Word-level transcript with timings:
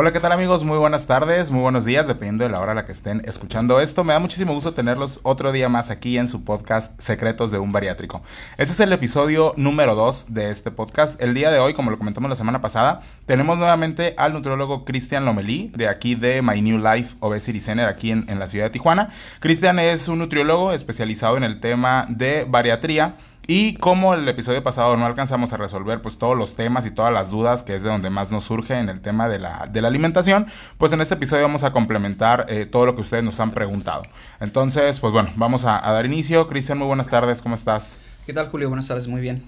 Hola, 0.00 0.12
¿qué 0.12 0.20
tal 0.20 0.30
amigos? 0.30 0.62
Muy 0.62 0.78
buenas 0.78 1.08
tardes, 1.08 1.50
muy 1.50 1.60
buenos 1.60 1.84
días, 1.84 2.06
dependiendo 2.06 2.44
de 2.44 2.50
la 2.50 2.60
hora 2.60 2.70
a 2.70 2.74
la 2.76 2.86
que 2.86 2.92
estén 2.92 3.20
escuchando 3.24 3.80
esto. 3.80 4.04
Me 4.04 4.12
da 4.12 4.20
muchísimo 4.20 4.54
gusto 4.54 4.72
tenerlos 4.72 5.18
otro 5.24 5.50
día 5.50 5.68
más 5.68 5.90
aquí 5.90 6.18
en 6.18 6.28
su 6.28 6.44
podcast 6.44 6.92
Secretos 7.00 7.50
de 7.50 7.58
un 7.58 7.72
Bariátrico. 7.72 8.22
Este 8.58 8.74
es 8.74 8.78
el 8.78 8.92
episodio 8.92 9.54
número 9.56 9.96
2 9.96 10.26
de 10.32 10.50
este 10.50 10.70
podcast. 10.70 11.20
El 11.20 11.34
día 11.34 11.50
de 11.50 11.58
hoy, 11.58 11.74
como 11.74 11.90
lo 11.90 11.98
comentamos 11.98 12.30
la 12.30 12.36
semana 12.36 12.60
pasada, 12.60 13.02
tenemos 13.26 13.58
nuevamente 13.58 14.14
al 14.18 14.34
nutriólogo 14.34 14.84
Cristian 14.84 15.24
Lomelí, 15.24 15.72
de 15.74 15.88
aquí 15.88 16.14
de 16.14 16.42
My 16.42 16.62
New 16.62 16.78
Life 16.78 17.16
Obesity 17.18 17.58
Center, 17.58 17.86
aquí 17.86 18.12
en, 18.12 18.24
en 18.28 18.38
la 18.38 18.46
ciudad 18.46 18.66
de 18.66 18.70
Tijuana. 18.70 19.10
Cristian 19.40 19.80
es 19.80 20.06
un 20.06 20.20
nutriólogo 20.20 20.70
especializado 20.70 21.36
en 21.36 21.42
el 21.42 21.58
tema 21.58 22.06
de 22.08 22.46
bariatría 22.48 23.16
y 23.50 23.76
como 23.76 24.12
el 24.12 24.28
episodio 24.28 24.62
pasado 24.62 24.94
no 24.98 25.06
alcanzamos 25.06 25.54
a 25.54 25.56
resolver 25.56 26.02
pues 26.02 26.18
todos 26.18 26.36
los 26.36 26.54
temas 26.54 26.84
y 26.84 26.90
todas 26.90 27.10
las 27.10 27.30
dudas, 27.30 27.62
que 27.62 27.74
es 27.74 27.82
de 27.82 27.88
donde 27.88 28.10
más 28.10 28.30
nos 28.30 28.44
surge 28.44 28.78
en 28.78 28.90
el 28.90 29.00
tema 29.00 29.26
de 29.26 29.38
la, 29.38 29.66
de 29.72 29.80
la 29.80 29.88
alimentación, 29.88 30.46
pues 30.76 30.92
en 30.92 31.00
este 31.00 31.14
episodio 31.14 31.44
vamos 31.44 31.64
a 31.64 31.72
complementar 31.72 32.44
eh, 32.50 32.66
todo 32.66 32.84
lo 32.84 32.94
que 32.94 33.00
ustedes 33.00 33.24
nos 33.24 33.40
han 33.40 33.52
preguntado. 33.52 34.02
Entonces, 34.38 35.00
pues 35.00 35.14
bueno, 35.14 35.32
vamos 35.36 35.64
a, 35.64 35.80
dar 35.80 36.04
inicio. 36.04 36.46
Cristian, 36.46 36.76
muy 36.76 36.88
buenas 36.88 37.08
tardes, 37.08 37.40
¿cómo 37.40 37.54
estás? 37.54 37.96
¿Qué 38.26 38.34
tal, 38.34 38.50
Julio? 38.50 38.68
Buenas 38.68 38.86
tardes, 38.86 39.08
muy 39.08 39.22
bien. 39.22 39.42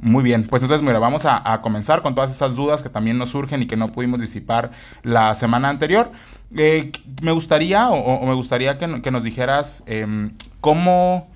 Muy 0.00 0.24
bien, 0.24 0.44
pues 0.44 0.64
entonces 0.64 0.84
mira, 0.84 0.98
vamos 0.98 1.24
a, 1.24 1.60
comenzar 1.62 2.02
con 2.02 2.16
todas 2.16 2.32
esas 2.32 2.56
dudas 2.56 2.82
que 2.82 2.88
también 2.88 3.18
nos 3.18 3.28
surgen 3.28 3.62
y 3.62 3.66
que 3.66 3.76
no 3.76 3.92
pudimos 3.92 4.18
disipar 4.18 4.72
la 5.04 5.32
semana 5.34 5.68
anterior. 5.68 6.10
Eh, 6.56 6.90
me 7.22 7.30
gustaría 7.30 7.88
o, 7.90 8.26
me 8.26 8.34
gustaría 8.34 8.78
que, 8.78 9.10
nos 9.12 9.22
dijeras 9.22 9.84
em, 9.86 10.32
cómo, 10.60 11.30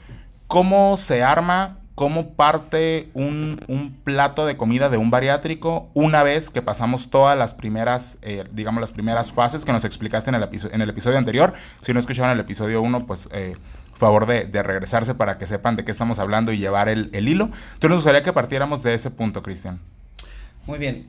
cómo 0.48 0.96
se 0.96 1.22
arma 1.22 1.78
cómo 1.95 2.30
parte 2.34 3.10
un, 3.14 3.59
plato 4.05 4.46
de 4.46 4.56
comida 4.56 4.88
de 4.88 4.96
un 4.96 5.10
bariátrico 5.10 5.91
una 5.95 6.23
vez 6.23 6.50
que 6.50 6.62
pasamos 6.62 7.11
todas 7.11 7.36
las 7.39 7.55
primeras, 7.55 8.19
eh, 8.22 8.44
digamos, 8.53 8.80
las 8.80 8.91
primeras 8.91 9.33
fases 9.33 9.64
que 9.64 9.72
nos 9.72 9.84
explicaste 9.84 10.31
en 10.31 10.36
el, 10.36 10.48
en 10.72 10.81
el 10.81 10.91
episodio 10.91 11.19
anterior. 11.19 11.53
Si 11.81 11.92
no 11.92 12.00
escucharon 12.00 12.33
el 12.33 12.41
episodio 12.41 12.83
1, 12.83 13.06
pues 13.06 13.28
eh, 13.33 13.56
favor 14.03 14.27
de, 14.27 14.62
regresarse 14.64 15.14
para 15.14 15.39
que 15.39 15.47
sepan 15.47 15.77
de 15.77 15.84
qué 15.84 15.92
estamos 15.92 16.19
hablando 16.19 16.53
y 16.53 16.58
llevar 16.58 16.89
el, 16.89 17.08
hilo. 17.14 17.44
Entonces 17.44 17.91
nos 17.91 17.98
gustaría 17.98 18.25
que 18.25 18.33
partiéramos 18.33 18.83
de 18.83 18.94
ese 18.94 19.12
punto, 19.12 19.44
Cristian. 19.44 19.78
Muy 20.66 20.78
bien. 20.78 21.06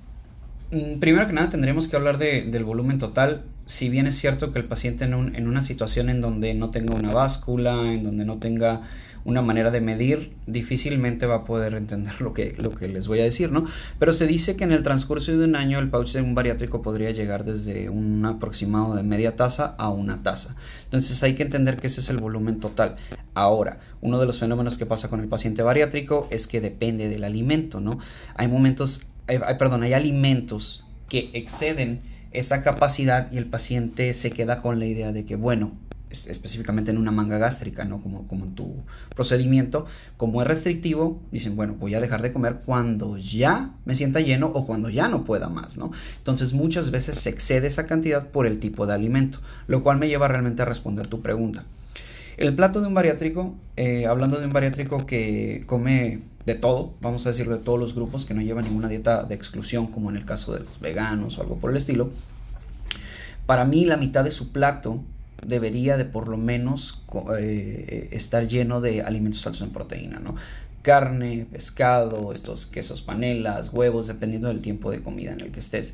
Mm, 0.71 0.99
primero 0.99 1.27
que 1.27 1.33
nada 1.33 1.49
tendríamos 1.49 1.87
que 1.87 1.95
hablar 1.95 2.17
del 2.17 2.63
volumen 2.63 2.97
total. 2.97 3.43
Si 3.65 3.89
bien 3.89 4.07
es 4.07 4.15
cierto 4.15 4.51
que 4.51 4.59
el 4.59 4.65
paciente 4.65 5.05
en, 5.05 5.35
en 5.35 5.47
una 5.47 5.61
situación 5.61 6.09
en 6.09 6.21
donde 6.21 6.53
no 6.53 6.71
tenga 6.71 6.95
una 6.95 7.13
báscula, 7.13 7.93
en 7.93 8.03
donde 8.03 8.25
no 8.25 8.37
tenga 8.39 8.81
una 9.25 9.41
manera 9.41 9.71
de 9.71 9.81
medir, 9.81 10.33
difícilmente 10.47 11.25
va 11.25 11.35
a 11.35 11.43
poder 11.45 11.75
entender 11.75 12.19
lo 12.21 12.33
que, 12.33 12.55
lo 12.57 12.71
que 12.71 12.87
les 12.87 13.07
voy 13.07 13.19
a 13.19 13.23
decir, 13.23 13.51
¿no? 13.51 13.65
Pero 13.99 14.13
se 14.13 14.27
dice 14.27 14.55
que 14.55 14.63
en 14.63 14.71
el 14.71 14.83
transcurso 14.83 15.31
de 15.37 15.45
un 15.45 15.55
año 15.55 15.79
el 15.79 15.89
pouch 15.89 16.11
de 16.11 16.21
un 16.21 16.35
bariátrico 16.35 16.81
podría 16.81 17.11
llegar 17.11 17.45
desde 17.45 17.89
un 17.89 18.25
aproximado 18.25 18.95
de 18.95 19.03
media 19.03 19.35
taza 19.35 19.75
a 19.77 19.89
una 19.89 20.23
taza. 20.23 20.55
Entonces 20.85 21.21
hay 21.23 21.35
que 21.35 21.43
entender 21.43 21.77
que 21.77 21.87
ese 21.87 22.01
es 22.01 22.09
el 22.09 22.17
volumen 22.17 22.59
total. 22.59 22.97
Ahora, 23.33 23.79
uno 24.01 24.19
de 24.19 24.25
los 24.25 24.39
fenómenos 24.39 24.77
que 24.77 24.85
pasa 24.85 25.09
con 25.09 25.21
el 25.21 25.27
paciente 25.27 25.63
bariátrico 25.63 26.27
es 26.29 26.47
que 26.47 26.61
depende 26.61 27.09
del 27.09 27.23
alimento, 27.23 27.79
¿no? 27.79 27.97
Hay 28.35 28.47
momentos, 28.47 29.05
hay, 29.27 29.39
perdón, 29.57 29.83
hay 29.83 29.93
alimentos 29.93 30.85
que 31.09 31.29
exceden 31.33 32.01
esa 32.31 32.63
capacidad 32.63 33.31
y 33.31 33.37
el 33.37 33.45
paciente 33.45 34.13
se 34.13 34.31
queda 34.31 34.61
con 34.61 34.79
la 34.79 34.85
idea 34.85 35.11
de 35.11 35.25
que, 35.25 35.35
bueno, 35.35 35.73
específicamente 36.09 36.91
en 36.91 36.97
una 36.97 37.11
manga 37.11 37.37
gástrica, 37.37 37.85
¿no? 37.85 38.01
Como, 38.01 38.27
como 38.27 38.45
en 38.45 38.55
tu 38.55 38.83
procedimiento, 39.15 39.85
como 40.17 40.41
es 40.41 40.47
restrictivo, 40.47 41.21
dicen, 41.31 41.55
bueno, 41.55 41.75
voy 41.79 41.95
a 41.95 42.01
dejar 42.01 42.21
de 42.21 42.31
comer 42.31 42.61
cuando 42.65 43.17
ya 43.17 43.71
me 43.85 43.95
sienta 43.95 44.19
lleno 44.19 44.47
o 44.47 44.65
cuando 44.65 44.89
ya 44.89 45.07
no 45.07 45.23
pueda 45.23 45.49
más, 45.49 45.77
¿no? 45.77 45.91
Entonces 46.17 46.53
muchas 46.53 46.91
veces 46.91 47.17
se 47.17 47.29
excede 47.29 47.67
esa 47.67 47.87
cantidad 47.87 48.27
por 48.27 48.45
el 48.45 48.59
tipo 48.59 48.85
de 48.85 48.93
alimento, 48.93 49.39
lo 49.67 49.83
cual 49.83 49.97
me 49.97 50.07
lleva 50.07 50.27
realmente 50.27 50.61
a 50.61 50.65
responder 50.65 51.07
tu 51.07 51.21
pregunta. 51.21 51.65
El 52.37 52.55
plato 52.55 52.81
de 52.81 52.87
un 52.87 52.93
bariátrico, 52.93 53.55
eh, 53.75 54.07
hablando 54.07 54.39
de 54.39 54.47
un 54.47 54.53
bariátrico 54.53 55.05
que 55.05 55.63
come 55.67 56.21
de 56.45 56.55
todo, 56.55 56.93
vamos 57.01 57.25
a 57.25 57.29
decir 57.29 57.47
de 57.47 57.57
todos 57.57 57.79
los 57.79 57.95
grupos, 57.95 58.25
que 58.25 58.33
no 58.33 58.41
lleva 58.41 58.61
ninguna 58.61 58.89
dieta 58.89 59.23
de 59.23 59.35
exclusión, 59.35 59.87
como 59.87 60.09
en 60.09 60.17
el 60.17 60.25
caso 60.25 60.53
de 60.53 60.59
los 60.59 60.79
veganos 60.79 61.37
o 61.37 61.41
algo 61.41 61.57
por 61.57 61.71
el 61.71 61.77
estilo, 61.77 62.11
para 63.45 63.65
mí 63.65 63.85
la 63.85 63.97
mitad 63.97 64.23
de 64.23 64.31
su 64.31 64.51
plato 64.51 65.03
debería 65.45 65.97
de 65.97 66.05
por 66.05 66.27
lo 66.27 66.37
menos 66.37 67.03
eh, 67.37 68.09
estar 68.11 68.47
lleno 68.47 68.81
de 68.81 69.01
alimentos 69.01 69.45
altos 69.45 69.61
en 69.61 69.71
proteína, 69.71 70.19
¿no? 70.19 70.35
Carne, 70.81 71.47
pescado, 71.51 72.31
estos 72.33 72.65
quesos 72.65 73.01
panelas, 73.01 73.71
huevos, 73.71 74.07
dependiendo 74.07 74.49
del 74.49 74.61
tiempo 74.61 74.91
de 74.91 75.01
comida 75.01 75.31
en 75.31 75.41
el 75.41 75.51
que 75.51 75.59
estés. 75.59 75.93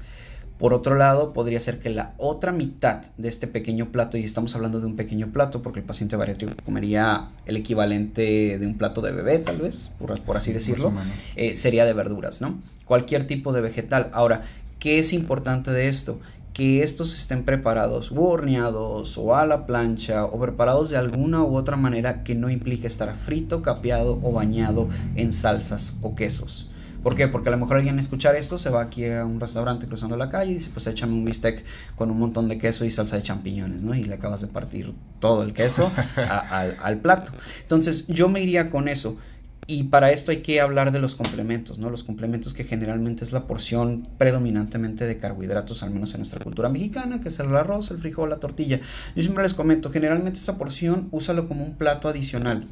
Por 0.59 0.74
otro 0.74 0.96
lado, 0.96 1.31
podría 1.31 1.62
ser 1.62 1.80
que 1.80 1.90
la 1.90 2.14
otra 2.18 2.52
mitad 2.52 3.02
de 3.18 3.30
este 3.30 3.47
pequeño 3.47 3.94
plato, 3.94 4.18
y 4.18 4.25
estamos 4.25 4.53
hablando 4.56 4.81
de 4.81 4.88
un 4.88 4.97
pequeño 4.97 5.31
plato 5.31 5.64
porque 5.64 5.80
el 5.80 5.86
paciente 5.86 6.18
bariátrico 6.18 6.53
comería 6.66 7.30
el 7.46 7.56
equivalente 7.56 8.59
de 8.59 8.68
un 8.68 8.78
plato 8.78 9.02
de 9.02 9.14
bebé, 9.14 9.40
tal 9.40 9.58
vez, 9.58 9.94
por, 9.97 10.36
así 10.36 10.52
decirlo, 10.52 10.92
eh, 11.38 11.56
sería 11.56 11.86
de 11.86 11.94
verduras, 11.94 12.42
¿no? 12.42 12.59
Cualquier 12.84 13.25
tipo 13.25 13.53
de 13.53 13.62
vegetal. 13.62 14.09
Ahora, 14.12 14.44
¿qué 14.80 15.00
es 15.00 15.14
importante 15.14 15.72
de 15.72 15.88
esto? 15.88 16.20
que 16.52 16.84
estos 16.84 17.16
estén 17.16 17.46
preparados 17.46 18.12
o 18.12 18.22
horneados 18.22 19.18
o 19.18 19.34
a 19.34 19.46
la 19.46 19.66
plancha 19.66 20.26
o 20.26 20.38
preparados 20.41 20.90
de 20.90 20.97
alguna 20.97 21.41
u 21.41 21.56
otra 21.56 21.78
manera 21.78 22.24
que 22.24 22.36
no 22.36 22.50
implique 22.50 22.86
estar 22.86 23.16
frito, 23.16 23.62
capeado 23.62 24.20
o 24.22 24.34
bañado 24.34 24.90
en 25.16 25.31
salsas 25.31 25.96
o 26.02 26.16
quesos. 26.16 26.70
¿Por 27.03 27.15
qué? 27.15 27.27
Porque 27.27 27.49
a 27.49 27.51
lo 27.51 27.57
mejor 27.57 27.77
alguien 27.77 27.97
escuchar 27.97 28.35
esto 28.35 28.57
se 28.57 28.69
va 28.69 28.81
aquí 28.81 29.05
a 29.05 29.25
un 29.25 29.39
restaurante 29.39 29.87
cruzando 29.87 30.17
la 30.17 30.29
calle 30.29 30.51
y 30.51 30.53
dice, 30.55 30.69
pues 30.73 30.85
échame 30.87 31.13
un 31.13 31.23
bistec 31.23 31.63
con 31.95 32.11
un 32.11 32.19
montón 32.19 32.49
de 32.49 32.57
queso 32.57 32.83
y 32.83 32.91
salsa 32.91 33.15
de 33.15 33.23
champiñones, 33.23 33.83
¿no? 33.83 33.95
Y 33.95 34.03
le 34.03 34.15
acabas 34.15 34.41
de 34.41 34.47
partir 34.47 34.93
todo 35.19 35.43
el 35.43 35.53
queso 35.53 35.91
al, 36.15 36.75
al 36.81 36.97
plato. 36.97 37.31
Entonces 37.61 38.05
yo 38.07 38.27
me 38.27 38.41
iría 38.41 38.69
con 38.69 38.87
eso. 38.87 39.17
Y 39.67 39.83
para 39.83 40.11
esto 40.11 40.31
hay 40.31 40.37
que 40.37 40.61
hablar 40.61 40.91
de 40.91 40.99
los 40.99 41.15
complementos, 41.15 41.77
¿no? 41.77 41.91
Los 41.91 42.03
complementos 42.03 42.55
que 42.55 42.63
generalmente 42.63 43.23
es 43.23 43.31
la 43.31 43.45
porción 43.45 44.07
predominantemente 44.17 45.05
de 45.05 45.19
carbohidratos, 45.19 45.83
al 45.83 45.91
menos 45.91 46.11
en 46.16 46.21
nuestra 46.21 46.39
cultura 46.39 46.69
mexicana, 46.69 47.21
que 47.21 47.27
es 47.27 47.39
el 47.39 47.55
arroz, 47.55 47.91
el 47.91 47.99
frijol, 47.99 48.31
la 48.31 48.39
tortilla. 48.39 48.79
Yo 49.16 49.21
siempre 49.21 49.43
les 49.43 49.53
comento, 49.53 49.91
generalmente 49.91 50.39
esa 50.39 50.57
porción 50.57 51.07
úsalo 51.11 51.47
como 51.47 51.63
un 51.63 51.75
plato 51.75 52.09
adicional. 52.09 52.67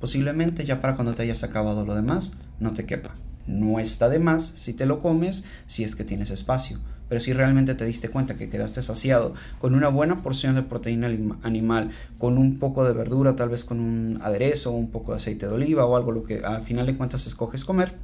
Posiblemente 0.00 0.64
ya 0.64 0.80
para 0.80 0.96
cuando 0.96 1.14
te 1.14 1.22
hayas 1.22 1.44
acabado 1.44 1.86
lo 1.86 1.94
demás, 1.94 2.32
no 2.58 2.72
te 2.72 2.84
quepa. 2.84 3.14
No 3.48 3.80
está 3.80 4.08
de 4.08 4.18
más 4.18 4.52
si 4.56 4.74
te 4.74 4.86
lo 4.86 5.00
comes, 5.00 5.44
si 5.66 5.82
es 5.82 5.96
que 5.96 6.04
tienes 6.04 6.30
espacio. 6.30 6.78
Pero 7.08 7.20
si 7.20 7.32
realmente 7.32 7.74
te 7.74 7.86
diste 7.86 8.10
cuenta 8.10 8.36
que 8.36 8.50
quedaste 8.50 8.82
saciado 8.82 9.32
con 9.58 9.74
una 9.74 9.88
buena 9.88 10.22
porción 10.22 10.54
de 10.54 10.62
proteína 10.62 11.08
animal, 11.42 11.90
con 12.18 12.36
un 12.36 12.58
poco 12.58 12.84
de 12.84 12.92
verdura, 12.92 13.34
tal 13.34 13.48
vez 13.48 13.64
con 13.64 13.80
un 13.80 14.20
aderezo, 14.22 14.72
un 14.72 14.90
poco 14.90 15.12
de 15.12 15.16
aceite 15.16 15.46
de 15.46 15.54
oliva 15.54 15.86
o 15.86 15.96
algo, 15.96 16.12
lo 16.12 16.22
que 16.22 16.40
al 16.44 16.62
final 16.62 16.86
de 16.86 16.96
cuentas 16.96 17.26
escoges 17.26 17.64
comer, 17.64 17.94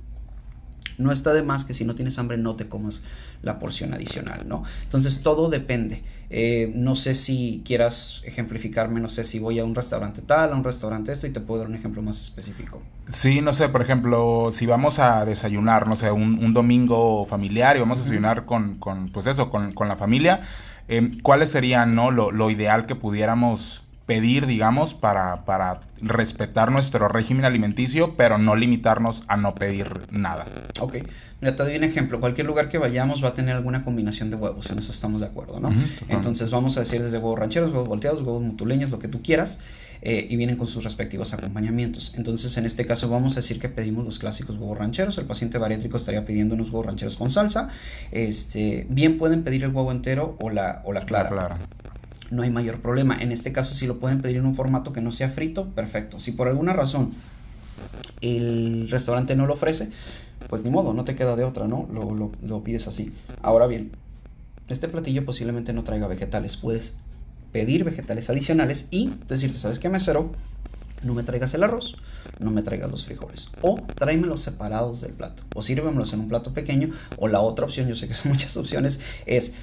no 0.99 1.13
está 1.13 1.33
de 1.33 1.43
más 1.43 1.65
que 1.65 1.75
si 1.75 1.85
no 1.85 1.95
tienes 1.95 2.19
hambre 2.19 2.37
no 2.37 2.57
te 2.57 2.69
comas 2.69 3.03
la 3.43 3.59
porción 3.59 3.95
adicional, 3.95 4.49
¿no? 4.49 4.65
Entonces 4.83 5.23
todo 5.23 5.51
depende. 5.51 6.03
Eh, 6.31 6.73
no 6.75 6.97
sé 6.97 7.15
si 7.15 7.63
quieras 7.65 8.23
ejemplificarme, 8.25 9.01
no 9.01 9.09
sé 9.09 9.25
si 9.25 9.39
voy 9.39 9.59
a 9.59 9.65
un 9.65 9.75
restaurante 9.75 10.23
tal, 10.23 10.53
a 10.53 10.57
un 10.57 10.65
restaurante 10.65 11.13
esto 11.13 11.27
y 11.27 11.31
te 11.31 11.41
puedo 11.41 11.61
dar 11.61 11.69
un 11.69 11.75
ejemplo 11.75 12.03
más 12.03 12.21
específico. 12.21 12.83
Sí, 13.09 13.41
no 13.41 13.53
sé, 13.53 13.69
por 13.69 13.83
ejemplo, 13.83 14.49
si 14.51 14.67
vamos 14.67 14.99
a 14.99 15.25
desayunar, 15.25 15.87
no 15.87 15.97
sé, 15.97 16.11
un, 16.11 16.55
domingo 16.55 17.27
familiar 17.27 17.77
y 17.77 17.81
vamos 17.81 17.99
a 17.99 18.03
desayunar 18.03 18.45
con, 18.47 18.79
con 18.79 19.09
pues 19.09 19.27
eso, 19.27 19.51
con, 19.51 19.73
con 19.73 19.89
la 19.89 19.97
familia, 19.97 20.41
eh, 20.89 21.13
¿cuáles 21.23 21.51
serían, 21.51 21.95
no, 21.95 22.11
lo, 22.11 22.31
lo 22.31 22.51
ideal 22.51 22.87
que 22.87 22.95
pudiéramos 22.95 23.84
pedir, 24.07 24.47
digamos, 24.47 24.93
para, 24.93 25.45
para 25.45 25.81
respetar 26.01 26.71
nuestro 26.71 27.09
régimen 27.09 27.45
alimenticio, 27.45 28.15
pero 28.17 28.37
no 28.37 28.55
limitarnos 28.57 29.25
a 29.29 29.37
no 29.37 29.55
pedir 29.55 29.87
nada. 30.11 30.45
Ok, 30.81 30.97
mira, 31.41 31.57
te 31.57 31.63
doy 31.63 31.77
un 31.77 31.85
ejemplo. 31.85 32.21
Cualquier 32.21 32.47
lugar 32.47 32.69
que 32.69 32.77
vayamos 32.77 33.25
va 33.25 33.29
a 33.29 33.35
tener 33.35 33.57
alguna 33.57 33.85
combinación 33.85 34.31
de 34.31 34.37
huevos, 34.37 34.71
en 34.71 34.79
eso 34.79 34.93
estamos 34.93 35.21
de 35.21 35.27
acuerdo, 35.27 35.59
¿no? 35.59 35.71
Entonces 36.09 36.51
vamos 36.51 36.77
a 36.77 36.81
decir 36.81 37.03
desde 37.03 37.17
huevos 37.17 37.39
rancheros, 37.39 37.71
huevos 37.71 37.89
volteados, 37.89 38.21
huevos 38.21 38.43
mutuleños, 38.43 38.91
lo 38.91 38.99
que 38.99 39.09
tú 39.09 39.23
quieras, 39.23 39.61
eh, 40.03 40.27
y 40.29 40.37
vienen 40.37 40.57
con 40.57 40.67
sus 40.67 40.85
respectivos 40.85 41.33
acompañamientos. 41.33 42.15
Entonces 42.17 42.55
en 42.59 42.67
este 42.67 42.85
caso 42.85 43.09
vamos 43.09 43.35
a 43.35 43.37
decir 43.37 43.59
que 43.59 43.71
pedimos 43.71 44.05
los 44.05 44.19
clásicos 44.19 44.57
huevos 44.57 44.77
rancheros, 44.77 45.17
el 45.17 45.25
paciente 45.25 45.57
bariátrico 45.57 45.97
estaría 45.97 46.27
pidiendo 46.27 46.55
unos 46.55 46.69
huevos 46.69 46.87
rancheros 46.87 47.17
con 47.17 47.31
salsa, 47.31 47.71
este, 48.11 48.87
bien 48.91 49.17
pueden 49.17 49.45
pedir 49.45 49.65
el 49.65 49.71
huevo 49.71 49.91
entero 49.93 50.37
o 50.41 50.51
la, 50.51 50.83
o 50.85 50.93
la 50.93 51.07
clara. 51.07 51.31
La 51.31 51.37
clara 51.37 51.59
no 52.35 52.43
hay 52.43 52.51
mayor 52.51 52.81
problema. 52.81 53.17
En 53.21 53.33
este 53.33 53.53
caso, 53.53 53.75
si 53.75 53.87
lo 53.87 53.99
pueden 53.99 54.21
pedir 54.21 54.37
en 54.37 54.47
un 54.47 54.55
formato 54.55 54.93
que 54.93 55.01
no 55.01 55.13
sea 55.13 55.31
frito, 55.31 55.69
perfecto. 55.71 56.21
Si 56.21 56.33
por 56.33 56.49
alguna 56.49 56.73
razón 56.73 57.13
el 58.21 58.89
restaurante 58.91 59.37
no 59.37 59.47
lo 59.47 59.55
ofrece, 59.55 59.91
pues 60.49 60.63
ni 60.63 60.71
modo, 60.71 60.93
no 60.93 61.05
te 61.05 61.15
queda 61.15 61.37
de 61.37 61.45
otra, 61.45 61.67
¿no? 61.67 61.89
Lo, 61.93 62.33
lo, 62.43 62.65
pides 62.65 62.87
así. 62.89 63.13
Ahora 63.43 63.67
bien, 63.67 63.93
este 64.69 64.89
platillo 64.89 65.25
posiblemente 65.25 65.73
no 65.73 65.85
traiga 65.85 66.07
vegetales. 66.07 66.57
Puedes 66.57 66.97
pedir 67.53 67.85
vegetales 67.85 68.29
adicionales 68.31 68.89
y 68.91 69.13
decirte, 69.29 69.59
¿sabes 69.59 69.79
qué, 69.79 69.89
mesero? 69.89 70.33
No 71.03 71.13
me 71.13 71.23
traigas 71.23 71.53
el 71.53 71.63
arroz, 71.63 71.97
no 72.41 72.51
me 72.51 72.63
traigas 72.63 72.91
los 72.91 73.05
frijoles. 73.05 73.53
O 73.61 73.77
tráemelos 73.95 74.41
separados 74.41 75.03
del 75.03 75.13
plato. 75.13 75.43
O 75.55 75.63
sírvemelos 75.63 76.13
en 76.15 76.21
un 76.21 76.29
plato 76.29 76.55
pequeño. 76.55 76.91
O 77.19 77.29
la 77.29 77.41
otra 77.41 77.67
opción, 77.67 77.89
yo 77.89 77.95
sé 77.95 78.09
que 78.09 78.15
son 78.15 78.33
muchas 78.33 78.57
opciones, 78.57 79.01
es 79.27 79.55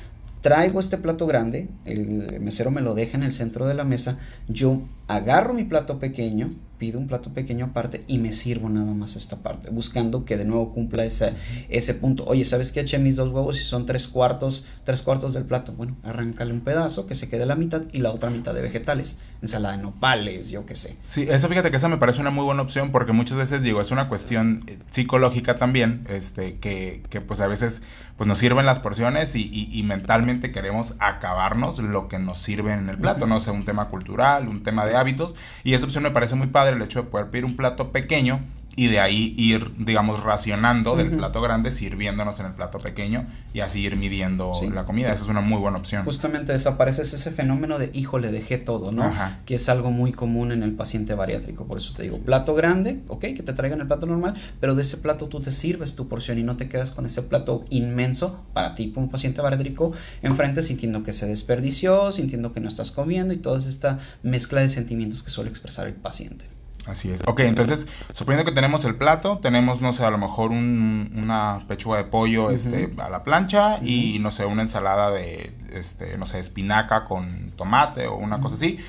traigo 0.42 0.80
este 0.80 0.98
plato 0.98 1.28
grande, 1.28 1.70
el 1.86 2.40
mesero 2.40 2.72
me 2.72 2.82
lo 2.82 2.94
deja 2.96 3.18
en 3.18 3.24
el 3.24 3.34
centro 3.34 3.68
de 3.68 3.74
la 3.74 3.84
mesa, 3.84 4.18
yo 4.48 4.82
agarro 5.16 5.54
mi 5.54 5.64
plato 5.64 6.00
pequeño, 6.00 6.52
pido 6.82 6.98
un 6.98 7.06
plato 7.06 7.32
pequeño 7.32 7.66
aparte 7.66 8.04
y 8.08 8.18
me 8.18 8.34
sirvo 8.34 8.68
nada 8.68 8.92
más 8.96 9.16
esta 9.16 9.36
parte, 9.36 9.70
buscando 9.70 10.26
que 10.26 10.36
de 10.36 10.46
nuevo 10.46 10.74
cumpla 10.74 11.06
ese, 11.06 11.36
ese 11.70 11.94
punto. 11.94 12.26
Oye, 12.26 12.44
¿sabes 12.44 12.72
qué 12.72 12.80
eché 12.80 12.98
mis 12.98 13.18
dos 13.18 13.30
huevos 13.30 13.62
y 13.62 13.64
son 13.64 13.86
tres 13.86 14.08
cuartos, 14.08 14.66
tres 14.84 15.04
cuartos 15.04 15.34
del 15.34 15.44
plato? 15.44 15.74
Bueno, 15.74 15.96
arráncale 16.02 16.52
un 16.52 16.62
pedazo 16.62 17.06
que 17.06 17.14
se 17.14 17.30
quede 17.30 17.46
la 17.46 17.56
mitad 17.56 17.84
y 17.92 18.00
la 18.00 18.10
otra 18.10 18.32
mitad 18.32 18.56
de 18.56 18.62
vegetales, 18.62 19.20
ensalada 19.44 19.78
de 19.78 19.84
nopales, 19.84 20.50
yo 20.50 20.66
qué 20.66 20.76
sé. 20.76 20.98
Sí, 21.06 21.28
eso 21.30 21.48
fíjate 21.48 21.70
que 21.70 21.78
esa 21.78 21.88
me 21.88 21.98
parece 21.98 22.20
una 22.20 22.32
muy 22.32 22.46
buena 22.46 22.64
opción 22.64 22.90
porque 22.92 23.12
muchas 23.12 23.38
veces 23.38 23.62
digo, 23.62 23.80
es 23.80 23.92
una 23.92 24.10
cuestión 24.10 24.64
eh, 24.66 24.80
psicológica 24.90 25.58
también, 25.58 26.08
este, 26.10 26.58
que, 26.58 27.04
que 27.12 27.22
pues 27.22 27.42
a 27.42 27.48
veces 27.48 27.84
pues 28.18 28.28
nos 28.28 28.38
sirven 28.38 28.66
las 28.66 28.78
porciones 28.78 29.36
y, 29.36 29.70
y, 29.72 29.82
mentalmente 29.82 30.52
queremos 30.52 30.94
acabarnos 31.00 31.80
lo 31.80 32.08
que 32.08 32.20
nos 32.20 32.38
sirve 32.38 32.72
en 32.72 32.88
el 32.88 32.98
plato, 32.98 33.26
no 33.26 33.40
sé, 33.40 33.50
un 33.50 33.66
tema 33.66 33.90
cultural, 33.90 34.48
un 34.48 34.62
tema 34.62 34.86
de 34.86 34.96
hábitos 35.02 35.36
y 35.64 35.74
esa 35.74 35.86
opción 35.86 36.04
me 36.04 36.12
parece 36.12 36.36
muy 36.36 36.48
padre 36.48 36.76
el 36.76 36.82
hecho 36.82 37.04
de 37.04 37.10
poder 37.10 37.30
pedir 37.30 37.46
un 37.46 37.58
plato 37.58 37.92
pequeño 37.92 38.40
y 38.76 38.88
de 38.88 39.00
ahí 39.00 39.36
ir, 39.38 39.72
digamos, 39.78 40.24
racionando 40.24 40.96
del 40.96 41.12
plato 41.12 41.42
grande, 41.42 41.72
sirviéndonos 41.72 42.40
en 42.40 42.46
el 42.46 42.54
plato 42.54 42.78
pequeño 42.78 43.28
y 43.54 43.60
así 43.60 43.82
ir 43.82 43.98
midiendo 43.98 44.54
la 44.74 44.86
comida. 44.86 45.12
Esa 45.12 45.24
es 45.24 45.30
una 45.30 45.42
muy 45.42 45.60
buena 45.60 45.78
opción. 45.78 46.06
Justamente 46.06 46.54
desaparece 46.54 47.02
ese 47.02 47.32
fenómeno 47.32 47.80
de, 47.80 47.90
híjole, 47.94 48.32
dejé 48.32 48.58
todo, 48.58 48.92
¿no? 48.92 49.12
Que 49.46 49.56
es 49.56 49.68
algo 49.70 49.92
muy 49.92 50.12
común 50.12 50.52
en 50.52 50.64
el 50.64 50.74
paciente 50.74 51.16
bariátrico. 51.16 51.66
Por 51.66 51.78
eso 51.78 51.94
te 51.94 52.04
digo, 52.04 52.20
plato 52.20 52.56
grande, 52.56 53.02
ok, 53.08 53.22
que 53.22 53.44
te 53.44 53.54
traigan 53.54 53.82
el 53.82 53.88
plato 53.88 54.06
normal, 54.06 54.36
pero 54.60 54.76
de 54.76 54.84
ese 54.84 54.98
plato 54.98 55.28
tú 55.28 55.42
te 55.42 55.52
sirves 55.52 55.96
tu 55.96 56.08
porción 56.08 56.40
y 56.40 56.44
no 56.44 56.56
te 56.58 56.70
quedas 56.70 56.92
con 56.92 57.06
ese 57.06 57.22
plato 57.22 57.66
inmenso 57.70 58.44
para 58.54 58.74
ti, 58.74 58.92
como 58.92 59.08
un 59.08 59.12
paciente 59.12 59.42
bariátrico, 59.42 59.92
enfrente 60.22 60.64
sintiendo 60.64 61.04
que 61.04 61.14
se 61.14 61.28
desperdició, 61.28 62.12
sintiendo 62.12 62.54
que 62.54 62.60
no 62.60 62.70
estás 62.70 62.92
comiendo 62.92 63.34
y 63.34 63.38
toda 63.38 63.60
esta 63.60 64.00
mezcla 64.24 64.62
de 64.62 64.70
sentimientos 64.70 65.24
que 65.24 65.30
suele 65.30 65.50
expresar 65.50 65.88
el 65.88 65.94
paciente. 65.94 66.46
Así 66.88 67.12
es. 67.12 67.22
Ok, 67.28 67.42
entonces, 67.42 67.88
suponiendo 68.12 68.44
que 68.44 68.56
tenemos 68.56 68.86
el 68.86 68.96
plato, 68.96 69.38
tenemos, 69.38 69.82
no 69.82 69.94
sé, 69.94 70.04
a 70.04 70.10
lo 70.10 70.18
mejor 70.18 70.52
un, 70.52 71.12
una 71.16 71.64
pechuga 71.68 71.98
de 71.98 72.06
pollo 72.06 72.50
este, 72.50 72.92
a 72.98 73.10
la 73.10 73.24
plancha 73.24 73.78
y, 73.84 74.18
no 74.20 74.32
sé, 74.32 74.46
una 74.46 74.64
ensalada 74.64 75.12
de, 75.12 75.54
este, 75.74 76.18
no 76.18 76.26
sé, 76.26 76.40
espinaca 76.40 77.06
con 77.06 77.52
tomate 77.56 78.08
o 78.08 78.18
una 78.18 78.40
cosa 78.40 78.56
así. 78.56 78.80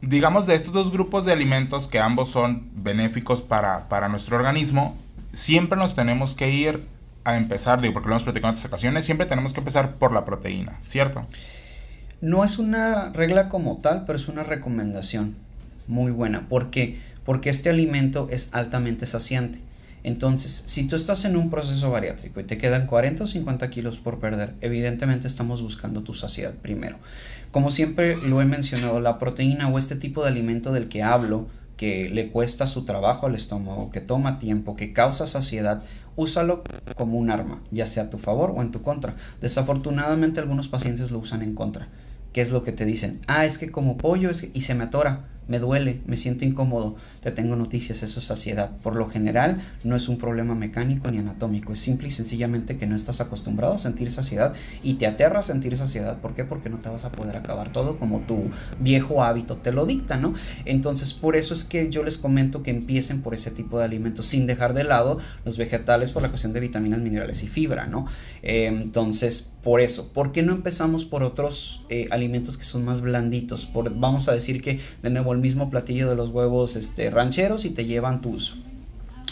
Digamos, 0.00 0.46
de 0.46 0.54
estos 0.54 0.72
dos 0.72 0.90
grupos 0.90 1.26
de 1.26 1.32
alimentos 1.32 1.86
que 1.86 2.00
ambos 2.00 2.28
son 2.28 2.68
benéficos 2.74 3.42
para, 3.42 3.88
para 3.88 4.08
nuestro 4.08 4.36
organismo, 4.36 4.96
siempre 5.34 5.78
nos 5.78 5.94
tenemos 5.94 6.34
que 6.34 6.50
ir 6.50 6.86
a 7.24 7.36
empezar, 7.36 7.80
digo, 7.80 7.92
porque 7.92 8.08
lo 8.08 8.14
hemos 8.14 8.24
platicado 8.24 8.48
en 8.48 8.54
otras 8.54 8.66
ocasiones, 8.66 9.04
siempre 9.04 9.26
tenemos 9.26 9.52
que 9.52 9.60
empezar 9.60 9.92
por 9.96 10.12
la 10.12 10.24
proteína, 10.24 10.80
¿cierto? 10.84 11.24
No 12.20 12.42
es 12.42 12.58
una 12.58 13.10
regla 13.10 13.48
como 13.48 13.76
tal, 13.76 14.04
pero 14.06 14.18
es 14.18 14.28
una 14.28 14.42
recomendación 14.42 15.36
muy 15.86 16.12
buena. 16.12 16.48
¿Por 16.48 16.70
qué? 16.70 16.98
Porque 17.24 17.50
este 17.50 17.70
alimento 17.70 18.28
es 18.30 18.48
altamente 18.52 19.06
saciante. 19.06 19.60
Entonces, 20.04 20.64
si 20.66 20.88
tú 20.88 20.96
estás 20.96 21.24
en 21.24 21.36
un 21.36 21.48
proceso 21.48 21.90
bariátrico 21.90 22.40
y 22.40 22.44
te 22.44 22.58
quedan 22.58 22.86
40 22.86 23.24
o 23.24 23.26
50 23.26 23.70
kilos 23.70 23.98
por 23.98 24.18
perder, 24.18 24.54
evidentemente 24.60 25.28
estamos 25.28 25.62
buscando 25.62 26.02
tu 26.02 26.12
saciedad 26.12 26.54
primero. 26.54 26.98
Como 27.52 27.70
siempre 27.70 28.16
lo 28.16 28.42
he 28.42 28.44
mencionado, 28.44 29.00
la 29.00 29.18
proteína 29.18 29.68
o 29.68 29.78
este 29.78 29.94
tipo 29.94 30.22
de 30.22 30.30
alimento 30.30 30.72
del 30.72 30.88
que 30.88 31.02
hablo, 31.02 31.46
que 31.76 32.08
le 32.10 32.30
cuesta 32.30 32.66
su 32.66 32.84
trabajo 32.84 33.26
al 33.26 33.34
estómago, 33.34 33.90
que 33.90 34.00
toma 34.00 34.38
tiempo, 34.38 34.74
que 34.74 34.92
causa 34.92 35.26
saciedad, 35.26 35.82
úsalo 36.16 36.64
como 36.96 37.18
un 37.18 37.30
arma, 37.30 37.62
ya 37.70 37.86
sea 37.86 38.04
a 38.04 38.10
tu 38.10 38.18
favor 38.18 38.52
o 38.56 38.62
en 38.62 38.72
tu 38.72 38.82
contra. 38.82 39.14
Desafortunadamente 39.40 40.40
algunos 40.40 40.68
pacientes 40.68 41.10
lo 41.10 41.18
usan 41.18 41.42
en 41.42 41.54
contra. 41.54 41.88
¿Qué 42.32 42.40
es 42.40 42.50
lo 42.50 42.62
que 42.62 42.72
te 42.72 42.86
dicen? 42.86 43.20
Ah, 43.26 43.44
es 43.44 43.58
que 43.58 43.70
como 43.70 43.98
pollo 43.98 44.30
y 44.30 44.60
se 44.62 44.74
me 44.74 44.84
atora 44.84 45.28
me 45.48 45.58
duele, 45.58 46.00
me 46.06 46.16
siento 46.16 46.44
incómodo, 46.44 46.96
te 47.20 47.30
tengo 47.30 47.56
noticias, 47.56 48.02
eso 48.02 48.18
es 48.18 48.24
saciedad. 48.24 48.76
Por 48.82 48.96
lo 48.96 49.08
general 49.08 49.60
no 49.84 49.96
es 49.96 50.08
un 50.08 50.18
problema 50.18 50.54
mecánico 50.54 51.10
ni 51.10 51.18
anatómico, 51.18 51.72
es 51.72 51.80
simple 51.80 52.08
y 52.08 52.10
sencillamente 52.10 52.78
que 52.78 52.86
no 52.86 52.96
estás 52.96 53.20
acostumbrado 53.20 53.74
a 53.74 53.78
sentir 53.78 54.10
saciedad 54.10 54.54
y 54.82 54.94
te 54.94 55.06
aterra 55.06 55.40
a 55.40 55.42
sentir 55.42 55.76
saciedad. 55.76 56.18
¿Por 56.18 56.34
qué? 56.34 56.44
Porque 56.44 56.70
no 56.70 56.78
te 56.78 56.88
vas 56.88 57.04
a 57.04 57.12
poder 57.12 57.36
acabar 57.36 57.72
todo 57.72 57.98
como 57.98 58.20
tu 58.20 58.42
viejo 58.78 59.22
hábito 59.22 59.56
te 59.56 59.72
lo 59.72 59.86
dicta, 59.86 60.16
¿no? 60.16 60.34
Entonces 60.64 61.14
por 61.14 61.36
eso 61.36 61.54
es 61.54 61.64
que 61.64 61.90
yo 61.90 62.02
les 62.02 62.18
comento 62.18 62.62
que 62.62 62.70
empiecen 62.70 63.22
por 63.22 63.34
ese 63.34 63.50
tipo 63.50 63.78
de 63.78 63.84
alimentos, 63.84 64.26
sin 64.26 64.46
dejar 64.46 64.74
de 64.74 64.84
lado 64.84 65.18
los 65.44 65.58
vegetales 65.58 66.12
por 66.12 66.22
la 66.22 66.28
cuestión 66.28 66.52
de 66.52 66.60
vitaminas, 66.60 67.00
minerales 67.00 67.42
y 67.42 67.48
fibra, 67.48 67.86
¿no? 67.86 68.06
Eh, 68.42 68.66
entonces, 68.66 69.52
por 69.62 69.80
eso, 69.80 70.12
¿por 70.12 70.32
qué 70.32 70.42
no 70.42 70.52
empezamos 70.52 71.04
por 71.04 71.22
otros 71.22 71.82
eh, 71.88 72.08
alimentos 72.10 72.56
que 72.56 72.64
son 72.64 72.84
más 72.84 73.00
blanditos? 73.00 73.66
Por, 73.66 73.94
vamos 73.94 74.28
a 74.28 74.32
decir 74.32 74.60
que 74.60 74.80
de 75.02 75.10
nuevo 75.10 75.31
el 75.32 75.38
mismo 75.38 75.70
platillo 75.70 76.08
de 76.08 76.16
los 76.16 76.30
huevos 76.30 76.76
este, 76.76 77.10
rancheros 77.10 77.64
y 77.64 77.70
te 77.70 77.84
llevan 77.84 78.20
tus, 78.20 78.56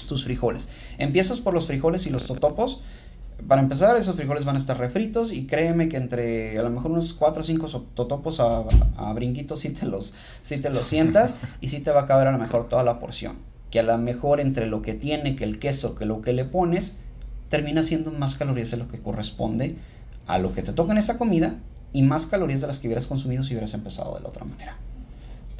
tus 0.09 0.25
frijoles. 0.25 0.71
Empiezas 0.99 1.41
por 1.41 1.55
los 1.55 1.67
frijoles 1.67 2.07
y 2.07 2.11
los 2.11 2.27
totopos. 2.27 2.81
Para 3.49 3.63
empezar, 3.63 3.97
esos 3.97 4.17
frijoles 4.17 4.45
van 4.45 4.57
a 4.57 4.59
estar 4.59 4.79
refritos 4.79 5.33
y 5.33 5.47
créeme 5.47 5.89
que 5.89 5.97
entre 5.97 6.59
a 6.59 6.63
lo 6.63 6.71
mejor 6.71 6.91
unos 6.91 7.15
4 7.15 7.41
o 7.41 7.45
5 7.45 7.87
totopos 7.95 8.39
a, 8.39 8.65
a 8.97 9.13
brinquitos 9.15 9.61
si 9.61 9.71
te, 9.71 9.87
los, 9.87 10.13
si 10.43 10.59
te 10.59 10.69
los 10.69 10.87
sientas 10.87 11.37
y 11.61 11.69
si 11.69 11.81
te 11.81 11.91
va 11.91 12.03
a 12.03 12.07
caber 12.07 12.29
a 12.29 12.33
lo 12.33 12.39
mejor 12.39 12.69
toda 12.69 12.85
la 12.85 12.99
porción. 12.99 13.37
Que 13.71 13.81
a 13.81 13.83
lo 13.83 13.97
mejor 13.97 14.41
entre 14.41 14.67
lo 14.67 14.83
que 14.83 14.95
tiene, 14.95 15.37
que 15.37 15.45
el 15.45 15.59
queso, 15.59 15.95
que 15.95 16.05
lo 16.05 16.21
que 16.21 16.33
le 16.33 16.45
pones, 16.45 16.99
termina 17.49 17.83
siendo 17.83 18.13
más 18.13 18.35
calorías 18.35 18.71
de 18.71 18.77
lo 18.79 18.89
que 18.89 19.01
corresponde 19.01 19.77
a 20.27 20.39
lo 20.39 20.53
que 20.53 20.63
te 20.63 20.73
toca 20.73 20.93
en 20.93 20.99
esa 20.99 21.19
comida 21.19 21.57
y 21.93 22.03
más 22.03 22.27
calorías 22.27 22.61
de 22.61 22.69
las 22.69 22.79
que 22.79 22.87
hubieras 22.87 23.07
consumido 23.07 23.45
si 23.45 23.53
hubieras 23.53 23.75
empezado 23.75 24.15
de 24.15 24.21
la 24.21 24.29
otra 24.29 24.45
manera. 24.45 24.77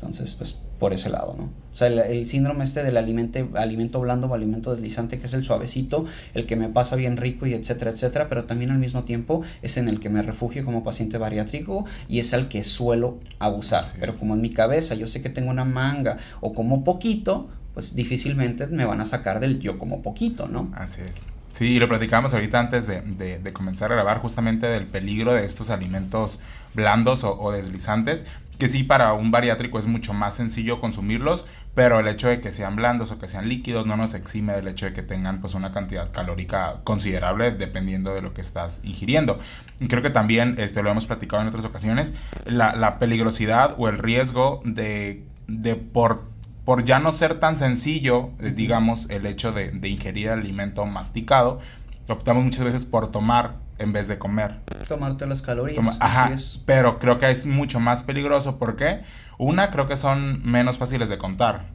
Entonces, 0.01 0.33
pues 0.33 0.59
por 0.79 0.95
ese 0.95 1.11
lado, 1.11 1.35
¿no? 1.37 1.45
O 1.45 1.75
sea, 1.75 1.89
el, 1.89 2.27
síndrome 2.27 2.65
este 2.65 2.83
del 2.83 2.97
alimento, 2.97 3.47
alimento 3.55 4.01
blando 4.01 4.29
o 4.29 4.35
alimento 4.35 4.71
deslizante, 4.71 5.19
que 5.19 5.27
es 5.27 5.35
el 5.35 5.45
suavecito, 5.45 6.07
el 6.33 6.47
que 6.47 6.57
me 6.57 6.71
pasa 6.71 6.97
bien 6.97 7.19
rico 7.19 7.47
y 7.47 7.53
etcétera, 7.53 7.91
etcétera, 7.91 8.29
pero 8.31 8.45
también 8.45 8.71
al 8.71 8.79
mismo 8.79 9.05
tiempo 9.05 9.43
es 9.61 9.77
en 9.77 9.89
el 9.89 10.01
que 10.01 10.09
me 10.09 10.23
refugio 10.23 10.65
como 10.65 10.83
paciente 10.83 11.19
bariátrico 11.19 11.85
y 12.09 12.19
es 12.19 12.33
al 12.33 12.49
que 12.49 12.65
suelo 12.65 13.19
abusar. 13.39 13.85
pero 14.01 14.17
como 14.17 14.35
en 14.35 14.41
mi 14.41 14.51
cabeza 14.51 14.95
yo 14.95 15.07
sé 15.07 15.21
que 15.21 15.29
tengo 15.29 15.51
una 15.51 15.67
manga 15.67 16.17
o 16.41 16.55
como 16.55 16.83
poquito, 16.83 17.51
pues 17.75 17.95
difícilmente 17.95 18.67
me 18.69 18.87
van 18.87 19.03
a 19.03 19.05
sacar 19.05 19.39
del 19.39 19.61
yo 19.61 19.79
como 19.79 20.01
poquito, 20.01 20.49
¿no? 20.49 20.73
Así 20.75 21.03
es. 21.03 21.17
Sí, 21.53 21.67
y 21.67 21.81
lo 21.81 21.89
platicábamos 21.89 22.33
ahorita 22.33 22.59
antes 22.59 22.87
de, 22.87 23.03
de, 23.03 23.53
comenzar 23.53 23.91
a 23.91 23.97
grabar 23.97 24.19
justamente 24.19 24.67
del 24.69 24.87
peligro 24.87 25.35
de 25.35 25.45
estos 25.45 25.69
alimentos 25.69 26.39
blandos 26.75 27.25
o 27.25 27.51
deslizantes 27.51 28.25
que 28.61 28.69
sí 28.69 28.85
para 28.85 29.15
un 29.15 29.33
bariátrico 29.33 29.79
es 29.79 29.87
mucho 29.87 30.13
más 30.13 30.35
sencillo 30.35 30.81
consumirlos, 30.81 31.47
pero 31.75 31.99
el 31.99 32.07
hecho 32.07 32.29
de 32.29 32.41
que 32.41 32.53
sean 32.53 32.77
blandos 32.77 33.11
o 33.11 33.19
que 33.19 33.27
sean 33.27 33.49
líquidos 33.49 33.87
no 33.87 33.97
nos 33.97 34.15
exime 34.15 34.53
del 34.53 34.69
hecho 34.69 34.87
de 34.87 34.93
que 34.93 35.03
tengan 35.03 35.41
pues 35.41 35.55
una 35.55 35.73
cantidad 35.73 36.13
calórica 36.13 36.77
considerable 36.85 37.51
dependiendo 37.53 38.15
de 38.15 38.21
lo 38.21 38.35
que 38.35 38.43
estás 38.43 38.83
ingiriendo. 38.85 39.39
Y 39.81 39.89
creo 39.89 40.03
que 40.03 40.11
también, 40.11 40.57
este, 40.59 40.83
lo 40.83 40.91
hemos 40.91 41.07
platicado 41.07 41.43
en 41.43 41.49
otras 41.49 41.65
ocasiones, 41.65 42.15
la, 42.45 42.99
peligrosidad 43.01 43.75
o 43.79 43.89
el 43.89 43.99
riesgo 43.99 44.61
de, 44.65 45.25
de 45.49 45.75
por, 45.75 46.23
por 46.67 46.85
ya 46.85 46.99
no 46.99 47.13
ser 47.13 47.41
tan 47.41 47.57
sencillo, 47.57 48.31
eh, 48.41 48.53
digamos, 48.55 49.09
el 49.09 49.25
hecho 49.25 49.53
de, 49.53 49.71
de 49.71 49.89
ingerir 49.89 50.29
alimento 50.29 50.85
masticado, 50.85 51.61
optamos 52.09 52.45
muchas 52.45 52.65
veces 52.65 52.85
por 52.85 53.11
tomar 53.11 53.55
en 53.81 53.93
vez 53.93 54.07
de 54.07 54.19
comer. 54.19 54.57
Tomarte 54.87 55.27
las 55.27 55.43
calorías. 55.43 55.97
Ajá, 56.01 56.31
pero 56.67 56.99
creo 56.99 57.19
que 57.19 57.31
es 57.31 57.47
mucho 57.47 57.81
más 57.81 58.03
peligroso 58.03 58.59
porque 58.59 59.01
una, 59.39 59.71
creo 59.71 59.89
que 59.89 59.97
son 59.97 60.45
menos 60.45 60.77
fáciles 60.77 61.09
de 61.09 61.19
contar. 61.19 61.67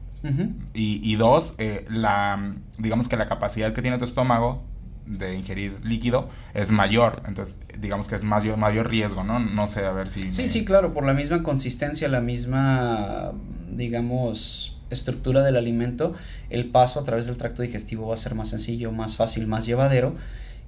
y, 0.74 1.00
y, 1.02 1.16
dos, 1.16 1.54
eh, 1.58 1.84
la, 1.88 2.54
digamos 2.78 3.08
que 3.08 3.16
la 3.16 3.28
capacidad 3.28 3.72
que 3.72 3.82
tiene 3.82 3.98
tu 3.98 4.04
estómago 4.04 4.64
de 5.04 5.36
ingerir 5.36 5.78
líquido 5.84 6.30
es 6.54 6.70
mayor. 6.70 7.22
Entonces, 7.26 7.58
digamos 7.78 8.08
que 8.08 8.14
es 8.14 8.24
mayor, 8.24 8.56
mayor 8.56 8.88
riesgo, 8.88 9.22
¿no? 9.22 9.38
No 9.38 9.68
sé, 9.68 9.84
a 9.84 9.92
ver 9.92 10.08
si... 10.08 10.32
Sí, 10.32 10.48
sí, 10.48 10.64
claro, 10.64 10.94
por 10.94 11.04
la 11.04 11.14
misma 11.14 11.42
consistencia, 11.42 12.08
la 12.08 12.20
misma, 12.20 13.32
digamos, 13.70 14.80
estructura 14.90 15.42
del 15.42 15.56
alimento, 15.56 16.14
el 16.50 16.70
paso 16.70 17.00
a 17.00 17.04
través 17.04 17.26
del 17.26 17.36
tracto 17.36 17.62
digestivo 17.62 18.08
va 18.08 18.14
a 18.14 18.18
ser 18.18 18.34
más 18.34 18.48
sencillo, 18.48 18.90
más 18.92 19.16
fácil, 19.16 19.46
más 19.46 19.66
llevadero 19.66 20.16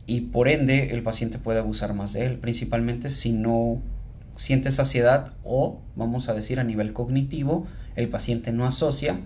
y 0.09 0.23
por 0.23 0.49
ende 0.49 0.89
el 0.95 1.03
paciente 1.03 1.39
puede 1.39 1.59
abusar 1.59 1.93
más 1.93 2.15
de 2.15 2.25
él, 2.25 2.39
principalmente 2.39 3.11
si 3.11 3.33
no 3.33 3.81
siente 4.37 4.71
saciedad 4.71 5.35
o, 5.45 5.83
vamos 5.97 6.31
a 6.31 6.35
decir, 6.35 6.59
a 6.59 6.65
nivel 6.65 6.95
cognitivo, 6.95 7.67
el 7.95 8.09
paciente 8.09 8.51
no 8.51 8.67
asocia 8.67 9.21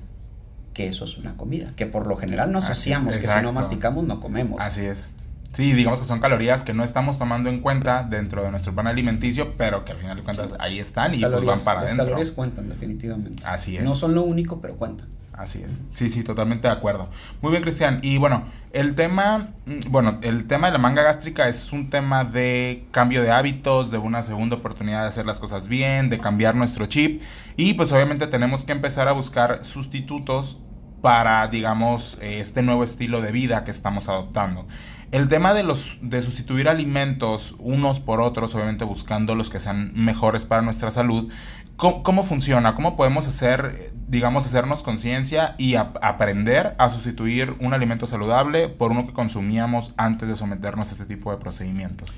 que 0.75 0.89
eso 0.89 1.05
es 1.05 1.17
una 1.19 1.37
comida, 1.37 1.73
que 1.77 1.87
por 1.87 2.09
lo 2.09 2.17
general 2.17 2.51
no 2.51 2.59
asociamos, 2.59 3.19
que 3.19 3.29
si 3.29 3.41
no 3.43 3.53
masticamos 3.53 4.05
no 4.05 4.21
comemos. 4.21 4.61
Así 4.61 4.85
es. 4.85 5.13
Sí, 5.53 5.73
digamos 5.73 6.01
que 6.01 6.07
son 6.07 6.19
calorías 6.19 6.65
que 6.65 6.75
no 6.75 6.83
estamos 6.83 7.17
tomando 7.17 7.49
en 7.49 7.61
cuenta 7.61 8.03
dentro 8.03 8.43
de 8.43 8.51
nuestro 8.51 8.75
plan 8.75 8.89
alimenticio, 8.89 9.57
pero 9.57 9.85
que 9.85 9.93
al 9.93 9.99
final 9.99 10.17
de 10.17 10.25
cuentas 10.25 10.55
ahí 10.59 10.81
están 10.81 11.15
y 11.15 11.21
pues 11.21 11.45
van 11.45 11.61
para 11.61 11.81
adentro. 11.81 11.99
Las 11.99 12.07
calorías 12.07 12.33
cuentan 12.33 12.69
definitivamente. 12.69 13.45
Así 13.47 13.77
es. 13.77 13.85
No 13.85 13.95
son 13.95 14.17
lo 14.17 14.25
único, 14.25 14.61
pero 14.61 14.77
cuentan. 14.77 15.07
Así 15.33 15.63
es. 15.63 15.81
Sí, 15.95 16.11
sí, 16.11 16.25
totalmente 16.25 16.69
de 16.69 16.75
acuerdo. 16.75 17.09
Muy 17.41 17.53
bien, 17.53 17.63
Cristian. 17.63 18.01
Y 18.03 18.19
bueno, 18.19 18.45
El 18.71 18.95
tema, 18.95 19.55
mm, 19.67 19.91
bueno, 19.91 20.19
el 20.23 20.47
tema 20.47 20.67
de 20.69 20.73
la 20.73 20.79
manga 20.79 21.03
gástrica 21.03 21.49
es 21.49 21.73
un 21.73 21.91
tema 21.91 22.25
de 22.25 22.89
cambio 22.91 23.23
de 23.23 23.31
hábitos, 23.31 23.91
de 23.91 23.99
una 23.99 24.23
segunda 24.23 24.57
oportunidad 24.57 25.03
de 25.03 25.09
hacer 25.09 25.27
las 25.27 25.39
cosas 25.41 25.69
bien, 25.69 26.09
de 26.11 26.19
cambiar 26.19 26.55
nuestro 26.55 26.87
chip 26.87 27.23
y 27.57 27.75
pues 27.75 27.93
obviamente 27.93 28.27
tenemos 28.29 28.65
que 28.65 28.73
empezar 28.73 29.09
a 29.09 29.13
buscar 29.13 29.63
sustitutos 29.65 30.59
para, 31.03 31.47
digamos, 31.49 32.17
este 32.23 32.63
nuevo 32.63 32.83
estilo 32.85 33.21
de 33.21 33.33
vida 33.33 33.65
que 33.65 33.71
estamos 33.71 34.09
adoptando. 34.09 34.67
El 35.11 35.29
tema 35.29 35.53
de 35.53 35.63
los 35.63 35.99
de 36.01 36.23
sustituir 36.23 36.69
alimentos 36.69 37.55
unos 37.59 38.01
por 38.01 38.23
otros, 38.23 38.55
obviamente 38.55 38.85
buscando 38.85 39.35
los 39.35 39.51
que 39.51 39.61
sean 39.61 39.93
mejores 39.95 40.47
para 40.47 40.63
nuestra 40.63 40.91
salud, 40.91 41.31
¿cómo, 41.83 42.23
funciona? 42.23 42.77
¿Cómo 42.77 42.97
podemos 42.97 43.27
hacer, 43.27 43.93
digamos, 44.09 44.47
hacernos 44.47 44.85
conciencia 44.85 45.57
y 45.59 45.75
aprender 45.75 46.75
a 46.79 46.89
sustituir 46.89 47.55
un 47.59 47.75
alimento 47.75 48.07
saludable 48.07 48.69
por 48.69 48.93
uno 48.93 49.05
que 49.05 49.13
consumíamos 49.13 49.93
antes 49.97 50.29
de 50.29 50.37
someternos 50.37 50.91
a 50.91 50.93
este 50.93 51.07
tipo 51.07 51.33
de 51.33 51.39
procedimientos? 51.39 52.09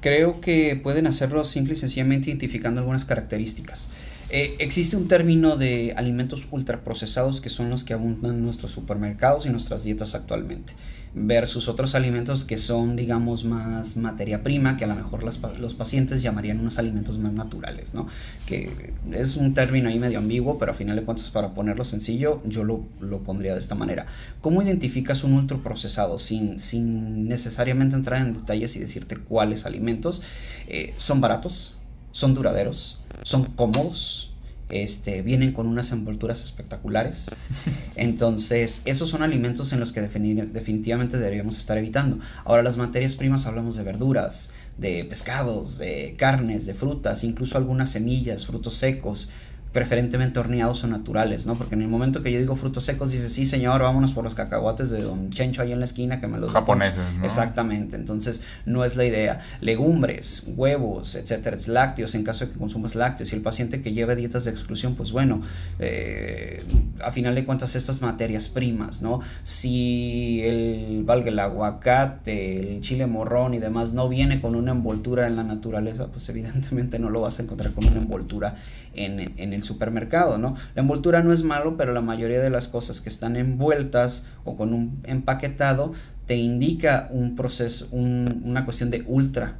Creo 0.00 0.40
que 0.40 0.78
pueden 0.80 1.06
hacerlo 1.06 1.44
simple 1.44 1.72
y 1.72 1.76
sencillamente 1.76 2.28
identificando 2.28 2.80
algunas 2.80 3.06
características. 3.06 3.88
Eh, 4.30 4.56
existe 4.58 4.94
un 4.96 5.08
término 5.08 5.56
de 5.56 5.94
alimentos 5.96 6.46
ultraprocesados 6.50 7.40
que 7.40 7.48
son 7.48 7.70
los 7.70 7.84
que 7.84 7.94
abundan 7.94 8.32
en 8.32 8.44
nuestros 8.44 8.72
supermercados 8.72 9.46
y 9.46 9.48
nuestras 9.48 9.84
dietas 9.84 10.14
actualmente 10.14 10.74
versus 11.14 11.68
otros 11.68 11.94
alimentos 11.94 12.44
que 12.44 12.56
son, 12.56 12.96
digamos, 12.96 13.44
más 13.44 13.96
materia 13.96 14.42
prima, 14.42 14.76
que 14.76 14.84
a 14.84 14.86
lo 14.86 14.94
mejor 14.94 15.22
los 15.24 15.74
pacientes 15.74 16.22
llamarían 16.22 16.60
unos 16.60 16.78
alimentos 16.78 17.18
más 17.18 17.32
naturales, 17.32 17.94
¿no? 17.94 18.06
Que 18.46 18.92
es 19.12 19.36
un 19.36 19.54
término 19.54 19.88
ahí 19.88 19.98
medio 19.98 20.18
ambiguo, 20.18 20.58
pero 20.58 20.72
a 20.72 20.74
final 20.74 20.96
de 20.96 21.02
cuentas, 21.02 21.30
para 21.30 21.54
ponerlo 21.54 21.84
sencillo, 21.84 22.42
yo 22.44 22.64
lo, 22.64 22.86
pondría 23.24 23.54
de 23.54 23.60
esta 23.60 23.74
manera. 23.74 24.06
¿Cómo 24.40 24.62
identificas 24.62 25.24
un 25.24 25.34
ultraprocesado 25.34 26.18
sin, 26.18 26.58
sin 26.60 27.28
necesariamente 27.28 27.96
entrar 27.96 28.20
en 28.20 28.34
detalles 28.34 28.76
y 28.76 28.80
decirte 28.80 29.16
cuáles 29.16 29.66
alimentos? 29.66 30.22
Eh, 30.66 30.94
son 30.96 31.20
baratos, 31.20 31.76
son 32.12 32.34
duraderos, 32.34 32.98
son 33.22 33.44
cómodos, 33.44 34.27
este, 34.68 35.22
vienen 35.22 35.52
con 35.52 35.66
unas 35.66 35.92
envolturas 35.92 36.44
espectaculares. 36.44 37.30
Entonces, 37.96 38.82
esos 38.84 39.08
son 39.08 39.22
alimentos 39.22 39.72
en 39.72 39.80
los 39.80 39.92
que 39.92 40.00
definitivamente 40.00 41.18
deberíamos 41.18 41.58
estar 41.58 41.78
evitando. 41.78 42.18
Ahora, 42.44 42.62
las 42.62 42.76
materias 42.76 43.16
primas 43.16 43.46
hablamos 43.46 43.76
de 43.76 43.82
verduras, 43.82 44.52
de 44.76 45.04
pescados, 45.04 45.78
de 45.78 46.14
carnes, 46.16 46.66
de 46.66 46.74
frutas, 46.74 47.24
incluso 47.24 47.58
algunas 47.58 47.90
semillas, 47.90 48.46
frutos 48.46 48.74
secos, 48.74 49.30
preferentemente 49.72 50.40
horneados 50.40 50.82
o 50.84 50.86
naturales, 50.86 51.46
¿no? 51.46 51.56
Porque 51.56 51.74
en 51.74 51.82
el 51.82 51.88
momento 51.88 52.22
que 52.22 52.32
yo 52.32 52.38
digo 52.38 52.56
frutos 52.56 52.84
secos, 52.84 53.10
dice, 53.10 53.28
sí, 53.28 53.44
señor, 53.44 53.82
vámonos 53.82 54.12
por 54.12 54.24
los 54.24 54.34
cacahuates 54.34 54.90
de 54.90 55.02
Don 55.02 55.30
Chencho 55.30 55.62
ahí 55.62 55.72
en 55.72 55.78
la 55.78 55.84
esquina 55.84 56.20
que 56.20 56.26
me 56.26 56.38
los... 56.38 56.52
Japoneses, 56.52 57.02
¿no? 57.18 57.24
Exactamente, 57.24 57.96
entonces 57.96 58.42
no 58.64 58.84
es 58.84 58.96
la 58.96 59.04
idea. 59.04 59.40
Legumbres, 59.60 60.50
huevos, 60.56 61.14
etcétera, 61.14 61.56
lácteos, 61.66 62.14
en 62.14 62.24
caso 62.24 62.46
de 62.46 62.52
que 62.52 62.58
consumas 62.58 62.94
lácteos, 62.94 63.32
y 63.32 63.36
el 63.36 63.42
paciente 63.42 63.82
que 63.82 63.92
lleve 63.92 64.16
dietas 64.16 64.44
de 64.44 64.50
exclusión, 64.50 64.94
pues 64.94 65.12
bueno, 65.12 65.42
eh, 65.78 66.62
a 67.02 67.12
final 67.12 67.34
de 67.34 67.44
cuentas 67.44 67.74
estas 67.74 68.00
materias 68.00 68.48
primas, 68.48 69.02
¿no? 69.02 69.20
Si 69.42 70.42
el, 70.44 71.02
valga 71.04 71.28
el 71.28 71.38
aguacate, 71.38 72.76
el 72.76 72.80
chile 72.80 73.06
morrón 73.06 73.54
y 73.54 73.58
demás 73.58 73.92
no 73.92 74.08
viene 74.08 74.40
con 74.40 74.54
una 74.54 74.72
envoltura 74.72 75.26
en 75.26 75.36
la 75.36 75.44
naturaleza, 75.44 76.06
pues 76.06 76.28
evidentemente 76.28 76.98
no 76.98 77.10
lo 77.10 77.20
vas 77.20 77.38
a 77.38 77.42
encontrar 77.42 77.72
con 77.72 77.86
una 77.86 77.98
envoltura 77.98 78.56
en, 78.94 79.32
en 79.36 79.52
el 79.52 79.57
supermercado, 79.62 80.38
¿no? 80.38 80.54
La 80.74 80.82
envoltura 80.82 81.22
no 81.22 81.32
es 81.32 81.42
malo, 81.42 81.76
pero 81.76 81.92
la 81.92 82.00
mayoría 82.00 82.40
de 82.40 82.50
las 82.50 82.68
cosas 82.68 83.00
que 83.00 83.08
están 83.08 83.36
envueltas 83.36 84.26
o 84.44 84.56
con 84.56 84.74
un 84.74 85.00
empaquetado 85.04 85.92
te 86.26 86.36
indica 86.36 87.08
un 87.10 87.36
proceso, 87.36 87.88
una 87.92 88.64
cuestión 88.64 88.90
de 88.90 89.04
ultra 89.06 89.56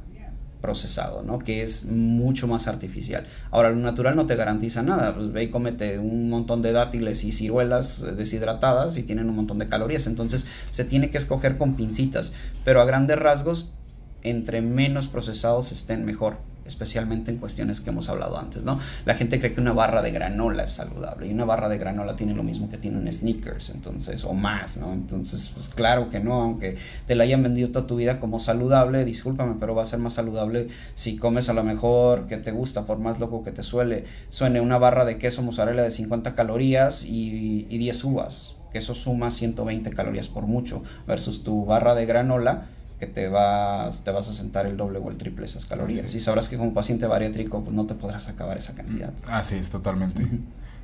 procesado, 0.61 1.23
¿no? 1.23 1.39
Que 1.39 1.63
es 1.63 1.85
mucho 1.85 2.47
más 2.47 2.67
artificial. 2.67 3.25
Ahora, 3.51 3.69
lo 3.69 3.77
natural 3.77 4.15
no 4.15 4.25
te 4.27 4.35
garantiza 4.35 4.83
nada. 4.83 5.15
Pues 5.15 5.31
ve 5.31 5.43
y 5.43 5.49
comete 5.49 5.99
un 5.99 6.29
montón 6.29 6.61
de 6.61 6.71
dátiles 6.71 7.23
y 7.23 7.31
ciruelas 7.31 8.05
deshidratadas 8.17 8.97
y 8.97 9.03
tienen 9.03 9.29
un 9.29 9.35
montón 9.35 9.59
de 9.59 9.69
calorías. 9.69 10.07
Entonces, 10.07 10.45
se 10.69 10.83
tiene 10.83 11.11
que 11.11 11.17
escoger 11.17 11.57
con 11.57 11.75
pincitas. 11.75 12.33
Pero 12.65 12.81
a 12.81 12.85
grandes 12.85 13.17
rasgos, 13.17 13.75
entre 14.21 14.61
menos 14.61 15.07
procesados 15.07 15.71
estén, 15.71 16.05
mejor 16.05 16.37
especialmente 16.69 17.31
en 17.31 17.37
cuestiones 17.37 17.81
que 17.81 17.89
hemos 17.89 18.07
hablado 18.07 18.39
antes, 18.39 18.63
¿no? 18.63 18.79
La 19.03 19.15
gente 19.15 19.39
cree 19.39 19.53
que 19.53 19.59
una 19.59 19.73
barra 19.73 20.01
de 20.01 20.11
granola 20.11 20.63
es 20.63 20.71
saludable 20.71 21.27
y 21.27 21.33
una 21.33 21.43
barra 21.43 21.67
de 21.67 21.77
granola 21.77 22.15
tiene 22.15 22.33
lo 22.33 22.43
mismo 22.43 22.69
que 22.69 22.77
tiene 22.77 22.97
un 22.97 23.11
sneakers, 23.11 23.71
entonces, 23.71 24.23
o 24.23 24.33
más, 24.33 24.77
¿no? 24.77 24.93
Entonces, 24.93 25.51
pues 25.53 25.69
claro 25.69 26.09
que 26.09 26.19
no, 26.19 26.41
aunque 26.41 26.77
te 27.05 27.15
la 27.15 27.23
hayan 27.25 27.43
vendido 27.43 27.69
toda 27.69 27.87
tu 27.87 27.97
vida 27.97 28.19
como 28.19 28.39
saludable, 28.39 29.03
discúlpame, 29.03 29.55
pero 29.59 29.75
va 29.75 29.83
a 29.83 29.85
ser 29.85 29.99
más 29.99 30.13
saludable 30.13 30.69
si 30.95 31.17
comes 31.17 31.49
a 31.49 31.53
lo 31.53 31.63
mejor 31.63 32.27
que 32.27 32.37
te 32.37 32.51
gusta, 32.51 32.85
por 32.85 32.99
más 32.99 33.19
loco 33.19 33.43
que 33.43 33.51
te 33.51 33.63
suele, 33.63 34.05
suene 34.29 34.61
una 34.61 34.77
barra 34.77 35.03
de 35.05 35.17
queso 35.17 35.41
mozzarella 35.41 35.81
de 35.81 35.91
50 35.91 36.35
calorías 36.35 37.03
y, 37.03 37.65
y 37.69 37.77
10 37.79 38.03
uvas, 38.03 38.57
que 38.71 38.77
eso 38.77 38.93
suma 38.93 39.31
120 39.31 39.89
calorías 39.89 40.29
por 40.29 40.45
mucho, 40.45 40.83
versus 41.07 41.43
tu 41.43 41.65
barra 41.65 41.95
de 41.95 42.05
granola 42.05 42.67
que 42.99 43.07
te 43.07 43.29
vas, 43.29 44.03
te 44.03 44.11
vas 44.11 44.27
a 44.27 44.33
sentar 44.33 44.65
el 44.65 44.75
doble 44.75 44.99
o 44.99 45.09
el 45.09 45.17
triple 45.17 45.45
esas 45.45 45.65
calorías. 45.65 46.13
Y 46.13 46.19
sabrás 46.19 46.49
que 46.49 46.57
como 46.57 46.73
paciente 46.73 47.07
bariátrico 47.07 47.63
pues 47.63 47.73
no 47.75 47.85
te 47.85 47.95
podrás 47.95 48.27
acabar 48.27 48.57
esa 48.57 48.75
cantidad. 48.75 49.13
Así 49.25 49.55
es, 49.55 49.69
totalmente. 49.69 50.27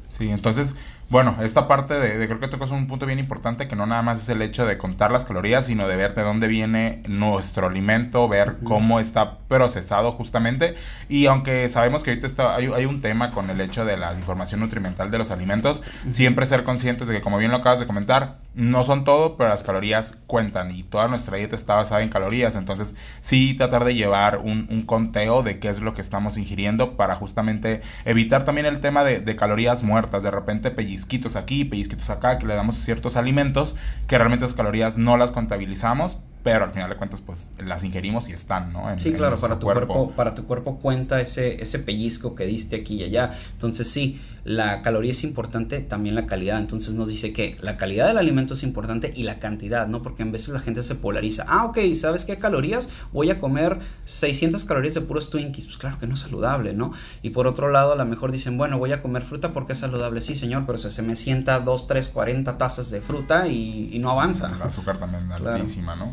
Sí, 0.10 0.30
entonces, 0.30 0.76
bueno, 1.08 1.38
esta 1.42 1.68
parte 1.68 1.94
de, 1.94 2.26
creo 2.26 2.40
que 2.40 2.48
tocas 2.48 2.72
un 2.72 2.88
punto 2.88 3.06
bien 3.06 3.20
importante 3.20 3.68
que 3.68 3.76
no 3.76 3.86
nada 3.86 4.02
más 4.02 4.24
es 4.24 4.30
el 4.30 4.42
hecho 4.42 4.66
de 4.66 4.80
contar 4.80 5.12
las 5.12 5.26
calorías, 5.26 5.68
sino 5.68 5.88
de 5.88 5.96
ver 5.96 6.16
de 6.16 6.24
dónde 6.24 6.48
viene 6.48 7.04
nuestro 7.08 7.68
alimento, 7.68 8.28
ver 8.28 8.56
cómo 8.64 9.00
está 9.00 9.38
procesado 9.48 10.12
justamente. 10.12 10.74
Y 11.08 11.28
aunque 11.28 11.70
sabemos 11.70 12.04
que 12.04 12.10
ahorita 12.10 12.26
está, 12.26 12.56
hay, 12.56 12.72
hay, 12.74 12.86
un 12.86 13.02
tema 13.02 13.32
con 13.32 13.52
el 13.52 13.62
hecho 13.62 13.86
de 13.86 13.98
la 13.98 14.14
información 14.16 14.62
nutrimental 14.62 15.12
de 15.12 15.20
los 15.20 15.30
alimentos, 15.30 15.84
siempre 16.10 16.46
ser 16.48 16.64
conscientes 16.64 17.08
de 17.08 17.14
que, 17.14 17.22
como 17.22 17.38
bien 17.38 17.52
lo 17.52 17.58
acabas 17.58 17.80
de 17.80 17.86
comentar, 17.86 18.38
no 18.56 18.84
son 18.84 19.04
todo, 19.04 19.38
pero 19.38 19.50
las 19.50 19.64
calorías 19.64 20.18
cuentan 20.26 20.72
y 20.72 20.84
toda 20.84 21.08
nuestra 21.08 21.38
dieta 21.38 21.56
está 21.56 21.76
basada 21.76 22.02
en 22.02 22.10
calorías. 22.10 22.56
Entonces, 22.56 22.96
sí 23.22 23.54
tratar 23.54 23.86
de 23.86 23.94
llevar 23.94 24.40
un, 24.40 24.68
un 24.72 24.84
conteo 24.84 25.44
de 25.44 25.60
qué 25.60 25.70
es 25.70 25.82
lo 25.82 25.94
que 25.94 26.02
estamos 26.02 26.38
ingiriendo 26.38 26.98
para 26.98 27.16
justamente 27.16 27.82
evitar 28.06 28.44
también 28.44 28.66
el 28.66 28.80
tema 28.80 29.04
de, 29.04 29.20
de 29.20 29.36
calorías 29.36 29.84
muertas. 29.84 30.24
De 30.24 30.32
repente 30.32 30.72
pellizquitos 30.96 31.36
aquí, 31.36 31.66
pellizquitos 31.66 32.10
acá, 32.10 32.40
que 32.40 32.46
le 32.46 32.56
damos 32.56 32.76
ciertos 32.76 33.18
alimentos 33.18 33.76
que 34.08 34.18
realmente 34.18 34.46
esas 34.46 34.56
calorías 34.56 34.98
no 34.98 35.18
las 35.18 35.32
contabilizamos, 35.32 36.20
pero 36.42 36.64
al 36.64 36.72
final 36.72 36.90
de 36.90 36.96
cuentas 36.96 37.22
pues 37.22 37.50
las 37.58 37.84
ingerimos 37.84 38.30
y 38.30 38.34
están, 38.34 38.72
¿no? 38.72 38.88
sí, 38.98 39.12
claro, 39.12 39.36
para 39.36 39.60
tu 39.60 39.66
cuerpo. 39.66 40.12
para 40.12 40.36
tu 40.36 40.46
cuerpo 40.46 40.78
cuenta 40.78 41.20
ese, 41.20 41.62
ese 41.62 41.80
pellizco 41.80 42.36
que 42.36 42.46
diste 42.46 42.78
aquí 42.78 42.96
y 42.96 43.04
allá. 43.04 43.34
Entonces 43.54 43.90
sí, 43.90 44.22
la 44.46 44.84
caloría 44.84 45.12
es 45.12 45.24
importante, 45.24 45.80
también 45.80 46.14
la 46.14 46.28
calidad. 46.28 46.60
Entonces 46.60 46.94
nos 46.94 47.10
dice 47.10 47.34
que 47.34 47.58
la 47.62 47.78
calidad 47.78 48.08
del 48.08 48.20
alimento 48.20 48.54
es 48.54 48.62
importante 48.62 49.12
y 49.14 49.24
la 49.24 49.40
cantidad, 49.40 49.88
¿no? 49.88 50.04
Porque 50.04 50.22
a 50.22 50.26
veces 50.28 50.50
la 50.50 50.60
gente 50.60 50.84
se 50.84 50.94
polariza. 50.94 51.46
Ah, 51.48 51.66
ok, 51.66 51.80
¿sabes 51.96 52.26
qué 52.26 52.38
calorías? 52.38 52.90
Voy 53.12 53.32
a 53.32 53.40
comer 53.40 53.80
600 54.06 54.64
calorías 54.64 54.94
de 54.94 55.02
puros 55.02 55.32
Twinkies. 55.32 55.66
Pues 55.66 55.78
claro 55.78 55.98
que 56.00 56.06
no 56.06 56.14
es 56.14 56.20
saludable, 56.20 56.74
¿no? 56.74 56.94
Y 57.24 57.32
por 57.32 57.48
otro 57.48 57.72
lado, 57.72 57.94
a 57.94 57.96
lo 57.96 58.06
mejor 58.06 58.32
dicen, 58.32 58.56
bueno, 58.56 58.78
voy 58.78 58.92
a 58.92 59.02
comer 59.02 59.24
fruta 59.24 59.52
porque 59.52 59.74
es 59.74 59.80
saludable. 59.80 60.22
Sí, 60.22 60.36
señor, 60.36 60.66
pero 60.68 60.78
se 60.78 61.02
me 61.02 61.16
sienta 61.16 61.60
2, 61.60 61.88
3, 61.88 62.10
40 62.10 62.58
tazas 62.60 62.92
de 62.92 63.02
fruta 63.02 63.48
y, 63.48 63.98
no 64.00 64.12
avanza. 64.12 64.52
El 64.56 64.62
azúcar 64.62 65.00
también 65.00 65.32
altísima, 65.32 65.96
¿no? 65.96 66.12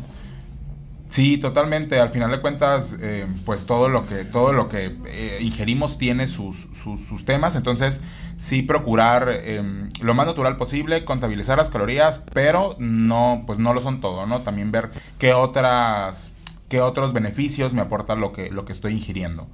Sí, 1.13 1.37
totalmente. 1.37 1.99
Al 1.99 2.09
final 2.09 2.31
de 2.31 2.41
cuentas, 2.41 2.97
eh, 2.99 3.27
pues 3.45 3.67
todo 3.67 3.87
lo 3.87 4.07
que, 4.07 4.25
todo 4.25 4.51
lo 4.51 4.67
que 4.67 4.97
eh, 5.05 5.37
ingerimos 5.41 5.99
tiene 5.99 6.25
sus, 6.25 6.67
sus, 6.83 7.23
temas. 7.23 7.55
Entonces, 7.55 8.01
sí 8.37 8.63
procurar 8.63 9.29
em, 9.29 9.89
lo 10.01 10.15
más 10.15 10.25
natural 10.25 10.57
posible, 10.57 11.05
contabilizar 11.05 11.59
las 11.59 11.69
calorías, 11.69 12.25
pero 12.33 12.75
no, 12.79 13.43
pues 13.45 13.59
no 13.59 13.75
lo 13.75 13.81
son 13.81 14.01
todo, 14.01 14.25
¿no? 14.25 14.41
También 14.41 14.71
ver 14.71 14.89
qué 15.19 15.35
otras, 15.35 16.31
qué 16.67 16.81
otros 16.81 17.13
beneficios 17.13 17.75
me 17.75 17.81
aporta 17.81 18.15
lo 18.15 18.33
que, 18.33 18.49
lo 18.49 18.65
que 18.65 18.71
estoy 18.71 18.93
ingiriendo. 18.93 19.47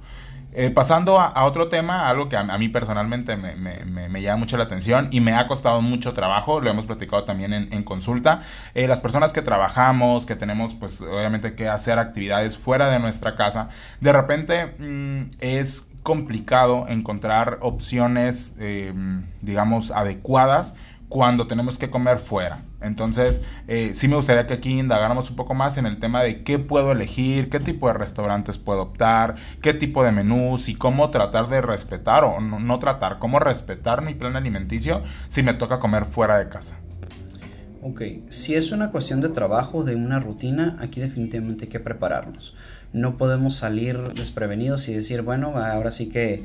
Eh, 0.52 0.70
pasando 0.70 1.20
a, 1.20 1.44
otro 1.44 1.68
tema, 1.68 2.08
algo 2.08 2.28
que 2.28 2.36
a, 2.36 2.42
mí 2.58 2.68
personalmente 2.68 3.36
me, 3.36 4.22
llama 4.22 4.38
mucho 4.38 4.56
la 4.56 4.64
atención 4.64 5.08
y 5.12 5.20
me 5.20 5.34
ha 5.34 5.46
costado 5.46 5.80
mucho 5.80 6.12
trabajo, 6.12 6.60
lo 6.60 6.68
hemos 6.70 6.86
platicado 6.86 7.22
también 7.24 7.52
en, 7.52 7.82
consulta, 7.84 8.42
eh, 8.74 8.88
las 8.88 9.00
personas 9.00 9.32
que 9.32 9.42
trabajamos, 9.42 10.26
que 10.26 10.34
tenemos 10.34 10.74
pues 10.74 11.00
obviamente 11.02 11.54
que 11.54 11.68
hacer 11.68 12.00
actividades 12.00 12.58
fuera 12.58 12.90
de 12.90 12.98
nuestra 12.98 13.36
casa, 13.36 13.68
de 14.00 14.12
repente 14.12 14.74
mm, 14.78 15.28
es 15.38 15.88
complicado 16.02 16.86
encontrar 16.88 17.58
opciones, 17.60 18.56
eh, 18.58 18.92
digamos, 19.42 19.92
adecuadas 19.92 20.74
cuando 21.10 21.48
tenemos 21.48 21.76
que 21.76 21.90
comer 21.90 22.18
fuera. 22.18 22.62
Entonces, 22.80 23.42
eh, 23.66 23.90
sí 23.94 24.06
me 24.06 24.14
gustaría 24.14 24.46
que 24.46 24.54
aquí 24.54 24.78
indagáramos 24.78 25.28
un 25.28 25.34
poco 25.34 25.54
más 25.54 25.76
en 25.76 25.84
el 25.84 25.98
tema 25.98 26.22
de 26.22 26.44
qué 26.44 26.60
puedo 26.60 26.92
elegir, 26.92 27.50
qué 27.50 27.58
tipo 27.58 27.88
de 27.88 27.94
restaurantes 27.94 28.58
puedo 28.58 28.82
optar, 28.82 29.34
qué 29.60 29.74
tipo 29.74 30.04
de 30.04 30.12
menús 30.12 30.68
y 30.68 30.76
cómo 30.76 31.10
tratar 31.10 31.48
de 31.48 31.62
respetar 31.62 32.22
o 32.22 32.40
no, 32.40 32.78
tratar, 32.78 33.18
cómo 33.18 33.40
respetar 33.40 34.02
mi 34.02 34.14
plan 34.14 34.36
alimenticio 34.36 35.02
si 35.26 35.42
me 35.42 35.52
toca 35.52 35.80
comer 35.80 36.04
fuera 36.04 36.38
de 36.38 36.48
casa. 36.48 36.78
Ok, 37.82 38.02
si 38.28 38.54
es 38.54 38.70
una 38.70 38.92
cuestión 38.92 39.20
de 39.20 39.30
trabajo, 39.30 39.82
de 39.82 39.96
una 39.96 40.20
rutina, 40.20 40.76
aquí 40.78 41.00
definitivamente 41.00 41.64
hay 41.64 41.70
que 41.70 41.80
prepararnos. 41.80 42.54
No 42.92 43.16
podemos 43.16 43.56
salir 43.56 43.98
desprevenidos 44.14 44.88
y 44.88 44.94
decir, 44.94 45.22
bueno, 45.22 45.58
ahora 45.58 45.90
sí 45.90 46.08
que, 46.08 46.44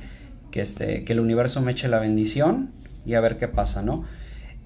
que, 0.49 0.61
este, 0.61 1.03
que 1.03 1.13
el 1.13 1.19
universo 1.19 1.61
me 1.61 1.73
eche 1.73 1.87
la 1.87 1.99
bendición 1.99 2.71
y 3.05 3.13
a 3.13 3.21
ver 3.21 3.37
qué 3.37 3.47
pasa, 3.47 3.83
¿no? 3.83 4.05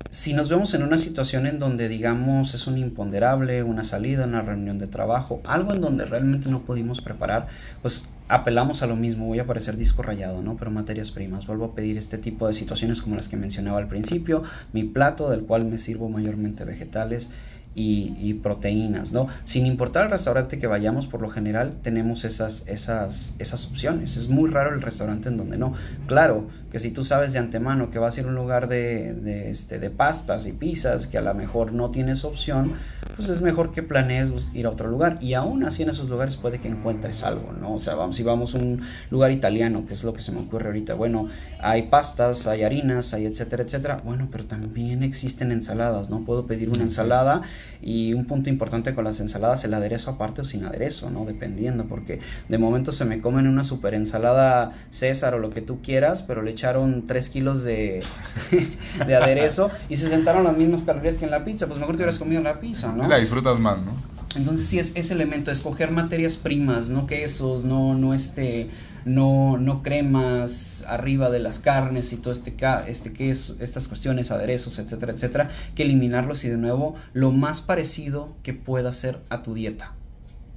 Si 0.10 0.34
nos 0.34 0.50
vemos 0.50 0.74
en 0.74 0.84
una 0.84 0.98
situación 0.98 1.46
en 1.46 1.60
donde, 1.60 1.88
digamos, 1.88 2.54
es 2.54 2.68
un 2.68 2.78
imponderable, 2.78 3.64
una 3.64 3.84
salida, 3.84 4.26
una 4.26 4.42
reunión 4.42 4.80
de 4.80 4.88
trabajo, 4.88 5.42
algo 5.46 5.74
en 5.74 5.82
donde 5.82 6.06
realmente 6.06 6.50
no 6.50 6.62
pudimos 6.62 7.02
preparar, 7.02 7.48
pues 7.82 8.08
apelamos 8.30 8.84
a 8.84 8.88
lo 8.88 8.96
mismo, 8.96 9.26
voy 9.26 9.40
a 9.40 9.46
parecer 9.46 9.76
disco 9.76 10.04
rayado, 10.04 10.42
¿no? 10.42 10.56
Pero 10.56 10.72
materias 10.72 11.12
primas, 11.12 11.48
vuelvo 11.48 11.66
a 11.66 11.76
pedir 11.76 11.98
este 11.98 12.18
tipo 12.18 12.48
de 12.48 12.54
situaciones 12.54 13.02
como 13.02 13.16
las 13.16 13.28
que 13.28 13.36
mencionaba 13.36 13.80
al 13.80 13.88
principio, 13.88 14.44
mi 14.72 14.84
plato 14.84 15.30
del 15.30 15.42
cual 15.42 15.66
me 15.66 15.80
sirvo 15.80 16.10
mayormente 16.10 16.64
vegetales 16.64 17.30
y, 17.76 18.34
proteínas, 18.36 19.14
¿no? 19.14 19.28
Sin 19.46 19.66
importar 19.66 20.06
el 20.06 20.12
restaurante 20.12 20.60
que 20.60 20.68
vayamos, 20.68 21.08
por 21.08 21.22
lo 21.22 21.30
general 21.30 21.78
tenemos 21.82 22.26
esas, 22.26 22.64
esas, 22.68 23.36
esas 23.40 23.66
opciones. 23.68 24.18
Es 24.18 24.28
muy 24.28 24.50
raro 24.50 24.74
el 24.74 24.82
restaurante 24.82 25.30
en 25.30 25.38
donde 25.38 25.58
no. 25.58 25.74
Claro 26.08 26.48
que 26.72 26.80
si 26.80 26.92
tú 26.92 27.04
sabes 27.04 27.34
de 27.34 27.40
antemano 27.40 27.90
que 27.90 28.00
vas 28.00 28.18
a 28.18 28.22
ir 28.22 28.26
a 28.26 28.30
un 28.30 28.36
lugar 28.36 28.68
de, 28.68 29.50
este, 29.50 29.80
de 29.80 29.90
pastas 29.90 30.46
y 30.46 30.54
pizzas, 30.54 31.08
que 31.08 31.18
a 31.18 31.22
lo 31.22 31.34
mejor 31.34 31.72
no 31.72 31.90
tienes 31.90 32.26
opción, 32.26 32.74
pues 33.16 33.30
es 33.30 33.42
mejor 33.42 33.72
que 33.72 33.82
planees 33.82 34.50
ir 34.54 34.66
a 34.66 34.70
otro 34.70 34.90
lugar. 34.90 35.18
Y 35.22 35.34
aún 35.34 35.64
así 35.64 35.84
en 35.84 35.90
esos 35.90 36.10
lugares 36.10 36.36
puede 36.36 36.60
que 36.60 36.68
encuentres 36.68 37.24
algo, 37.24 37.54
¿no? 37.54 37.76
O 37.76 37.80
sea, 37.80 37.96
vamos, 37.96 38.19
si 38.20 38.24
vamos 38.24 38.54
a 38.54 38.58
un 38.58 38.82
lugar 39.12 39.32
italiano, 39.32 39.86
que 39.88 39.94
es 39.94 40.04
lo 40.04 40.14
que 40.14 40.22
se 40.22 40.34
me 40.34 40.42
ocurre 40.42 40.68
ahorita, 40.68 40.94
bueno, 40.94 41.30
hay 41.62 41.84
pastas, 41.84 42.48
hay 42.48 42.64
harinas, 42.64 43.14
hay 43.14 43.26
etcétera, 43.26 43.64
etcétera. 43.64 44.02
Bueno, 44.04 44.28
pero 44.30 44.44
también 44.46 45.04
existen 45.04 45.54
ensaladas, 45.54 46.10
¿no? 46.10 46.26
Puedo 46.26 46.46
pedir 46.46 46.70
una 46.70 46.84
ensalada 46.84 47.42
y 47.82 48.14
un 48.14 48.26
punto 48.26 48.50
importante 48.50 48.94
con 48.94 49.06
las 49.06 49.22
ensaladas, 49.22 49.64
el 49.64 49.74
aderezo 49.74 50.12
aparte 50.12 50.42
o 50.42 50.46
sin 50.46 50.66
aderezo, 50.66 51.10
¿no? 51.10 51.24
Dependiendo, 51.24 51.86
porque 51.86 52.20
de 52.50 52.58
momento 52.58 52.92
se 52.92 53.06
me 53.06 53.22
comen 53.22 53.48
una 53.48 53.64
super 53.64 53.94
ensalada 53.94 54.72
César 54.90 55.34
o 55.34 55.40
lo 55.40 55.50
que 55.50 55.62
tú 55.62 55.82
quieras, 55.82 56.22
pero 56.22 56.42
le 56.42 56.52
echaron 56.52 57.08
3 57.08 57.30
kilos 57.30 57.64
de, 57.64 58.04
de 59.08 59.16
aderezo 59.16 59.72
y 59.88 59.96
se 59.96 60.10
sentaron 60.10 60.44
las 60.44 60.58
mismas 60.58 60.84
calorías 60.84 61.16
que 61.16 61.24
en 61.24 61.32
la 61.32 61.46
pizza, 61.46 61.68
pues 61.68 61.80
mejor 61.80 61.96
te 61.96 62.02
hubieras 62.02 62.20
comido 62.20 62.42
la 62.42 62.60
pizza, 62.60 62.94
¿no? 62.94 63.08
la 63.08 63.18
disfrutas 63.18 63.58
más, 63.60 63.80
¿no? 63.80 64.19
Entonces 64.36 64.68
sí 64.68 64.78
es 64.78 64.92
ese 64.96 65.14
elemento, 65.14 65.50
escoger 65.50 65.92
materias 65.92 66.38
primas, 66.38 66.90
no 66.90 67.08
quesos, 67.08 67.64
no, 67.64 67.96
no 67.96 68.14
este, 68.14 68.70
no, 69.04 69.58
no 69.58 69.82
cremas 69.82 70.86
arriba 70.88 71.30
de 71.30 71.40
las 71.40 71.60
carnes 71.60 72.14
y 72.14 72.18
todo 72.18 72.32
este, 72.32 72.56
este 72.88 73.14
queso, 73.14 73.56
estas 73.60 73.88
cuestiones, 73.88 74.30
aderezos, 74.30 74.78
etcétera, 74.78 75.14
etcétera, 75.14 75.50
que 75.74 75.84
eliminarlos 75.84 76.44
y 76.44 76.50
de 76.50 76.58
nuevo 76.58 76.96
lo 77.14 77.32
más 77.32 77.62
parecido 77.62 78.38
que 78.44 78.54
pueda 78.54 78.94
ser 78.94 79.20
a 79.30 79.42
tu 79.42 79.56
dieta. 79.56 79.99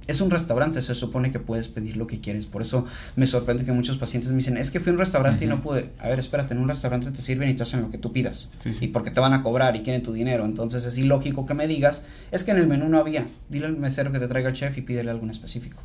Es 0.07 0.21
un 0.21 0.29
restaurante, 0.29 0.81
se 0.81 0.95
supone 0.95 1.31
que 1.31 1.39
puedes 1.39 1.67
pedir 1.67 1.97
lo 1.97 2.07
que 2.07 2.19
quieres. 2.19 2.45
Por 2.45 2.61
eso 2.61 2.85
me 3.15 3.25
sorprende 3.25 3.65
que 3.65 3.71
muchos 3.71 3.97
pacientes 3.97 4.31
me 4.31 4.37
dicen, 4.37 4.57
es 4.57 4.71
que 4.71 4.79
fui 4.79 4.91
a 4.91 4.93
un 4.93 4.99
restaurante 4.99 5.45
y 5.45 5.47
no 5.47 5.61
pude. 5.61 5.91
A 5.99 6.09
ver, 6.09 6.19
espérate, 6.19 6.53
en 6.53 6.59
un 6.59 6.67
restaurante 6.67 7.11
te 7.11 7.21
sirven 7.21 7.49
y 7.49 7.53
te 7.53 7.63
hacen 7.63 7.81
lo 7.81 7.89
que 7.89 7.97
tú 7.97 8.11
pidas. 8.11 8.51
Y 8.81 8.89
porque 8.89 9.11
te 9.11 9.19
van 9.19 9.33
a 9.33 9.41
cobrar 9.41 9.75
y 9.75 9.81
quieren 9.81 10.03
tu 10.03 10.13
dinero. 10.13 10.45
Entonces 10.45 10.85
es 10.85 10.97
ilógico 10.97 11.45
que 11.45 11.53
me 11.53 11.67
digas, 11.67 12.05
es 12.31 12.43
que 12.43 12.51
en 12.51 12.57
el 12.57 12.67
menú 12.67 12.89
no 12.89 12.97
había. 12.97 13.27
Dile 13.49 13.67
al 13.67 13.77
mesero 13.77 14.11
que 14.11 14.19
te 14.19 14.27
traiga 14.27 14.49
el 14.49 14.55
chef 14.55 14.77
y 14.77 14.81
pídele 14.81 15.09
algo 15.09 15.23
específico. 15.31 15.81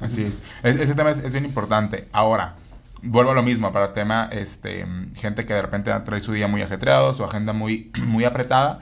Así 0.00 0.24
es. 0.24 0.42
ese 0.62 0.94
tema 0.94 1.10
es, 1.10 1.32
bien 1.32 1.44
importante. 1.44 2.08
Ahora, 2.12 2.56
vuelvo 3.02 3.30
a 3.30 3.34
lo 3.34 3.42
mismo 3.42 3.72
para 3.72 3.86
el 3.86 3.92
tema, 3.92 4.28
este, 4.32 4.86
gente 5.14 5.46
que 5.46 5.54
de 5.54 5.62
repente 5.62 5.92
trae 6.04 6.20
su 6.20 6.32
día 6.32 6.48
muy 6.48 6.62
ajetreado, 6.62 7.12
su 7.12 7.24
agenda 7.24 7.52
muy, 7.52 7.90
muy 8.06 8.24
apretada. 8.24 8.80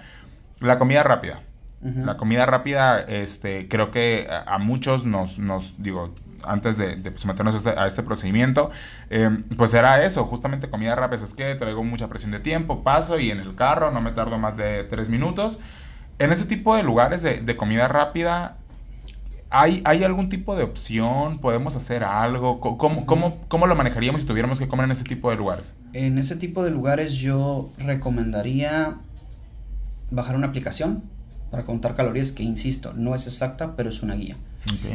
La 0.60 0.78
comida 0.78 1.02
rápida. 1.02 1.42
La 1.84 2.16
comida 2.16 2.46
rápida, 2.46 3.00
este, 3.00 3.68
creo 3.68 3.90
que 3.90 4.26
a, 4.30 4.58
muchos 4.58 5.04
nos, 5.04 5.38
nos, 5.38 5.74
digo, 5.76 6.14
antes 6.42 6.78
de, 6.78 6.96
de 6.96 7.16
someternos 7.18 7.60
pues, 7.62 7.76
a 7.76 7.86
este, 7.86 8.02
procedimiento, 8.02 8.70
em, 9.10 9.42
pues 9.58 9.74
era 9.74 10.02
eso, 10.02 10.24
justamente 10.24 10.70
comida 10.70 10.94
rápida, 10.94 11.22
es 11.22 11.34
que 11.34 11.54
traigo 11.56 11.84
mucha 11.84 12.08
presión 12.08 12.30
de 12.32 12.40
tiempo, 12.40 12.82
paso 12.82 13.20
y 13.20 13.30
en 13.30 13.38
el 13.38 13.54
carro 13.54 13.90
no 13.90 14.00
me 14.00 14.12
tardo 14.12 14.38
más 14.38 14.56
de 14.56 14.84
tres 14.84 15.10
minutos. 15.10 15.60
En 16.18 16.32
ese 16.32 16.46
tipo 16.46 16.74
de 16.74 16.82
lugares 16.82 17.22
de, 17.22 17.42
de 17.42 17.56
comida 17.56 17.86
rápida, 17.86 18.56
¿hay, 19.50 19.82
¿hay 19.84 20.04
algún 20.04 20.30
tipo 20.30 20.56
de 20.56 20.62
opción? 20.62 21.38
¿Podemos 21.38 21.76
hacer 21.76 22.02
algo? 22.02 22.60
¿Cómo, 22.60 23.04
cómo, 23.04 23.40
cómo 23.48 23.66
lo 23.66 23.76
manejaríamos 23.76 24.22
si 24.22 24.26
tuviéramos 24.26 24.58
que 24.58 24.68
comer 24.68 24.86
en 24.86 24.92
ese 24.92 25.04
tipo 25.04 25.28
de 25.28 25.36
lugares? 25.36 25.76
En 25.92 26.16
ese 26.16 26.36
tipo 26.36 26.64
de 26.64 26.70
lugares 26.70 27.14
yo 27.14 27.68
recomendaría 27.76 28.96
bajar 30.10 30.36
una 30.36 30.46
aplicación 30.46 31.02
para 31.54 31.64
contar 31.64 31.94
calorías 31.94 32.32
que, 32.32 32.42
insisto, 32.42 32.92
no 32.96 33.14
es 33.14 33.28
exacta, 33.28 33.76
pero 33.76 33.88
es 33.88 34.02
una 34.02 34.16
guía. 34.16 34.36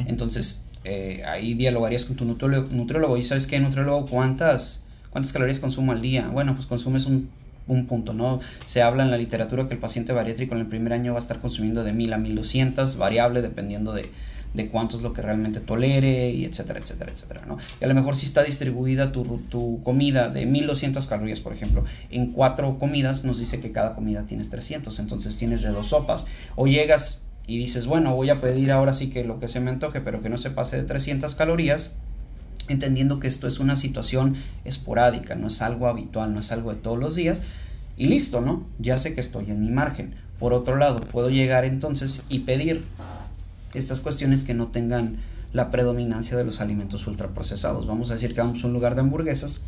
Entonces, 0.08 0.66
eh, 0.84 1.24
ahí 1.26 1.54
dialogarías 1.54 2.04
con 2.04 2.18
tu 2.18 2.26
nutriólogo, 2.26 3.16
y 3.16 3.24
sabes 3.24 3.48
qué, 3.48 3.62
nutriólogo, 3.62 4.06
¿cuántas, 4.08 4.84
¿cuántas 5.10 5.32
calorías 5.32 5.62
consumo 5.62 5.94
al 5.94 6.02
día? 6.02 6.28
Bueno, 6.28 6.56
pues 6.56 6.68
consumes 6.68 7.06
un, 7.06 7.30
un 7.68 7.86
punto, 7.86 8.14
¿no? 8.14 8.42
Se 8.66 8.82
habla 8.82 9.04
en 9.04 9.12
la 9.12 9.18
literatura 9.18 9.70
que 9.70 9.74
el 9.74 9.80
paciente 9.80 10.12
bariátrico 10.12 10.54
en 10.54 10.60
el 10.60 10.68
primer 10.68 10.92
año 10.92 11.14
va 11.14 11.20
a 11.20 11.22
estar 11.22 11.40
consumiendo 11.40 11.86
de 11.86 11.94
1000 11.94 12.12
a 12.12 12.18
1200, 12.18 12.98
variable 12.98 13.42
dependiendo 13.42 13.94
de, 13.94 14.12
de 14.54 14.68
cuánto 14.70 14.98
es 14.98 15.04
lo 15.04 15.14
que 15.14 15.22
realmente 15.22 15.60
tolere 15.60 16.32
y 16.32 16.46
etcétera, 16.46 16.80
etcétera, 16.80 17.12
etcétera, 17.12 17.46
¿no? 17.46 17.58
Y 17.80 17.86
a 17.86 17.88
lo 17.88 17.94
mejor 17.94 18.16
si 18.16 18.26
está 18.26 18.44
distribuida 18.44 19.12
tu, 19.12 19.24
tu 19.50 19.82
comida 19.84 20.30
de 20.30 20.46
1200 20.46 21.06
calorías, 21.08 21.42
por 21.42 21.54
ejemplo, 21.54 21.84
en 22.10 22.32
cuatro 22.32 22.80
comidas 22.80 23.24
nos 23.24 23.40
dice 23.40 23.60
que 23.60 23.72
cada 23.72 23.96
comida 23.96 24.26
tienes 24.26 24.50
300, 24.50 24.98
entonces 25.00 25.38
tienes 25.38 25.62
de 25.62 25.70
dos 25.70 25.88
sopas. 25.88 26.26
O 26.56 26.68
llegas 26.68 27.24
y 27.46 27.58
dices, 27.58 27.86
bueno, 27.86 28.16
voy 28.16 28.30
a 28.30 28.42
pedir 28.42 28.72
ahora 28.72 28.94
sí 28.94 29.10
que 29.10 29.24
lo 29.24 29.40
que 29.40 29.48
se 29.48 29.60
me 29.60 29.72
antoje, 29.72 30.02
pero 30.02 30.22
que 30.22 30.30
no 30.30 30.38
se 30.38 30.52
pase 30.52 30.78
de 30.78 30.84
300 30.84 31.34
calorías, 31.36 31.98
entendiendo 32.68 33.20
que 33.20 33.28
esto 33.28 33.48
es 33.48 33.60
una 33.60 33.76
situación 33.76 34.36
esporádica, 34.66 35.36
no 35.36 35.48
es 35.48 35.62
algo 35.62 35.88
habitual, 35.88 36.34
no 36.34 36.40
es 36.40 36.52
algo 36.52 36.72
de 36.72 36.80
todos 36.80 37.00
los 37.00 37.16
días, 37.16 37.42
y 37.98 38.08
listo, 38.08 38.42
¿no? 38.42 38.68
Ya 38.78 38.98
sé 38.98 39.14
que 39.14 39.22
estoy 39.22 39.50
en 39.50 39.62
mi 39.62 39.72
margen. 39.72 40.14
Por 40.38 40.54
otro 40.54 40.78
lado, 40.78 41.02
puedo 41.02 41.30
llegar 41.30 41.66
entonces 41.66 42.24
y 42.30 42.40
pedir 42.40 42.86
estas 43.74 44.02
cuestiones 44.02 44.44
que 44.44 44.54
no 44.54 44.68
tengan 44.68 45.18
la 45.54 45.72
predominancia 45.72 46.38
de 46.38 46.44
los 46.44 46.62
alimentos 46.62 47.08
ultraprocesados. 47.08 47.88
Vamos 47.88 48.12
a 48.12 48.14
decir 48.14 48.34
que 48.34 48.42
vamos 48.42 48.64
a 48.64 48.68
un 48.68 48.74
lugar 48.74 48.96
de 48.96 49.02
hamburguesas 49.02 49.62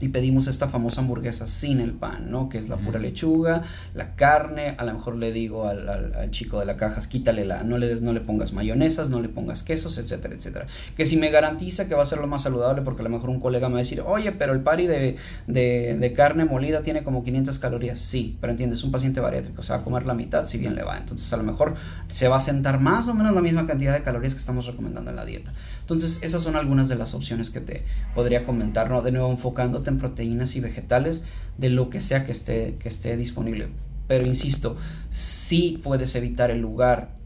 y 0.00 0.08
pedimos 0.08 0.46
esta 0.46 0.68
famosa 0.68 1.00
hamburguesa 1.00 1.46
sin 1.46 1.80
el 1.80 1.92
pan, 1.92 2.30
¿no? 2.30 2.48
Que 2.48 2.58
es 2.58 2.68
la 2.68 2.76
pura 2.76 2.98
lechuga, 2.98 3.62
la 3.94 4.14
carne, 4.16 4.74
a 4.78 4.84
lo 4.84 4.94
mejor 4.94 5.16
le 5.16 5.32
digo 5.32 5.66
al, 5.66 5.88
al, 5.88 6.30
chico 6.30 6.58
de 6.58 6.66
la 6.66 6.76
caja, 6.76 7.00
quítale 7.08 7.44
la, 7.44 7.62
no 7.62 7.78
le, 7.78 8.00
no 8.00 8.12
le 8.12 8.20
pongas 8.20 8.52
mayonesas, 8.52 9.10
no 9.10 9.20
le 9.20 9.28
pongas 9.28 9.62
quesos, 9.62 9.98
etcétera, 9.98 10.34
etcétera. 10.34 10.66
Que 10.96 11.06
si 11.06 11.16
me 11.16 11.30
garantiza 11.30 11.88
que 11.88 11.94
va 11.94 12.02
a 12.02 12.06
ser 12.06 12.18
lo 12.18 12.26
más 12.26 12.42
saludable, 12.42 12.82
porque 12.82 13.02
a 13.02 13.04
lo 13.04 13.10
mejor 13.10 13.30
un 13.30 13.40
colega 13.40 13.68
me 13.68 13.74
va 13.74 13.80
a 13.80 13.82
decir, 13.82 14.02
oye, 14.06 14.32
pero 14.32 14.52
el 14.52 14.60
pari 14.60 14.86
de, 14.86 15.16
de, 15.46 15.96
de 15.98 16.12
carne 16.12 16.44
molida 16.44 16.82
tiene 16.82 17.04
como 17.04 17.22
500 17.22 17.58
calorías. 17.58 17.98
Sí, 17.98 18.38
pero 18.40 18.52
entiendes, 18.52 18.82
un 18.84 18.90
paciente 18.90 19.20
bariátrico 19.20 19.62
se 19.62 19.72
va 19.72 19.80
a 19.80 19.84
comer 19.84 20.06
la 20.06 20.14
mitad 20.14 20.46
si 20.46 20.58
bien 20.58 20.74
le 20.74 20.82
va. 20.82 20.96
Entonces 20.96 21.30
a 21.32 21.36
lo 21.36 21.42
mejor 21.42 21.74
se 22.08 22.28
va 22.28 22.36
a 22.36 22.40
sentar 22.40 22.80
más 22.80 23.08
o 23.08 23.14
menos 23.14 23.34
la 23.34 23.42
misma 23.42 23.66
cantidad 23.66 23.92
de 23.92 24.02
calorías 24.02 24.34
que 24.34 24.40
estamos 24.40 24.66
recomendando 24.66 25.10
en 25.10 25.16
la 25.16 25.24
dieta. 25.24 25.52
Entonces 25.80 26.20
esas 26.22 26.42
son 26.42 26.56
algunas 26.56 26.88
de 26.88 26.96
las 26.96 27.14
opciones 27.14 27.50
que 27.50 27.60
te 27.60 27.84
podría 28.14 28.44
comentar, 28.44 28.88
¿no? 28.88 29.02
De 29.02 29.12
nuevo 29.12 29.30
enfocándote 29.30 29.89
proteínas 29.98 30.56
y 30.56 30.60
vegetales 30.60 31.24
de 31.58 31.70
lo 31.70 31.90
que 31.90 32.00
sea 32.00 32.24
que 32.24 32.32
esté, 32.32 32.76
que 32.78 32.88
esté 32.88 33.16
disponible. 33.16 33.68
Pero 34.06 34.26
insisto, 34.26 34.76
si 35.10 35.80
puedes 35.82 36.14
evitar 36.14 36.50
el 36.50 36.60
lugar 36.60 37.16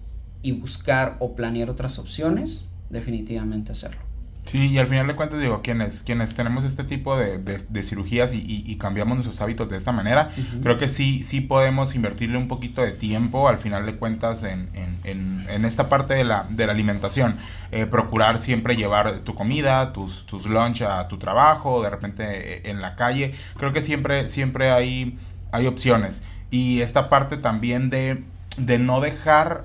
y 0.43 0.53
buscar 0.53 1.17
o 1.21 1.35
planear 1.35 1.71
otras 1.71 1.99
opciones, 1.99 2.67
definitivamente 2.91 3.73
hacerlo. 3.73 4.04
Sí, 4.45 4.69
y 4.69 4.79
al 4.79 4.87
final 4.87 5.07
de 5.07 5.17
cuentas 5.17 5.41
digo, 5.41 5.63
quienes, 5.63 6.03
quienes 6.03 6.35
tenemos 6.35 6.65
este 6.65 6.85
tipo 6.85 7.17
de, 7.17 7.39
de, 7.39 7.83
cirugías 7.83 8.35
y, 8.35 8.63
y, 8.67 8.77
cambiamos 8.77 9.17
nuestros 9.17 9.41
hábitos 9.41 9.71
de 9.71 9.77
esta 9.77 9.91
manera, 9.91 10.31
creo 10.63 10.77
que 10.77 10.87
sí, 10.87 11.25
sí 11.25 11.41
podemos 11.41 11.95
invertirle 11.95 12.37
un 12.37 12.47
poquito 12.47 12.83
de 12.83 12.93
tiempo 12.93 13.49
al 13.49 13.59
final 13.59 13.87
de 13.87 13.97
cuentas 13.97 14.45
en, 14.45 14.69
en, 14.75 15.47
en, 15.49 15.65
esta 15.65 15.89
parte 15.89 16.13
de 16.13 16.25
la, 16.25 16.45
de 16.51 16.67
la 16.67 16.73
alimentación. 16.73 17.37
Eh, 17.73 17.87
procurar 17.87 18.43
siempre 18.43 18.77
llevar 18.77 19.21
tu 19.21 19.35
comida, 19.35 19.93
tus, 19.95 20.27
tus 20.27 20.47
lunch 20.47 20.83
a 20.83 21.09
tu 21.09 21.19
trabajo, 21.19 21.83
de 21.83 21.91
repente 21.91 22.25
eh, 22.57 22.71
en 22.71 22.83
la 22.83 22.97
calle. 22.97 23.35
Creo 23.57 23.73
que 23.73 23.81
siempre, 23.81 24.29
siempre 24.29 24.71
hay, 24.71 25.19
hay 25.53 25.67
opciones. 25.67 26.23
Y 26.51 26.83
esta 26.83 27.09
parte 27.09 27.39
también 27.39 27.89
de, 27.89 28.23
de 28.59 28.79
no 28.79 29.01
dejar, 29.01 29.65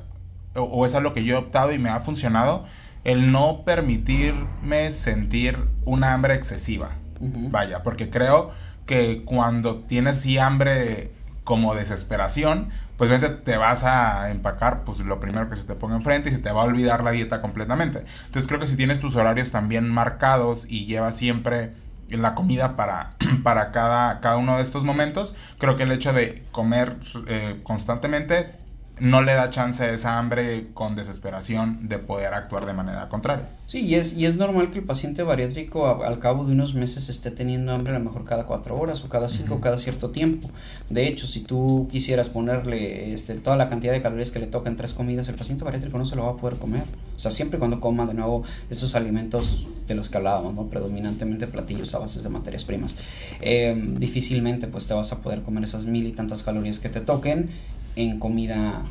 o, 0.55 0.61
o 0.63 0.85
es 0.85 0.95
a 0.95 1.01
lo 1.01 1.13
que 1.13 1.25
yo 1.25 1.35
he 1.35 1.37
optado 1.37 1.73
y 1.73 1.79
me 1.79 1.89
ha 1.89 1.99
funcionado, 1.99 2.65
el 3.03 3.31
no 3.31 3.63
permitirme 3.63 4.91
sentir 4.91 5.57
una 5.85 6.13
hambre 6.13 6.35
excesiva. 6.35 6.91
Vaya, 7.21 7.83
porque 7.83 8.09
creo 8.09 8.51
que 8.85 9.23
cuando 9.25 9.79
tienes 9.79 10.21
sí 10.21 10.37
hambre 10.37 11.11
como 11.43 11.75
desesperación, 11.75 12.69
pues 12.97 13.11
te 13.43 13.57
vas 13.57 13.83
a 13.83 14.29
empacar 14.29 14.83
pues 14.83 14.99
lo 14.99 15.19
primero 15.19 15.49
que 15.49 15.55
se 15.55 15.65
te 15.65 15.73
ponga 15.73 15.95
enfrente 15.95 16.29
y 16.29 16.31
se 16.31 16.39
te 16.39 16.51
va 16.51 16.61
a 16.61 16.65
olvidar 16.65 17.03
la 17.03 17.11
dieta 17.11 17.41
completamente. 17.41 18.03
Entonces 18.25 18.47
creo 18.47 18.59
que 18.59 18.67
si 18.67 18.77
tienes 18.77 18.99
tus 18.99 19.15
horarios 19.15 19.51
también 19.51 19.89
marcados 19.89 20.65
y 20.69 20.85
llevas 20.85 21.17
siempre 21.17 21.73
la 22.09 22.35
comida 22.35 22.75
para, 22.75 23.13
para 23.43 23.71
cada, 23.71 24.19
cada 24.19 24.37
uno 24.37 24.57
de 24.57 24.63
estos 24.63 24.83
momentos. 24.83 25.35
Creo 25.57 25.75
que 25.75 25.83
el 25.83 25.91
hecho 25.91 26.13
de 26.13 26.43
comer 26.51 26.97
eh, 27.27 27.59
constantemente 27.63 28.55
no 28.99 29.21
le 29.21 29.33
da 29.33 29.49
chance 29.49 29.83
a 29.83 29.93
esa 29.93 30.17
hambre 30.17 30.67
con 30.73 30.95
desesperación 30.95 31.87
de 31.87 31.99
poder 31.99 32.33
actuar 32.33 32.65
de 32.65 32.73
manera 32.73 33.09
contraria. 33.09 33.47
Sí, 33.65 33.85
y 33.85 33.95
es, 33.95 34.13
y 34.13 34.25
es 34.25 34.35
normal 34.35 34.71
que 34.71 34.79
el 34.79 34.85
paciente 34.85 35.21
bariátrico 35.23 36.03
al 36.03 36.19
cabo 36.19 36.45
de 36.45 36.53
unos 36.53 36.73
meses 36.73 37.07
esté 37.09 37.29
teniendo 37.31 37.71
hambre 37.71 37.95
a 37.95 37.99
lo 37.99 38.05
mejor 38.05 38.25
cada 38.25 38.45
cuatro 38.45 38.75
horas 38.77 39.03
o 39.03 39.09
cada 39.09 39.29
cinco, 39.29 39.55
o 39.55 39.61
cada 39.61 39.77
cierto 39.77 40.09
tiempo. 40.09 40.49
De 40.89 41.07
hecho, 41.07 41.27
si 41.27 41.41
tú 41.41 41.87
quisieras 41.91 42.29
ponerle 42.29 43.13
este, 43.13 43.35
toda 43.35 43.55
la 43.57 43.69
cantidad 43.69 43.93
de 43.93 44.01
calorías 44.01 44.31
que 44.31 44.39
le 44.39 44.47
toca 44.47 44.69
en 44.69 44.75
tres 44.75 44.93
comidas, 44.93 45.29
el 45.29 45.35
paciente 45.35 45.63
bariátrico 45.63 45.97
no 45.97 46.05
se 46.05 46.15
lo 46.15 46.23
va 46.23 46.31
a 46.31 46.37
poder 46.37 46.57
comer. 46.57 46.83
O 47.15 47.19
sea, 47.19 47.31
siempre 47.31 47.59
cuando 47.59 47.79
coma 47.79 48.05
de 48.07 48.13
nuevo 48.13 48.43
esos 48.69 48.95
alimentos 48.95 49.67
de 49.87 49.95
los 49.95 50.09
que 50.09 50.17
hablábamos, 50.17 50.53
¿no? 50.53 50.69
predominantemente 50.69 51.47
platillos 51.47 51.93
a 51.93 51.99
bases 51.99 52.23
de 52.23 52.29
materias 52.29 52.63
primas, 52.63 52.95
eh, 53.41 53.75
difícilmente 53.97 54.67
pues 54.67 54.87
te 54.87 54.93
vas 54.93 55.11
a 55.11 55.21
poder 55.21 55.41
comer 55.41 55.63
esas 55.63 55.85
mil 55.85 56.05
y 56.07 56.11
tantas 56.11 56.43
calorías 56.43 56.79
que 56.79 56.89
te 56.89 57.01
toquen 57.01 57.49
en 57.95 58.19
comida, 58.19 58.83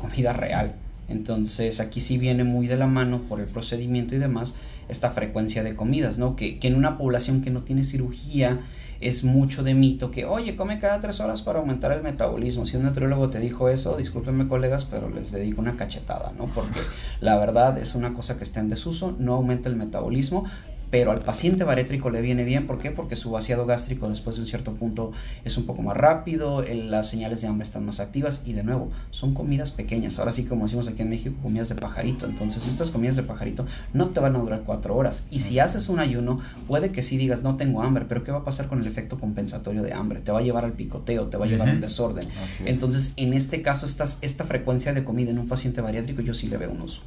comida 0.00 0.32
real. 0.32 0.74
Entonces 1.08 1.80
aquí 1.80 2.00
sí 2.00 2.18
viene 2.18 2.44
muy 2.44 2.66
de 2.68 2.76
la 2.76 2.86
mano 2.86 3.22
por 3.22 3.40
el 3.40 3.46
procedimiento 3.46 4.14
y 4.14 4.18
demás 4.18 4.54
esta 4.88 5.10
frecuencia 5.10 5.62
de 5.62 5.76
comidas, 5.76 6.18
¿no? 6.18 6.36
Que, 6.36 6.58
que, 6.58 6.68
en 6.68 6.74
una 6.74 6.98
población 6.98 7.42
que 7.42 7.50
no 7.50 7.62
tiene 7.62 7.84
cirugía 7.84 8.60
es 9.00 9.24
mucho 9.24 9.62
de 9.62 9.74
mito 9.74 10.10
que, 10.10 10.24
oye, 10.24 10.56
come 10.56 10.78
cada 10.78 11.00
tres 11.00 11.20
horas 11.20 11.42
para 11.42 11.58
aumentar 11.58 11.92
el 11.92 12.02
metabolismo. 12.02 12.66
Si 12.66 12.76
un 12.76 12.82
nutriólogo 12.82 13.30
te 13.30 13.40
dijo 13.40 13.68
eso, 13.68 13.96
discúlpenme 13.96 14.46
colegas, 14.46 14.84
pero 14.84 15.08
les 15.08 15.32
dedico 15.32 15.60
una 15.60 15.76
cachetada, 15.76 16.32
¿no? 16.36 16.46
Porque 16.46 16.80
la 17.20 17.38
verdad 17.38 17.78
es 17.78 17.94
una 17.94 18.12
cosa 18.12 18.36
que 18.36 18.44
está 18.44 18.60
en 18.60 18.68
desuso, 18.68 19.16
no 19.18 19.34
aumenta 19.34 19.68
el 19.68 19.76
metabolismo, 19.76 20.44
pero 20.90 21.12
al 21.12 21.20
paciente 21.20 21.64
barétrico 21.64 22.10
le 22.10 22.20
viene 22.20 22.44
bien. 22.44 22.66
¿Por 22.66 22.78
qué? 22.78 22.90
Porque 22.90 23.16
su 23.16 23.30
vaciado 23.30 23.66
gástrico 23.66 24.08
después 24.08 24.36
de 24.36 24.42
un 24.42 24.46
cierto 24.46 24.74
punto 24.74 25.12
es 25.44 25.56
un 25.56 25.66
poco 25.66 25.82
más 25.82 25.96
rápido, 25.96 26.62
las 26.62 27.08
señales 27.08 27.40
de 27.40 27.48
hambre 27.48 27.64
están 27.64 27.86
más 27.86 28.00
activas 28.00 28.42
y 28.44 28.52
de 28.52 28.62
nuevo, 28.62 28.90
son 29.10 29.34
comidas 29.34 29.70
pequeñas. 29.70 30.18
Ahora 30.18 30.32
sí, 30.32 30.44
como 30.44 30.64
decimos 30.64 30.88
aquí 30.88 31.02
en 31.02 31.10
México, 31.10 31.36
comidas 31.42 31.68
de 31.68 31.76
pajarito. 31.76 32.26
Entonces, 32.26 32.66
estas 32.66 32.90
comidas 32.90 33.16
de 33.16 33.22
pajarito 33.22 33.64
no 33.92 34.10
te 34.10 34.20
van 34.20 34.36
a 34.36 34.40
durar 34.40 34.62
cuatro 34.66 34.96
horas. 34.96 35.26
Y 35.30 35.40
si 35.40 35.58
haces 35.58 35.88
un 35.88 36.00
ayuno, 36.00 36.40
puede 36.66 36.90
que 36.90 37.02
sí 37.02 37.16
digas, 37.16 37.42
no 37.42 37.56
tengo 37.56 37.82
hambre, 37.82 38.04
pero 38.08 38.24
¿qué 38.24 38.32
va 38.32 38.38
a 38.38 38.44
pasar 38.44 38.66
con 38.66 38.80
el 38.80 38.86
efecto 38.86 39.18
compensatorio 39.18 39.82
de 39.82 39.92
hambre? 39.92 40.20
Te 40.20 40.32
va 40.32 40.40
a 40.40 40.42
llevar 40.42 40.64
al 40.64 40.72
picoteo, 40.72 41.26
te 41.26 41.36
va 41.36 41.46
a 41.46 41.48
llevar 41.48 41.68
a 41.68 41.72
un 41.72 41.80
desorden. 41.80 42.28
Entonces, 42.64 43.14
en 43.16 43.34
este 43.34 43.62
caso, 43.62 43.86
estas, 43.86 44.18
esta 44.22 44.44
frecuencia 44.44 44.92
de 44.92 45.04
comida 45.04 45.30
en 45.30 45.38
un 45.38 45.48
paciente 45.48 45.80
bariátrico, 45.80 46.22
yo 46.22 46.34
sí 46.34 46.48
le 46.48 46.56
veo 46.56 46.70
un 46.70 46.82
uso. 46.82 47.02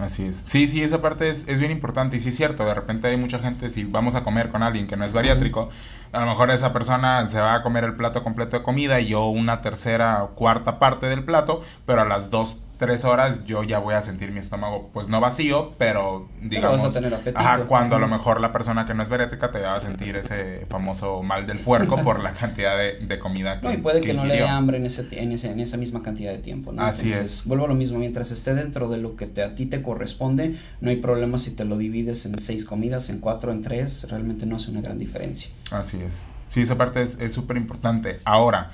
Así 0.00 0.24
es. 0.24 0.42
Sí, 0.46 0.66
sí, 0.66 0.82
esa 0.82 1.00
parte 1.00 1.28
es, 1.28 1.46
es, 1.46 1.60
bien 1.60 1.70
importante 1.70 2.16
y 2.16 2.20
sí 2.20 2.30
es 2.30 2.36
cierto, 2.36 2.64
de 2.66 2.74
repente 2.74 3.06
hay 3.06 3.16
mucha 3.16 3.38
gente, 3.38 3.70
si 3.70 3.84
vamos 3.84 4.16
a 4.16 4.24
comer 4.24 4.50
con 4.50 4.64
alguien 4.64 4.88
que 4.88 4.96
no 4.96 5.04
es 5.04 5.12
bariátrico, 5.12 5.70
a 6.10 6.20
lo 6.20 6.26
mejor 6.26 6.50
esa 6.50 6.72
persona 6.72 7.28
se 7.30 7.38
va 7.38 7.54
a 7.54 7.62
comer 7.62 7.84
el 7.84 7.94
plato 7.94 8.24
completo 8.24 8.58
de 8.58 8.64
comida 8.64 9.00
y 9.00 9.06
yo 9.06 9.26
una 9.26 9.62
tercera 9.62 10.24
o 10.24 10.30
cuarta 10.30 10.80
parte 10.80 11.06
del 11.06 11.24
plato, 11.24 11.62
pero 11.86 12.02
a 12.02 12.04
las 12.04 12.30
dos, 12.30 12.58
tres 12.84 13.04
horas 13.04 13.44
yo 13.44 13.62
ya 13.62 13.78
voy 13.78 13.94
a 13.94 14.02
sentir 14.02 14.30
mi 14.32 14.40
estómago 14.40 14.90
pues 14.92 15.08
no 15.08 15.20
vacío, 15.20 15.72
pero 15.78 16.28
digamos 16.40 16.82
vas 16.82 16.90
a 16.90 16.92
tener 16.92 17.14
apetito. 17.14 17.38
Ajá, 17.38 17.60
cuando 17.60 17.96
a 17.96 17.98
lo 17.98 18.08
mejor 18.08 18.40
la 18.40 18.52
persona 18.52 18.86
que 18.86 18.94
no 18.94 19.02
es 19.02 19.08
bariátrica 19.08 19.50
te 19.50 19.60
va 19.60 19.74
a 19.74 19.80
sentir 19.80 20.16
ese 20.16 20.66
famoso 20.66 21.22
mal 21.22 21.46
del 21.46 21.58
puerco 21.58 21.96
por 22.02 22.20
la 22.20 22.32
cantidad 22.32 22.76
de, 22.76 22.98
de 23.00 23.18
comida 23.18 23.60
que 23.60 23.66
No, 23.66 23.72
y 23.72 23.78
puede 23.78 24.00
que, 24.00 24.14
no 24.14 24.24
le 24.24 24.36
dé 24.36 24.46
hambre 24.46 24.76
en, 24.78 24.86
ese, 24.86 25.06
en, 25.12 25.32
ese, 25.32 25.50
en 25.50 25.60
esa 25.60 25.76
misma 25.76 26.02
cantidad 26.02 26.32
de 26.32 26.38
tiempo, 26.38 26.72
¿no? 26.72 26.82
Así 26.82 27.12
es. 27.12 27.44
Vuelvo 27.44 27.64
a 27.64 27.68
lo 27.68 27.74
mismo, 27.74 27.98
mientras 27.98 28.30
esté 28.30 28.54
dentro 28.54 28.88
de 28.88 28.98
lo 28.98 29.16
que 29.16 29.26
te, 29.26 29.42
a 29.42 29.54
ti 29.54 29.66
te 29.66 29.82
corresponde, 29.82 30.56
no 30.80 30.90
hay 30.90 30.96
problema 30.96 31.38
si 31.38 31.52
te 31.52 31.64
lo 31.64 31.76
divides 31.76 32.26
en 32.26 32.38
seis 32.38 32.64
comidas, 32.64 33.08
en 33.08 33.20
cuatro, 33.20 33.52
en 33.52 33.62
tres, 33.62 34.06
realmente 34.10 34.46
no 34.46 34.56
hace 34.56 34.70
una 34.70 34.80
gran 34.80 34.98
diferencia. 34.98 35.50
Así 35.70 36.00
es. 36.02 36.22
Sí, 36.48 36.60
esa 36.60 36.76
parte 36.76 37.02
es 37.02 37.32
súper 37.32 37.56
importante. 37.56 38.20
Ahora, 38.24 38.70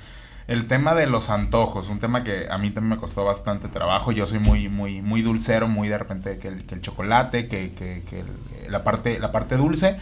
el 0.51 0.67
tema 0.67 0.93
de 0.95 1.07
los 1.07 1.29
antojos, 1.29 1.87
un 1.87 1.99
tema 1.99 2.25
que 2.25 2.47
a 2.49 2.57
mí 2.57 2.71
también 2.71 2.89
me 2.89 2.97
costó 2.97 3.23
bastante 3.23 3.69
trabajo. 3.69 4.11
Yo 4.11 4.25
soy 4.25 4.39
muy, 4.39 4.67
muy, 4.67 5.01
muy 5.01 5.21
dulcero, 5.21 5.69
muy 5.69 5.87
de 5.87 5.97
repente 5.97 6.39
que 6.39 6.49
el, 6.49 6.65
que 6.65 6.75
el 6.75 6.81
chocolate, 6.81 7.47
que, 7.47 7.71
que, 7.71 8.03
que 8.09 8.25
la, 8.69 8.83
parte, 8.83 9.17
la 9.17 9.31
parte 9.31 9.55
dulce. 9.55 9.95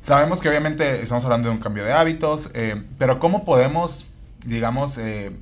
Sabemos 0.00 0.40
que 0.40 0.48
obviamente 0.48 1.02
estamos 1.02 1.26
hablando 1.26 1.50
de 1.50 1.54
un 1.56 1.60
cambio 1.60 1.84
de 1.84 1.92
hábitos, 1.92 2.50
eh, 2.54 2.84
pero 2.96 3.18
¿cómo 3.18 3.44
podemos, 3.44 4.06
digamos, 4.46 4.96
eh, 4.96 5.32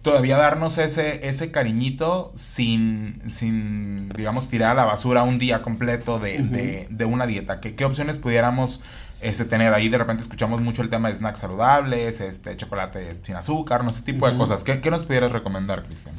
todavía 0.00 0.38
darnos 0.38 0.78
ese, 0.78 1.28
ese 1.28 1.50
cariñito 1.50 2.32
sin, 2.34 3.20
sin, 3.28 4.08
digamos, 4.08 4.48
tirar 4.48 4.70
a 4.70 4.74
la 4.74 4.84
basura 4.86 5.22
un 5.24 5.38
día 5.38 5.60
completo 5.60 6.18
de, 6.18 6.38
de, 6.44 6.86
de 6.88 7.04
una 7.04 7.26
dieta? 7.26 7.60
¿Qué, 7.60 7.74
¿Qué 7.74 7.84
opciones 7.84 8.16
pudiéramos 8.16 8.82
este, 9.20 9.44
tener 9.44 9.72
ahí 9.74 9.88
de 9.88 9.98
repente 9.98 10.22
escuchamos 10.22 10.60
mucho 10.60 10.82
el 10.82 10.90
tema 10.90 11.08
de 11.08 11.14
snacks 11.14 11.40
saludables, 11.40 12.20
este, 12.20 12.56
chocolate 12.56 13.16
sin 13.22 13.36
azúcar, 13.36 13.84
no 13.84 13.90
ese 13.90 14.02
tipo 14.02 14.30
de 14.30 14.36
cosas. 14.36 14.64
¿Qué, 14.64 14.80
¿Qué, 14.80 14.90
nos 14.90 15.04
pudieras 15.04 15.32
recomendar, 15.32 15.84
Cristian? 15.84 16.14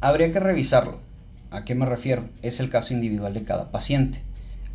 Habría 0.00 0.32
que 0.32 0.40
revisarlo. 0.40 1.00
¿A 1.50 1.64
qué 1.64 1.74
me 1.74 1.86
refiero? 1.86 2.28
Es 2.42 2.60
el 2.60 2.70
caso 2.70 2.94
individual 2.94 3.32
de 3.32 3.44
cada 3.44 3.70
paciente. 3.70 4.22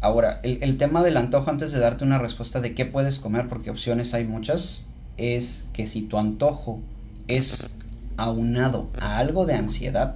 Ahora, 0.02 0.40
el, 0.44 0.62
el 0.64 0.78
tema 0.78 1.04
del 1.04 1.18
antojo, 1.18 1.50
antes 1.50 1.72
de 1.72 1.80
darte 1.80 2.04
una 2.04 2.18
respuesta 2.18 2.60
de 2.60 2.74
qué 2.74 2.86
puedes 2.86 3.20
comer, 3.20 3.48
porque 3.48 3.70
opciones 3.70 4.14
hay 4.14 4.26
muchas, 4.26 4.90
es 5.18 5.70
que 5.74 5.88
si 5.88 6.04
tu 6.04 6.18
antojo 6.18 6.82
es 7.28 7.78
aunado 8.18 8.90
a 9.00 9.18
algo 9.18 9.46
de 9.46 9.56
ansiedad, 9.56 10.16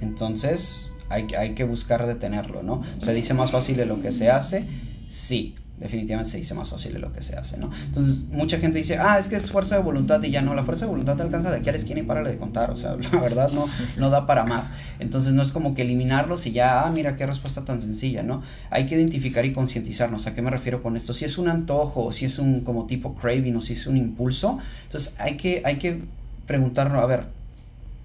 entonces 0.00 0.92
hay, 1.08 1.26
hay 1.36 1.54
que 1.54 1.64
buscar 1.64 2.06
detenerlo, 2.06 2.62
¿no? 2.62 2.82
Se 2.98 3.14
dice 3.14 3.34
más 3.34 3.50
fácil 3.50 3.76
de 3.76 3.86
lo 3.86 4.00
que 4.00 4.12
se 4.12 4.30
hace, 4.30 4.66
sí, 5.08 5.54
definitivamente 5.78 6.30
se 6.30 6.38
dice 6.38 6.54
más 6.54 6.70
fácil 6.70 6.92
de 6.92 6.98
lo 6.98 7.12
que 7.12 7.22
se 7.22 7.36
hace, 7.36 7.56
¿no? 7.56 7.70
Entonces, 7.86 8.26
mucha 8.30 8.58
gente 8.58 8.78
dice, 8.78 8.98
ah, 8.98 9.18
es 9.18 9.28
que 9.28 9.36
es 9.36 9.50
fuerza 9.50 9.76
de 9.76 9.82
voluntad 9.82 10.22
y 10.22 10.30
ya 10.30 10.42
no, 10.42 10.54
la 10.54 10.64
fuerza 10.64 10.86
de 10.86 10.90
voluntad 10.90 11.16
te 11.16 11.22
alcanza 11.22 11.50
de 11.50 11.58
aquí 11.58 11.68
a 11.68 11.72
la 11.72 11.78
esquina 11.78 12.00
y 12.00 12.02
párale 12.02 12.30
de 12.30 12.38
contar, 12.38 12.70
o 12.70 12.76
sea, 12.76 12.96
la 13.12 13.20
verdad 13.20 13.50
no, 13.50 13.64
no 13.96 14.10
da 14.10 14.26
para 14.26 14.44
más. 14.44 14.72
Entonces, 14.98 15.32
no 15.32 15.42
es 15.42 15.52
como 15.52 15.74
que 15.74 15.82
eliminarlos 15.82 16.46
y 16.46 16.52
ya, 16.52 16.84
ah, 16.84 16.90
mira 16.90 17.16
qué 17.16 17.26
respuesta 17.26 17.64
tan 17.64 17.80
sencilla, 17.80 18.22
¿no? 18.22 18.42
Hay 18.70 18.86
que 18.86 18.96
identificar 18.96 19.44
y 19.44 19.52
concientizarnos, 19.52 20.26
¿a 20.26 20.34
qué 20.34 20.42
me 20.42 20.50
refiero 20.50 20.82
con 20.82 20.96
esto? 20.96 21.14
Si 21.14 21.24
es 21.24 21.38
un 21.38 21.48
antojo, 21.48 22.04
o 22.04 22.12
si 22.12 22.24
es 22.24 22.38
un 22.38 22.60
como 22.62 22.86
tipo 22.86 23.14
craving, 23.14 23.56
o 23.56 23.62
si 23.62 23.74
es 23.74 23.86
un 23.86 23.96
impulso, 23.96 24.58
entonces 24.84 25.14
hay 25.18 25.36
que, 25.36 25.62
hay 25.64 25.76
que 25.76 26.00
preguntarnos, 26.46 27.02
a 27.02 27.06
ver, 27.06 27.26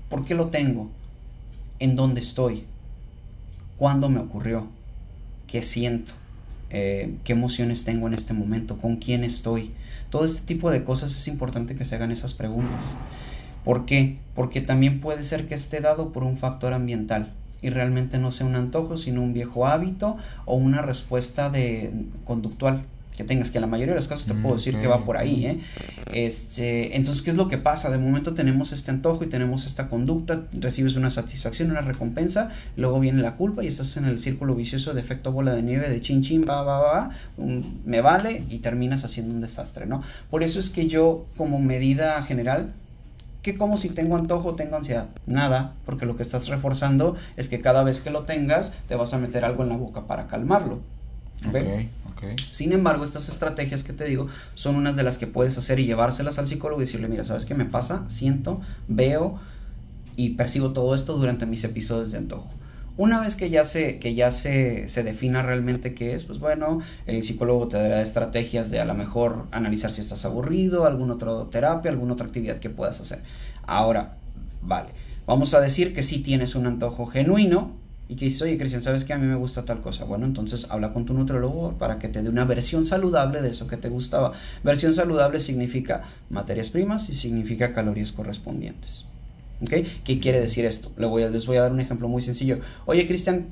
¿por 0.10 0.26
qué 0.26 0.36
lo 0.36 0.48
tengo? 0.48 0.90
¿En 1.80 1.96
dónde 1.96 2.22
estoy? 2.22 2.66
¿Cuándo 3.78 4.10
me 4.10 4.20
ocurrió? 4.20 4.68
¿Qué 5.48 5.62
siento? 5.62 6.14
Eh, 6.74 7.14
qué 7.24 7.34
emociones 7.34 7.86
tengo 7.86 8.08
en 8.08 8.16
este 8.16 8.34
momento, 8.34 8.80
con 8.80 8.98
quién 8.98 9.24
estoy. 9.24 9.72
Todo 10.10 10.26
este 10.26 10.42
tipo 10.42 10.72
de 10.72 10.84
cosas 10.84 11.16
es 11.16 11.28
importante 11.28 11.76
que 11.76 11.86
se 11.86 11.96
hagan 11.96 12.12
esas 12.12 12.34
preguntas. 12.34 12.96
¿Por 13.64 13.86
qué? 13.86 14.18
Porque 14.36 14.60
también 14.62 15.00
puede 15.00 15.24
ser 15.24 15.48
que 15.48 15.56
esté 15.56 15.80
dado 15.80 16.12
por 16.12 16.24
un 16.24 16.38
factor 16.38 16.74
ambiental 16.74 17.32
y 17.62 17.70
realmente 17.70 18.18
no 18.18 18.32
sea 18.32 18.48
un 18.48 18.56
antojo, 18.56 18.98
sino 18.98 19.22
un 19.22 19.34
viejo 19.34 19.68
hábito 19.68 20.18
o 20.46 20.56
una 20.56 20.82
respuesta 20.82 21.50
de 21.50 21.94
conductual 22.26 22.84
que 23.16 23.24
tengas, 23.24 23.52
que 23.52 23.60
la 23.60 23.68
mayoría 23.68 23.94
de 23.94 24.00
los 24.00 24.08
casos 24.08 24.26
te 24.26 24.34
puedo 24.34 24.56
decir 24.56 24.78
que 24.78 24.88
va 24.88 25.06
por 25.06 25.18
ahí, 25.18 25.46
¿eh? 25.46 25.60
Este, 26.14 26.96
entonces, 26.96 27.22
¿qué 27.22 27.30
es 27.30 27.36
lo 27.36 27.48
que 27.48 27.58
pasa? 27.58 27.90
De 27.90 27.98
momento 27.98 28.34
tenemos 28.34 28.72
este 28.72 28.92
antojo 28.92 29.24
y 29.24 29.28
tenemos 29.28 29.66
esta 29.66 29.90
conducta, 29.90 30.44
recibes 30.54 30.96
una 30.96 31.10
satisfacción, 31.10 31.72
una 31.72 31.82
recompensa, 31.82 32.50
luego 32.76 33.00
viene 33.00 33.22
la 33.22 33.36
culpa 33.36 33.64
y 33.64 33.68
estás 33.68 33.98
en 33.98 34.06
el 34.06 34.20
círculo 34.20 34.56
vicioso 34.56 34.94
de 34.94 35.02
efecto 35.02 35.32
bola 35.32 35.54
de 35.54 35.62
nieve, 35.62 35.90
de 35.90 36.02
chin 36.02 36.22
chin, 36.22 36.46
va, 36.48 36.64
va, 36.64 36.80
va, 36.80 37.12
me 37.86 38.02
vale 38.02 38.44
y 38.50 38.60
terminas 38.60 39.04
haciendo 39.04 39.34
un 39.34 39.42
desastre, 39.42 39.86
¿no? 39.86 40.02
Por 40.30 40.44
eso 40.44 40.60
es 40.60 40.70
que 40.70 40.88
yo, 40.88 41.26
como 41.38 41.60
medida 41.60 42.22
general, 42.24 42.74
¿Qué 43.44 43.58
como 43.58 43.76
si 43.76 43.90
tengo 43.90 44.16
antojo 44.16 44.56
tengo 44.56 44.78
ansiedad? 44.78 45.10
Nada, 45.26 45.74
porque 45.86 46.06
lo 46.06 46.16
que 46.16 46.24
estás 46.24 46.48
reforzando 46.48 47.18
es 47.36 47.50
que 47.50 47.60
cada 47.60 47.84
vez 47.84 48.00
que 48.00 48.10
lo 48.10 48.24
tengas 48.24 48.72
te 48.88 48.96
vas 48.96 49.14
a 49.14 49.18
meter 49.18 49.44
algo 49.44 49.64
en 49.64 49.70
la 49.70 49.76
boca 49.76 50.08
para 50.08 50.28
calmarlo. 50.28 50.80
Sin 52.50 52.72
embargo, 52.72 53.04
estas 53.04 53.28
estrategias 53.30 53.84
que 53.84 53.94
te 53.94 54.06
digo 54.06 54.28
son 54.54 54.76
unas 54.76 54.96
de 54.96 55.04
las 55.04 55.18
que 55.18 55.28
puedes 55.28 55.58
hacer 55.58 55.80
y 55.80 55.86
llevárselas 55.86 56.40
al 56.40 56.48
psicólogo 56.48 56.82
y 56.82 56.86
decirle, 56.86 57.08
mira, 57.08 57.24
¿sabes 57.24 57.46
qué 57.46 57.56
me 57.56 57.66
pasa? 57.66 58.10
Siento, 58.10 58.62
veo 58.88 59.40
y 60.16 60.32
percibo 60.32 60.72
todo 60.72 60.96
esto 60.96 61.18
durante 61.18 61.46
mis 61.46 61.64
episodios 61.64 62.12
de 62.12 62.20
antojo. 62.20 62.50
Una 62.96 63.20
vez 63.20 63.36
que 63.36 63.50
ya 63.50 63.64
se, 63.64 63.98
que 63.98 64.14
ya 64.14 64.30
se, 64.30 64.88
se, 64.88 65.04
defina 65.04 65.42
realmente 65.42 65.96
qué 65.96 66.14
es, 66.14 66.26
pues 66.26 66.38
bueno, 66.38 66.80
el 67.08 67.24
psicólogo 67.24 67.68
te 67.68 67.78
dará 67.78 68.02
estrategias 68.02 68.70
de 68.70 68.80
a 68.80 68.86
lo 68.86 68.94
mejor 68.94 69.48
analizar 69.52 69.92
si 69.92 70.02
estás 70.02 70.26
aburrido, 70.26 70.86
alguna 70.86 71.16
otra 71.16 71.32
terapia, 71.50 71.90
alguna 71.90 72.14
otra 72.14 72.28
actividad 72.28 72.60
que 72.60 72.70
puedas 72.70 73.02
hacer. 73.02 73.24
Ahora, 73.66 74.18
vale, 74.62 74.90
vamos 75.26 75.56
a 75.56 75.60
decir 75.60 75.96
que 75.96 76.04
si 76.04 76.20
tienes 76.22 76.54
un 76.54 76.68
antojo 76.68 77.08
genuino, 77.08 77.72
y 78.14 78.16
que 78.16 78.26
dices, 78.26 78.44
oye 78.44 78.60
Cristian, 78.60 78.84
¿sabes 78.84 79.06
que 79.06 79.14
a 79.14 79.18
mí 79.18 79.26
me 79.26 79.34
gusta 79.34 79.66
tal 79.66 79.82
cosa? 79.82 80.04
Bueno, 80.06 80.28
entonces 80.28 80.68
habla 80.70 80.94
con 80.94 81.04
tu 81.04 81.16
nutriólogo 81.16 81.80
para 81.80 81.98
que 81.98 82.10
te 82.10 82.22
dé 82.22 82.30
una 82.30 82.46
versión 82.46 82.86
saludable 82.86 83.42
de 83.42 83.50
eso 83.50 83.66
que 83.66 83.76
te 83.76 83.90
gustaba. 83.90 84.34
Versión 84.64 84.94
saludable 84.94 85.40
significa 85.40 86.04
materias 86.30 86.70
primas 86.70 87.10
y 87.10 87.16
significa 87.16 87.74
calorías 87.74 88.12
correspondientes. 88.12 89.06
¿Qué 89.68 90.20
quiere 90.20 90.40
decir 90.40 90.66
esto? 90.66 90.92
Les 90.96 91.10
voy 91.10 91.24
a, 91.24 91.30
les 91.30 91.48
voy 91.48 91.58
a 91.58 91.62
dar 91.62 91.72
un 91.72 91.80
ejemplo 91.80 92.08
muy 92.08 92.22
sencillo. 92.22 92.60
Oye 92.86 93.08
Cristian, 93.08 93.48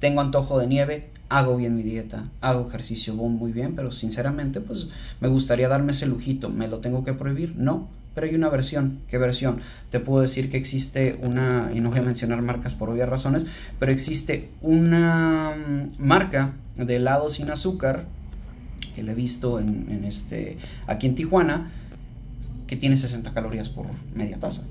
tengo 0.00 0.20
antojo 0.20 0.58
de 0.58 0.66
nieve, 0.66 1.08
hago 1.30 1.56
bien 1.56 1.74
mi 1.74 1.82
dieta, 1.82 2.28
hago 2.42 2.68
ejercicio 2.68 3.14
muy 3.14 3.52
bien, 3.52 3.74
pero 3.74 3.90
sinceramente 3.90 4.60
pues 4.60 4.88
me 5.20 5.28
gustaría 5.28 5.68
darme 5.68 5.92
ese 5.92 6.04
lujito, 6.04 6.50
¿me 6.50 6.68
lo 6.68 6.80
tengo 6.80 7.04
que 7.04 7.14
prohibir? 7.14 7.54
No, 7.56 7.88
pero 8.14 8.26
hay 8.26 8.34
una 8.34 8.48
versión. 8.48 9.00
¿Qué 9.08 9.18
versión? 9.18 9.60
Te 9.90 10.00
puedo 10.00 10.22
decir 10.22 10.50
que 10.50 10.56
existe 10.56 11.18
una, 11.22 11.70
y 11.74 11.80
no 11.80 11.90
voy 11.90 11.98
a 11.98 12.02
mencionar 12.02 12.40
marcas 12.42 12.74
por 12.74 12.90
obvias 12.90 13.08
razones, 13.08 13.46
pero 13.78 13.92
existe 13.92 14.50
una 14.62 15.52
mm, 15.56 16.02
marca 16.02 16.54
de 16.76 16.96
helado 16.96 17.30
sin 17.30 17.50
azúcar 17.50 18.06
que 18.94 19.02
le 19.02 19.12
he 19.12 19.14
visto 19.14 19.58
en, 19.58 20.04
este, 20.04 20.56
aquí 20.86 21.06
en 21.06 21.14
Tijuana, 21.14 21.72
que 22.66 22.76
tiene 22.76 22.96
60 22.96 23.32
calorías 23.32 23.68
por 23.68 23.86
media 24.14 24.38
taza. 24.38 24.62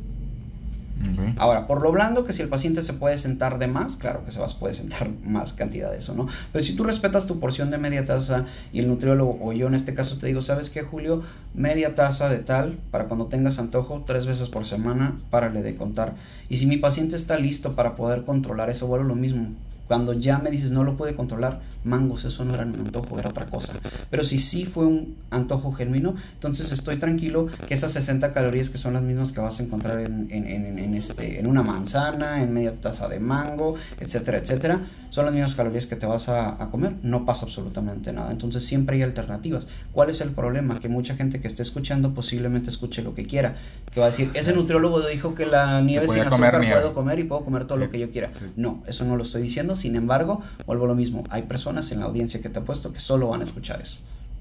Ahora, 1.37 1.67
por 1.67 1.81
lo 1.81 1.91
blando, 1.91 2.23
que 2.23 2.33
si 2.33 2.41
el 2.41 2.49
paciente 2.49 2.81
se 2.81 2.93
puede 2.93 3.17
sentar 3.17 3.59
de 3.59 3.67
más, 3.67 3.97
claro 3.97 4.23
que 4.23 4.31
se 4.31 4.39
puede 4.59 4.73
sentar 4.73 5.09
más 5.23 5.53
cantidad 5.53 5.91
de 5.91 5.97
eso, 5.97 6.13
¿no? 6.13 6.27
Pero 6.51 6.63
si 6.63 6.75
tú 6.75 6.83
respetas 6.83 7.27
tu 7.27 7.39
porción 7.39 7.71
de 7.71 7.77
media 7.77 8.05
taza 8.05 8.45
y 8.71 8.79
el 8.79 8.87
nutriólogo 8.87 9.39
o 9.41 9.53
yo 9.53 9.67
en 9.67 9.73
este 9.73 9.93
caso 9.93 10.17
te 10.17 10.27
digo, 10.27 10.41
¿sabes 10.41 10.69
qué, 10.69 10.81
Julio? 10.81 11.21
Media 11.53 11.95
taza 11.95 12.29
de 12.29 12.39
tal 12.39 12.79
para 12.91 13.05
cuando 13.05 13.25
tengas 13.25 13.59
antojo, 13.59 14.03
tres 14.05 14.25
veces 14.25 14.49
por 14.49 14.65
semana, 14.65 15.17
párale 15.29 15.61
de 15.61 15.75
contar. 15.75 16.15
Y 16.49 16.57
si 16.57 16.67
mi 16.67 16.77
paciente 16.77 17.15
está 17.15 17.37
listo 17.37 17.75
para 17.75 17.95
poder 17.95 18.23
controlar 18.23 18.69
eso, 18.69 18.87
vuelvo 18.87 19.07
lo 19.07 19.15
mismo. 19.15 19.49
Cuando 19.93 20.13
ya 20.13 20.39
me 20.39 20.49
dices 20.49 20.71
no 20.71 20.83
lo 20.83 20.97
puede 20.97 21.13
controlar, 21.13 21.61
mangos, 21.83 22.25
eso 22.25 22.43
no 22.43 22.55
era 22.55 22.63
un 22.65 22.73
antojo, 22.73 23.19
era 23.19 23.29
otra 23.29 23.45
cosa. 23.45 23.73
Pero 24.09 24.23
si 24.23 24.39
sí 24.39 24.65
fue 24.65 24.87
un 24.87 25.17
antojo 25.29 25.71
genuino, 25.71 26.15
entonces 26.33 26.71
estoy 26.71 26.97
tranquilo 26.97 27.45
que 27.67 27.75
esas 27.75 27.91
60 27.91 28.33
calorías 28.33 28.71
que 28.71 28.79
son 28.79 28.93
las 28.93 29.03
mismas 29.03 29.33
que 29.33 29.39
vas 29.39 29.59
a 29.59 29.63
encontrar 29.63 29.99
en, 29.99 30.31
en, 30.31 30.95
este, 30.95 31.39
en 31.39 31.45
una 31.45 31.61
manzana, 31.61 32.41
en 32.41 32.51
media 32.51 32.81
taza 32.81 33.07
de 33.07 33.19
mango, 33.19 33.75
etcétera, 33.99 34.39
etcétera, 34.39 34.81
son 35.11 35.25
las 35.25 35.33
mismas 35.35 35.53
calorías 35.53 35.85
que 35.85 35.95
te 35.95 36.07
vas 36.07 36.27
a, 36.27 36.57
comer. 36.71 36.95
No 37.03 37.23
pasa 37.23 37.45
absolutamente 37.45 38.11
nada. 38.13 38.31
Entonces 38.31 38.65
siempre 38.65 38.95
hay 38.95 39.03
alternativas. 39.03 39.67
¿Cuál 39.91 40.09
es 40.09 40.21
el 40.21 40.31
problema? 40.31 40.79
Que 40.79 40.89
mucha 40.89 41.15
gente 41.15 41.39
que 41.39 41.47
esté 41.47 41.61
escuchando 41.61 42.15
posiblemente 42.15 42.71
escuche 42.71 43.03
lo 43.03 43.13
que 43.13 43.27
quiera. 43.27 43.53
Que 43.93 43.99
va 43.99 44.07
a 44.07 44.09
decir, 44.09 44.31
ese 44.33 44.53
nutriólogo 44.53 45.01
dijo 45.01 45.35
que 45.35 45.45
la 45.45 45.81
nieve 45.81 46.07
sin 46.07 46.21
azúcar 46.21 46.59
puedo 46.59 46.95
comer 46.95 47.19
y 47.19 47.25
puedo 47.25 47.45
comer 47.45 47.65
todo 47.65 47.77
lo 47.77 47.91
que 47.91 47.99
yo 47.99 48.09
quiera. 48.09 48.31
No, 48.55 48.81
eso 48.87 49.05
no 49.05 49.15
lo 49.15 49.21
estoy 49.21 49.43
diciendo 49.43 49.75
sin 49.83 49.97
embargo, 49.97 50.41
vuelvo 50.65 50.85
a 50.85 50.87
lo 50.87 50.95
mismo, 50.95 51.25
hay 51.29 51.41
personas 51.41 51.91
en 51.91 51.99
la 51.99 52.05
audiencia 52.05 52.41
que 52.41 52.47
te 52.47 52.59
ha 52.59 52.61
puesto 52.63 52.93
que 52.93 53.01
solo 53.01 53.27
van 53.27 53.41
a 53.41 53.43
escuchar 53.43 53.81
eso. 53.81 53.99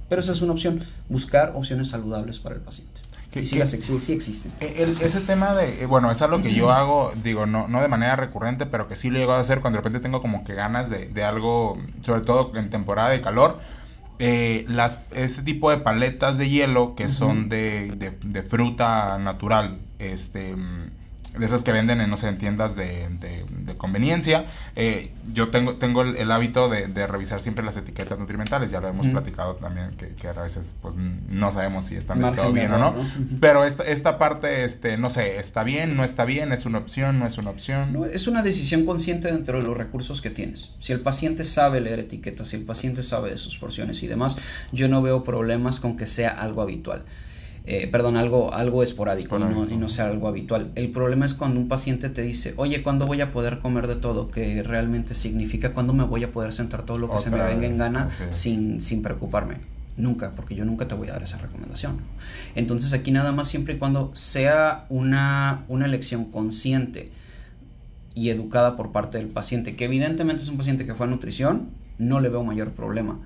Pero 0.09 0.21
esa 0.21 0.31
es 0.31 0.41
una 0.41 0.53
opción, 0.53 0.81
buscar 1.09 1.55
opciones 1.57 1.89
saludables 1.89 2.39
para 2.39 2.55
el 2.55 2.61
paciente. 2.61 3.01
y 3.35 3.45
sí, 3.45 3.61
sí, 3.67 4.13
existen. 4.13 4.53
E, 4.61 4.95
ese 5.01 5.21
tema 5.23 5.53
de, 5.55 5.83
eh, 5.83 5.87
bueno, 5.87 6.13
es 6.13 6.23
algo 6.23 6.41
que 6.41 6.55
yo 6.55 6.71
hago, 6.71 7.13
digo, 7.25 7.47
no, 7.47 7.67
no 7.67 7.83
de 7.83 7.89
manera 7.89 8.15
recurrente, 8.15 8.67
pero 8.67 8.87
que 8.87 8.95
sí 8.95 9.11
lo 9.11 9.19
llego 9.19 9.33
a 9.33 9.41
hacer 9.41 9.61
cuando 9.61 9.79
de 9.79 9.81
repente 9.81 9.99
tengo 9.99 10.23
como 10.23 10.45
que 10.45 10.55
ganas 10.55 10.89
de, 10.89 11.09
de 11.09 11.25
algo, 11.25 11.77
sobre 12.03 12.21
todo 12.21 12.57
en 12.57 12.71
temporada 12.71 13.09
de 13.09 13.21
calor. 13.21 13.59
Eh, 14.21 14.65
las, 14.69 15.01
ese 15.11 15.43
tipo 15.43 15.73
de 15.73 15.79
paletas 15.79 16.39
de 16.39 16.49
hielo 16.49 16.95
que 16.95 17.09
son 17.09 17.49
de, 17.49 17.91
de, 17.97 18.13
de, 18.23 18.43
fruta 18.45 19.19
natural, 19.19 19.79
este 19.99 20.55
de 21.39 21.47
esas 21.47 21.63
que 21.63 21.73
venden 21.73 22.01
en, 22.01 22.11
no 22.11 22.17
sé, 22.17 22.29
en 22.29 22.39
tiendas 22.39 22.77
de, 22.77 23.09
de, 23.09 23.75
conveniencia. 23.77 24.45
Eh, 24.77 25.11
yo 25.33 25.49
tengo, 25.49 25.77
tengo 25.77 26.03
el, 26.03 26.31
hábito 26.31 26.69
de, 26.69 26.87
de, 26.87 27.07
revisar 27.07 27.41
siempre 27.41 27.65
las 27.65 27.77
etiquetas 27.77 28.19
nutrimentales, 28.19 28.71
ya 28.71 28.81
lo 28.81 28.89
hemos 28.89 29.09
platicado 29.09 29.55
también, 29.57 29.97
que, 29.97 30.09
que, 30.09 30.29
a 30.29 30.33
veces 30.33 30.77
pues 30.81 30.95
no 30.95 31.51
sabemos 31.51 31.87
si 31.87 31.97
están 31.97 32.21
todo 32.35 32.53
bien 32.53 32.73
o 32.73 32.79
no. 32.79 32.95
Pero 33.41 33.65
esta, 33.65 33.83
esta 33.85 34.19
parte, 34.19 34.65
este, 34.65 34.99
no 34.99 35.11
sé, 35.11 35.39
está 35.39 35.65
bien, 35.65 35.97
no 35.97 36.05
está 36.05 36.25
bien, 36.25 36.53
es 36.53 36.67
una 36.67 36.79
opción, 36.79 37.19
no 37.19 37.27
es 37.27 37.39
una 37.39 37.51
opción. 37.51 37.93
No, 37.93 38.05
es 38.05 38.27
una 38.27 38.43
decisión 38.43 38.85
consciente 38.85 39.33
dentro 39.33 39.59
de 39.59 39.65
los 39.65 39.77
recursos 39.77 40.21
que 40.21 40.31
tienes. 40.31 40.71
Si 40.79 40.93
el 40.93 41.01
paciente 41.01 41.45
sabe 41.45 41.81
leer 41.81 42.01
etiquetas, 42.01 42.49
si 42.49 42.57
el 42.57 42.65
paciente 42.65 43.03
sabe 43.03 43.31
de 43.31 43.39
sus 43.39 43.59
porciones 43.59 44.03
y 44.03 44.07
demás, 44.07 44.37
yo 44.71 44.89
no 44.89 45.03
veo 45.03 45.25
problemas 45.25 45.81
con 45.81 45.97
que 45.97 46.07
sea 46.07 46.31
algo 46.31 46.63
habitual. 46.63 47.05
Eh, 47.65 47.87
perdón, 47.87 48.17
algo, 48.17 48.53
algo 48.53 48.83
esporádico, 48.83 49.39
Y, 49.39 49.77
no, 49.77 49.89
sea 49.89 50.09
algo 50.09 50.27
habitual. 50.27 50.73
El 50.75 50.91
problema 50.91 51.25
es 51.25 51.35
cuando 51.35 51.61
un 51.61 51.69
paciente 51.69 52.09
te 52.09 52.23
dice, 52.23 52.55
oye, 52.57 52.83
¿cuándo 52.83 53.07
voy 53.07 53.21
a 53.21 53.31
poder 53.31 53.61
comer 53.61 53.87
de 53.87 53.95
todo? 53.95 54.31
Que 54.31 54.65
realmente 54.65 55.15
significa 55.15 55.73
cuándo 55.73 55.93
me 55.93 56.03
voy 56.03 56.25
a 56.25 56.33
poder 56.33 56.53
sentar 56.53 56.85
todo 56.85 56.99
lo 56.99 57.11
que 57.11 57.19
se 57.19 57.31
me 57.31 57.41
venga 57.41 57.67
en 57.67 57.77
gana 57.77 58.09
sin, 58.33 58.81
sin 58.81 59.03
preocuparme. 59.03 59.59
Nunca, 59.97 60.33
porque 60.35 60.55
yo 60.57 60.65
nunca 60.65 60.89
te 60.89 60.95
voy 60.95 61.09
a 61.09 61.13
dar 61.13 61.23
esa 61.23 61.39
recomendación. 61.39 62.01
Entonces 62.57 62.93
aquí 62.95 63.13
nada 63.13 63.31
más 63.31 63.47
siempre 63.47 63.75
y 63.75 63.79
cuando 63.79 64.11
sea 64.15 64.87
una, 64.89 65.65
una 65.69 65.87
elección 65.87 66.25
consciente 66.25 67.13
y 68.15 68.31
educada 68.31 68.77
por 68.77 68.91
parte 68.91 69.19
del 69.19 69.29
paciente, 69.29 69.77
que 69.77 69.85
evidentemente 69.85 70.43
es 70.43 70.49
un 70.49 70.57
paciente 70.57 70.85
que 70.85 70.95
fue 70.95 71.07
a 71.07 71.11
nutrición, 71.11 71.69
no 71.99 72.19
le 72.19 72.29
veo 72.29 72.43
mayor 72.43 72.73
problema 72.73 73.21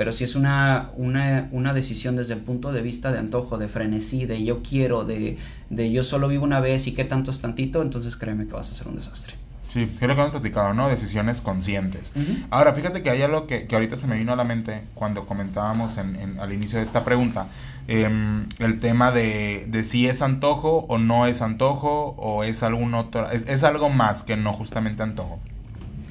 pero 0.00 0.12
si 0.12 0.24
es 0.24 0.34
una, 0.34 0.92
una, 0.96 1.74
decisión 1.74 2.16
desde 2.16 2.32
el 2.32 2.40
punto 2.40 2.72
de 2.72 2.80
vista 2.80 3.12
de 3.12 3.18
antojo, 3.18 3.58
de 3.58 3.68
frenesí, 3.68 4.24
de 4.24 4.42
yo 4.42 4.62
quiero, 4.62 5.04
de, 5.04 5.36
de 5.68 5.92
yo 5.92 6.04
solo 6.04 6.26
vivo 6.26 6.42
una 6.42 6.58
vez 6.58 6.86
y 6.86 6.94
qué 6.94 7.04
tanto 7.04 7.30
es 7.30 7.42
tantito, 7.42 7.82
entonces 7.82 8.16
créeme 8.16 8.46
que 8.46 8.54
vas 8.54 8.70
a 8.70 8.72
ser 8.72 8.88
un 8.88 8.96
desastre. 8.96 9.34
Sí, 9.66 9.82
es 9.82 10.00
lo 10.00 10.14
que 10.14 10.20
hemos 10.22 10.30
platicado, 10.30 10.72
¿no? 10.72 10.88
Decisiones 10.88 11.42
conscientes. 11.42 12.14
Ahora, 12.48 12.72
fíjate 12.72 13.02
que 13.02 13.10
hay 13.10 13.20
algo 13.20 13.46
que, 13.46 13.66
que, 13.66 13.74
ahorita 13.74 13.96
se 13.96 14.06
me 14.06 14.16
vino 14.16 14.32
a 14.32 14.36
la 14.36 14.44
mente 14.44 14.84
cuando 14.94 15.26
comentábamos 15.26 15.98
en, 15.98 16.40
al 16.40 16.50
inicio 16.54 16.78
de 16.78 16.84
esta 16.84 17.04
pregunta. 17.04 17.48
Em, 17.86 18.46
el 18.58 18.80
tema 18.80 19.12
de, 19.12 19.66
de, 19.68 19.84
si 19.84 20.06
es 20.06 20.22
antojo 20.22 20.86
o 20.88 20.96
no 20.96 21.26
es 21.26 21.42
antojo 21.42 22.14
o 22.16 22.42
es 22.42 22.62
algún 22.62 22.94
otro, 22.94 23.30
es, 23.30 23.46
es 23.46 23.64
algo 23.64 23.90
más 23.90 24.22
que 24.22 24.38
no 24.38 24.54
justamente 24.54 25.02
antojo. 25.02 25.40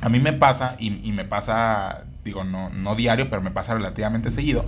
A 0.01 0.09
mí 0.09 0.19
me 0.19 0.31
pasa, 0.31 0.75
y, 0.77 1.09
y 1.09 1.11
me 1.11 1.25
pasa 1.25 2.03
digo, 2.29 2.43
no, 2.43 2.69
no 2.69 2.95
diario, 2.95 3.29
pero 3.29 3.41
me 3.41 3.51
pasa 3.51 3.73
relativamente 3.73 4.31
seguido. 4.31 4.65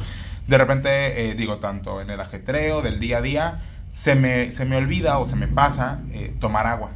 De 0.48 0.58
repente, 0.58 1.30
eh, 1.30 1.36
digo, 1.36 1.58
tanto 1.58 2.02
en 2.02 2.10
el 2.10 2.20
ajetreo 2.20 2.82
del 2.82 3.00
día 3.00 3.18
a 3.18 3.22
día, 3.22 3.62
se 3.92 4.16
me, 4.16 4.52
se 4.52 4.66
me 4.66 4.78
olvida 4.78 5.20
o 5.20 5.26
se 5.26 5.36
me 5.36 5.48
pasa 5.48 6.02
eh, 6.12 6.36
tomar 6.40 6.68
agua. 6.68 6.92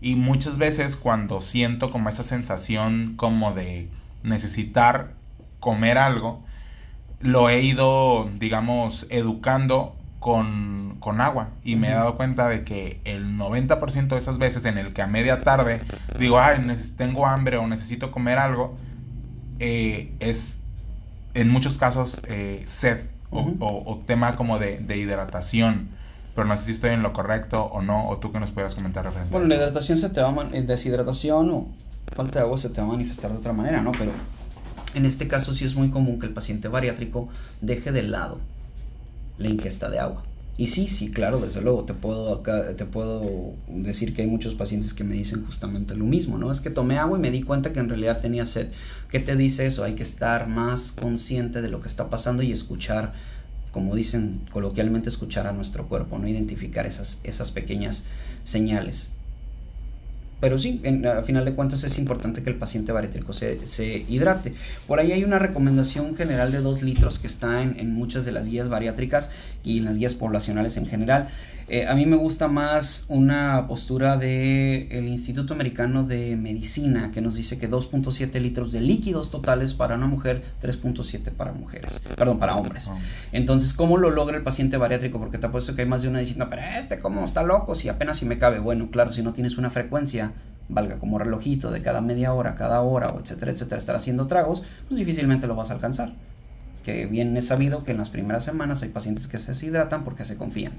Y 0.00 0.14
muchas 0.16 0.58
veces 0.58 0.96
cuando 0.96 1.40
siento 1.40 1.90
como 1.90 2.08
esa 2.08 2.22
sensación 2.22 3.14
como 3.16 3.52
de 3.52 3.88
necesitar 4.22 5.14
comer 5.58 5.98
algo, 5.98 6.44
lo 7.20 7.50
he 7.50 7.62
ido, 7.62 8.30
digamos, 8.38 9.06
educando 9.10 9.96
con, 10.20 10.96
con 11.00 11.20
agua. 11.20 11.48
Y 11.64 11.76
me 11.76 11.88
he 11.88 11.92
dado 11.92 12.16
cuenta 12.16 12.48
de 12.48 12.64
que 12.64 13.00
el 13.04 13.36
90% 13.36 14.08
de 14.08 14.18
esas 14.18 14.38
veces 14.38 14.64
en 14.66 14.78
el 14.78 14.92
que 14.92 15.02
a 15.02 15.06
media 15.06 15.42
tarde 15.42 15.80
digo, 16.18 16.38
ay, 16.38 16.64
tengo 16.96 17.26
hambre 17.26 17.56
o 17.56 17.66
necesito 17.66 18.12
comer 18.12 18.38
algo, 18.38 18.76
eh, 19.60 20.12
es 20.18 20.56
en 21.34 21.48
muchos 21.48 21.78
casos 21.78 22.20
eh, 22.26 22.64
sed 22.66 22.98
o, 23.30 24.02
tema 24.06 24.34
como 24.34 24.58
de, 24.58 24.96
hidratación. 24.96 25.90
Pero 26.34 26.46
no 26.46 26.56
sé 26.56 26.64
si 26.64 26.70
estoy 26.72 26.90
en 26.90 27.02
lo 27.02 27.12
correcto 27.12 27.64
o 27.64 27.82
no, 27.82 28.08
o 28.08 28.18
tú 28.18 28.32
que 28.32 28.40
nos 28.40 28.50
puedas 28.50 28.74
comentar 28.74 29.04
referente 29.04 29.30
Bueno, 29.30 29.46
la 29.46 29.56
hidratación 29.56 29.98
se 29.98 30.08
te 30.08 30.20
va 30.20 30.28
a 30.28 30.48
eh, 30.52 30.62
deshidratación 30.62 31.50
o 31.50 31.68
falta 32.14 32.38
de 32.38 32.44
agua 32.44 32.56
se 32.56 32.70
te 32.70 32.80
va 32.80 32.86
a 32.86 32.90
manifestar 32.90 33.30
de 33.30 33.38
otra 33.38 33.52
manera, 33.52 33.82
¿no? 33.82 33.92
Pero 33.92 34.12
en 34.94 35.06
este 35.06 35.28
caso 35.28 35.52
sí 35.52 35.64
es 35.64 35.74
muy 35.74 35.90
común 35.90 36.18
que 36.18 36.26
el 36.26 36.32
paciente 36.32 36.68
bariátrico 36.68 37.28
deje 37.60 37.92
de 37.92 38.04
lado 38.04 38.40
la 39.38 39.48
ingesta 39.48 39.90
de 39.90 39.98
agua. 39.98 40.22
Y 40.56 40.66
sí, 40.66 40.88
sí, 40.88 41.10
claro, 41.10 41.40
desde 41.40 41.62
luego, 41.62 41.84
te 41.86 41.94
puedo, 41.94 42.34
acá, 42.34 42.76
te 42.76 42.84
puedo 42.84 43.56
decir 43.66 44.14
que 44.14 44.22
hay 44.22 44.28
muchos 44.28 44.54
pacientes 44.54 44.92
que 44.92 45.04
me 45.04 45.14
dicen 45.14 45.44
justamente 45.46 45.94
lo 45.96 46.04
mismo, 46.04 46.36
¿no? 46.36 46.52
Es 46.52 46.60
que 46.60 46.68
tomé 46.68 46.98
agua 46.98 47.16
y 47.16 47.20
me 47.20 47.30
di 47.30 47.42
cuenta 47.42 47.72
que 47.72 47.80
en 47.80 47.88
realidad 47.88 48.20
tenía 48.20 48.46
sed. 48.46 48.70
¿Qué 49.08 49.20
te 49.20 49.36
dice 49.36 49.66
eso? 49.66 49.84
Hay 49.84 49.94
que 49.94 50.02
estar 50.02 50.48
más 50.48 50.92
consciente 50.92 51.62
de 51.62 51.70
lo 51.70 51.80
que 51.80 51.88
está 51.88 52.10
pasando 52.10 52.42
y 52.42 52.52
escuchar, 52.52 53.14
como 53.72 53.94
dicen 53.96 54.46
coloquialmente, 54.50 55.08
escuchar 55.08 55.46
a 55.46 55.52
nuestro 55.52 55.88
cuerpo, 55.88 56.18
¿no? 56.18 56.28
Identificar 56.28 56.84
esas, 56.84 57.20
esas 57.24 57.52
pequeñas 57.52 58.04
señales. 58.44 59.19
Pero 60.40 60.58
sí, 60.58 60.80
en, 60.84 61.06
a 61.06 61.22
final 61.22 61.44
de 61.44 61.54
cuentas 61.54 61.84
es 61.84 61.98
importante 61.98 62.42
que 62.42 62.50
el 62.50 62.56
paciente 62.56 62.92
bariátrico 62.92 63.32
se, 63.32 63.66
se, 63.66 64.04
hidrate. 64.08 64.54
Por 64.86 64.98
ahí 64.98 65.12
hay 65.12 65.22
una 65.22 65.38
recomendación 65.38 66.16
general 66.16 66.50
de 66.50 66.60
2 66.60 66.82
litros 66.82 67.18
que 67.18 67.26
está 67.26 67.62
en, 67.62 67.78
en, 67.78 67.92
muchas 67.92 68.24
de 68.24 68.32
las 68.32 68.48
guías 68.48 68.68
bariátricas 68.68 69.30
y 69.62 69.78
en 69.78 69.84
las 69.84 69.98
guías 69.98 70.14
poblacionales 70.14 70.76
en 70.76 70.86
general. 70.86 71.28
Eh, 71.72 71.86
a 71.86 71.94
mí 71.94 72.04
me 72.04 72.16
gusta 72.16 72.48
más 72.48 73.04
una 73.10 73.68
postura 73.68 74.16
del 74.16 75.06
Instituto 75.06 75.54
Americano 75.54 76.02
de 76.02 76.34
Medicina 76.34 77.12
que 77.12 77.20
nos 77.20 77.36
dice 77.36 77.60
que 77.60 77.70
2.7 77.70 78.40
litros 78.40 78.72
de 78.72 78.80
líquidos 78.80 79.30
totales 79.30 79.72
para 79.72 79.94
una 79.94 80.08
mujer, 80.08 80.42
3.7 80.60 81.30
para 81.30 81.52
mujeres, 81.52 82.02
perdón, 82.16 82.40
para 82.40 82.56
hombres. 82.56 82.88
Ah. 82.88 82.98
Entonces, 83.30 83.72
¿cómo 83.72 83.98
lo 83.98 84.10
logra 84.10 84.36
el 84.36 84.42
paciente 84.42 84.78
bariátrico? 84.78 85.20
Porque 85.20 85.38
te 85.38 85.46
apuesto 85.46 85.76
que 85.76 85.82
hay 85.82 85.88
más 85.88 86.02
de 86.02 86.08
una 86.08 86.18
diciendo, 86.18 86.48
pero 86.50 86.60
este, 86.76 86.98
¿cómo 86.98 87.24
está 87.24 87.44
loco? 87.44 87.76
Si 87.76 87.88
apenas 87.88 88.18
si 88.18 88.26
me 88.26 88.36
cabe. 88.36 88.58
Bueno, 88.58 88.90
claro, 88.90 89.12
si 89.12 89.22
no 89.22 89.32
tienes 89.32 89.56
una 89.56 89.70
frecuencia 89.70 90.32
valga 90.68 90.98
como 90.98 91.20
relojito 91.20 91.70
de 91.70 91.82
cada 91.82 92.00
media 92.00 92.32
hora, 92.32 92.56
cada 92.56 92.80
hora, 92.80 93.10
o 93.10 93.20
etcétera, 93.20 93.52
etcétera, 93.52 93.78
estar 93.78 93.94
haciendo 93.94 94.26
tragos, 94.26 94.64
pues 94.88 94.98
difícilmente 94.98 95.46
lo 95.46 95.54
vas 95.54 95.70
a 95.70 95.74
alcanzar. 95.74 96.14
Que 96.82 97.06
bien 97.06 97.36
es 97.36 97.46
sabido 97.46 97.84
que 97.84 97.92
en 97.92 97.98
las 97.98 98.10
primeras 98.10 98.42
semanas 98.42 98.82
hay 98.82 98.88
pacientes 98.88 99.28
que 99.28 99.38
se 99.38 99.52
deshidratan 99.52 100.02
porque 100.02 100.24
se 100.24 100.36
confían. 100.36 100.72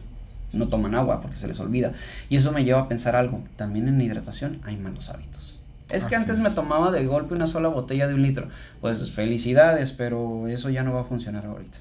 No 0.53 0.67
toman 0.67 0.95
agua 0.95 1.21
porque 1.21 1.37
se 1.37 1.47
les 1.47 1.59
olvida. 1.59 1.93
Y 2.29 2.35
eso 2.35 2.51
me 2.51 2.63
lleva 2.63 2.81
a 2.81 2.87
pensar 2.87 3.15
algo. 3.15 3.43
También 3.55 3.87
en 3.87 4.01
hidratación 4.01 4.59
hay 4.63 4.77
malos 4.77 5.09
hábitos. 5.09 5.61
Es 5.89 6.05
que 6.05 6.15
antes 6.15 6.35
es. 6.35 6.41
me 6.41 6.51
tomaba 6.51 6.91
de 6.91 7.05
golpe 7.05 7.33
una 7.33 7.47
sola 7.47 7.69
botella 7.69 8.07
de 8.07 8.13
un 8.13 8.21
litro. 8.21 8.47
Pues 8.79 9.11
felicidades, 9.11 9.91
pero 9.91 10.47
eso 10.47 10.69
ya 10.69 10.83
no 10.83 10.93
va 10.93 11.01
a 11.01 11.05
funcionar 11.05 11.45
ahorita. 11.45 11.79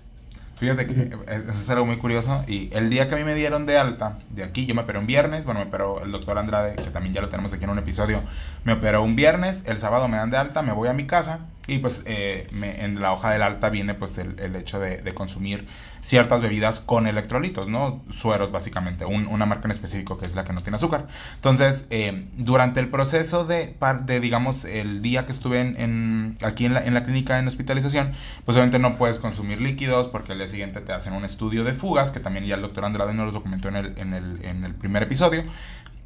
Fíjate 0.60 0.86
que 0.86 0.92
eh, 0.92 1.18
eso 1.26 1.52
es 1.52 1.70
algo 1.70 1.86
muy 1.86 1.96
curioso. 1.96 2.44
Y 2.46 2.68
el 2.74 2.90
día 2.90 3.08
que 3.08 3.14
a 3.14 3.18
mí 3.18 3.24
me 3.24 3.34
dieron 3.34 3.64
de 3.64 3.78
alta, 3.78 4.18
de 4.28 4.44
aquí, 4.44 4.66
yo 4.66 4.74
me 4.74 4.82
operé 4.82 4.98
un 4.98 5.06
viernes. 5.06 5.44
Bueno, 5.44 5.60
me 5.60 5.66
operó 5.66 6.02
el 6.02 6.12
doctor 6.12 6.36
Andrade, 6.36 6.74
que 6.74 6.90
también 6.90 7.14
ya 7.14 7.22
lo 7.22 7.30
tenemos 7.30 7.52
aquí 7.54 7.64
en 7.64 7.70
un 7.70 7.78
episodio. 7.78 8.20
Me 8.64 8.74
operó 8.74 9.02
un 9.02 9.16
viernes, 9.16 9.62
el 9.64 9.78
sábado 9.78 10.06
me 10.06 10.18
dan 10.18 10.30
de 10.30 10.36
alta, 10.36 10.60
me 10.60 10.72
voy 10.72 10.88
a 10.88 10.92
mi 10.92 11.06
casa. 11.06 11.38
Y 11.70 11.78
pues 11.78 12.02
eh, 12.06 12.48
me- 12.50 12.84
en 12.84 13.00
la 13.00 13.12
hoja 13.12 13.30
del 13.30 13.42
alta 13.42 13.70
viene 13.70 13.94
pues 13.94 14.18
el, 14.18 14.56
hecho 14.56 14.80
de, 14.80 15.14
consumir 15.14 15.66
ciertas 16.02 16.40
bebidas 16.42 16.80
con 16.80 17.06
electrolitos, 17.06 17.68
¿no? 17.68 18.00
Sueros 18.10 18.50
básicamente, 18.50 19.04
un- 19.04 19.26
una 19.26 19.46
marca 19.46 19.66
en 19.66 19.70
específico 19.70 20.18
que 20.18 20.26
es 20.26 20.34
la 20.34 20.44
que 20.44 20.52
no 20.52 20.62
tiene 20.62 20.76
azúcar. 20.76 21.06
Entonces, 21.36 21.86
eh, 21.90 22.26
durante 22.36 22.80
el 22.80 22.88
proceso 22.88 23.44
de, 23.44 23.76
de, 24.04 24.20
digamos, 24.20 24.64
el 24.64 25.00
día 25.02 25.26
que 25.26 25.32
estuve 25.32 25.60
en, 25.60 25.76
en- 25.80 26.38
aquí 26.42 26.66
en 26.66 26.74
la, 26.74 26.84
en 26.84 26.94
la 26.94 27.04
clínica 27.04 27.38
en 27.38 27.46
hospitalización, 27.46 28.12
pues 28.44 28.56
obviamente 28.56 28.78
no 28.80 28.96
puedes 28.96 29.18
consumir 29.18 29.60
líquidos 29.60 30.08
porque 30.08 30.32
al 30.32 30.38
día 30.38 30.48
siguiente 30.48 30.80
te 30.80 30.92
hacen 30.92 31.12
un 31.12 31.24
estudio 31.24 31.62
de 31.64 31.72
fugas, 31.72 32.10
que 32.12 32.18
también 32.20 32.46
ya 32.46 32.56
el 32.56 32.62
doctor 32.62 32.84
Andrade 32.84 33.14
nos 33.14 33.26
lo 33.26 33.32
documentó 33.32 33.68
en 33.68 33.76
el, 33.76 33.94
en 33.98 34.14
el, 34.14 34.44
en 34.44 34.64
el 34.64 34.74
primer 34.74 35.02
episodio. 35.04 35.42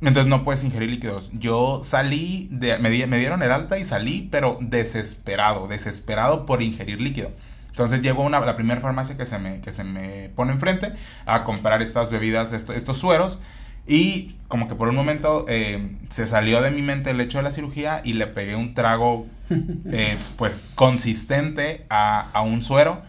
Entonces 0.00 0.26
no 0.26 0.44
puedes 0.44 0.62
ingerir 0.64 0.90
líquidos. 0.90 1.30
Yo 1.32 1.80
salí, 1.82 2.48
de, 2.50 2.78
me, 2.78 2.90
di- 2.90 3.06
me 3.06 3.18
dieron 3.18 3.42
el 3.42 3.50
alta 3.52 3.78
y 3.78 3.84
salí, 3.84 4.28
pero 4.30 4.58
desesperado, 4.60 5.66
desesperado 5.68 6.46
por 6.46 6.62
ingerir 6.62 7.00
líquido. 7.00 7.30
Entonces 7.70 8.02
llego 8.02 8.22
a 8.22 8.26
una, 8.26 8.40
la 8.40 8.54
primera 8.56 8.80
farmacia 8.80 9.16
que 9.16 9.26
se, 9.26 9.38
me, 9.38 9.60
que 9.60 9.72
se 9.72 9.82
me 9.84 10.30
pone 10.36 10.52
enfrente 10.52 10.92
a 11.26 11.44
comprar 11.44 11.82
estas 11.82 12.10
bebidas, 12.10 12.52
esto- 12.52 12.72
estos 12.72 12.98
sueros. 12.98 13.40
Y 13.86 14.36
como 14.48 14.68
que 14.68 14.74
por 14.74 14.88
un 14.88 14.94
momento 14.96 15.44
eh, 15.48 15.96
se 16.10 16.26
salió 16.26 16.60
de 16.62 16.70
mi 16.70 16.82
mente 16.82 17.10
el 17.10 17.20
hecho 17.20 17.38
de 17.38 17.44
la 17.44 17.50
cirugía 17.50 18.00
y 18.04 18.14
le 18.14 18.26
pegué 18.26 18.56
un 18.56 18.74
trago 18.74 19.26
eh, 19.90 20.16
pues 20.36 20.62
consistente 20.74 21.86
a, 21.90 22.30
a 22.32 22.42
un 22.42 22.62
suero. 22.62 23.02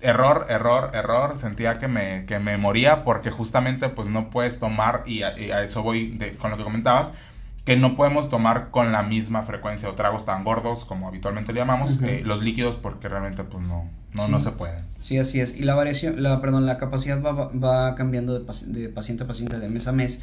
Error, 0.00 0.46
error, 0.48 0.90
error. 0.94 1.38
Sentía 1.38 1.78
que 1.78 1.88
me, 1.88 2.24
que 2.26 2.38
me 2.38 2.58
moría 2.58 3.02
porque 3.04 3.30
justamente 3.30 3.88
pues 3.88 4.08
no 4.08 4.30
puedes 4.30 4.58
tomar, 4.58 5.02
y 5.06 5.22
a, 5.22 5.38
y 5.38 5.50
a 5.50 5.62
eso 5.62 5.82
voy 5.82 6.10
de- 6.10 6.36
con 6.36 6.50
lo 6.50 6.56
que 6.58 6.64
comentabas, 6.64 7.12
que 7.64 7.76
no 7.76 7.96
podemos 7.96 8.28
tomar 8.30 8.70
con 8.70 8.92
la 8.92 9.02
misma 9.02 9.42
frecuencia 9.42 9.88
o 9.88 9.94
tragos 9.94 10.24
tan 10.24 10.44
gordos 10.44 10.84
como 10.84 11.08
habitualmente 11.08 11.52
le 11.52 11.60
llamamos 11.60 11.98
eh, 12.02 12.22
los 12.24 12.42
líquidos 12.42 12.76
porque 12.76 13.08
realmente 13.08 13.42
pues 13.42 13.64
no, 13.66 13.90
no, 14.12 14.28
no 14.28 14.38
se 14.40 14.52
pueden. 14.52 14.84
Sí, 15.00 15.18
así 15.18 15.40
es. 15.40 15.56
Y 15.58 15.62
la 15.64 15.74
variación, 15.74 16.22
la, 16.22 16.40
perdón, 16.40 16.64
la 16.66 16.78
capacidad 16.78 17.20
va, 17.22 17.32
va- 17.32 17.50
va 17.52 17.94
cambiando 17.96 18.38
de, 18.38 18.46
paci- 18.46 18.66
de 18.66 18.88
paciente 18.88 19.24
a 19.24 19.26
paciente, 19.26 19.58
de 19.58 19.68
mes 19.68 19.88
a 19.88 19.92
mes. 19.92 20.22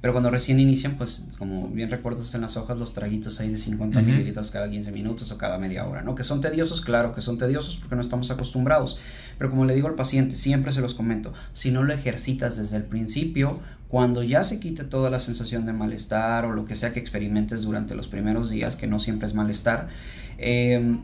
Pero 0.00 0.12
cuando 0.12 0.30
recién 0.30 0.60
inician, 0.60 0.96
pues 0.96 1.30
como 1.38 1.68
bien 1.68 1.90
recuerdas 1.90 2.32
en 2.34 2.42
las 2.42 2.56
hojas, 2.56 2.78
los 2.78 2.94
traguitos 2.94 3.40
ahí 3.40 3.50
de 3.50 3.58
50 3.58 3.98
Ujú. 3.98 4.06
mililitros 4.08 4.50
cada 4.50 4.70
15 4.70 4.92
minutos 4.92 5.32
o 5.32 5.38
cada 5.38 5.58
media 5.58 5.86
hora, 5.86 6.02
¿no? 6.02 6.14
Que 6.14 6.22
son 6.24 6.40
tediosos, 6.40 6.80
claro 6.80 7.14
que 7.14 7.20
son 7.20 7.36
tediosos 7.36 7.78
porque 7.78 7.96
no 7.96 8.00
estamos 8.02 8.30
acostumbrados. 8.30 8.96
Pero 9.38 9.50
como 9.50 9.64
le 9.64 9.74
digo 9.74 9.88
al 9.88 9.94
paciente, 9.96 10.36
siempre 10.36 10.72
se 10.72 10.80
los 10.80 10.94
comento, 10.94 11.32
si 11.52 11.70
no 11.72 11.82
lo 11.82 11.92
ejercitas 11.92 12.56
desde 12.56 12.76
el 12.76 12.84
principio, 12.84 13.60
cuando 13.88 14.22
ya 14.22 14.44
se 14.44 14.60
quite 14.60 14.84
toda 14.84 15.10
la 15.10 15.18
sensación 15.18 15.66
de 15.66 15.72
malestar 15.72 16.44
o 16.44 16.52
lo 16.52 16.64
que 16.64 16.76
sea 16.76 16.92
que 16.92 17.00
experimentes 17.00 17.62
durante 17.62 17.94
los 17.94 18.08
primeros 18.08 18.50
días, 18.50 18.76
que 18.76 18.86
no 18.86 19.00
siempre 19.00 19.26
es 19.26 19.34
malestar, 19.34 19.88
eh, 20.36 20.98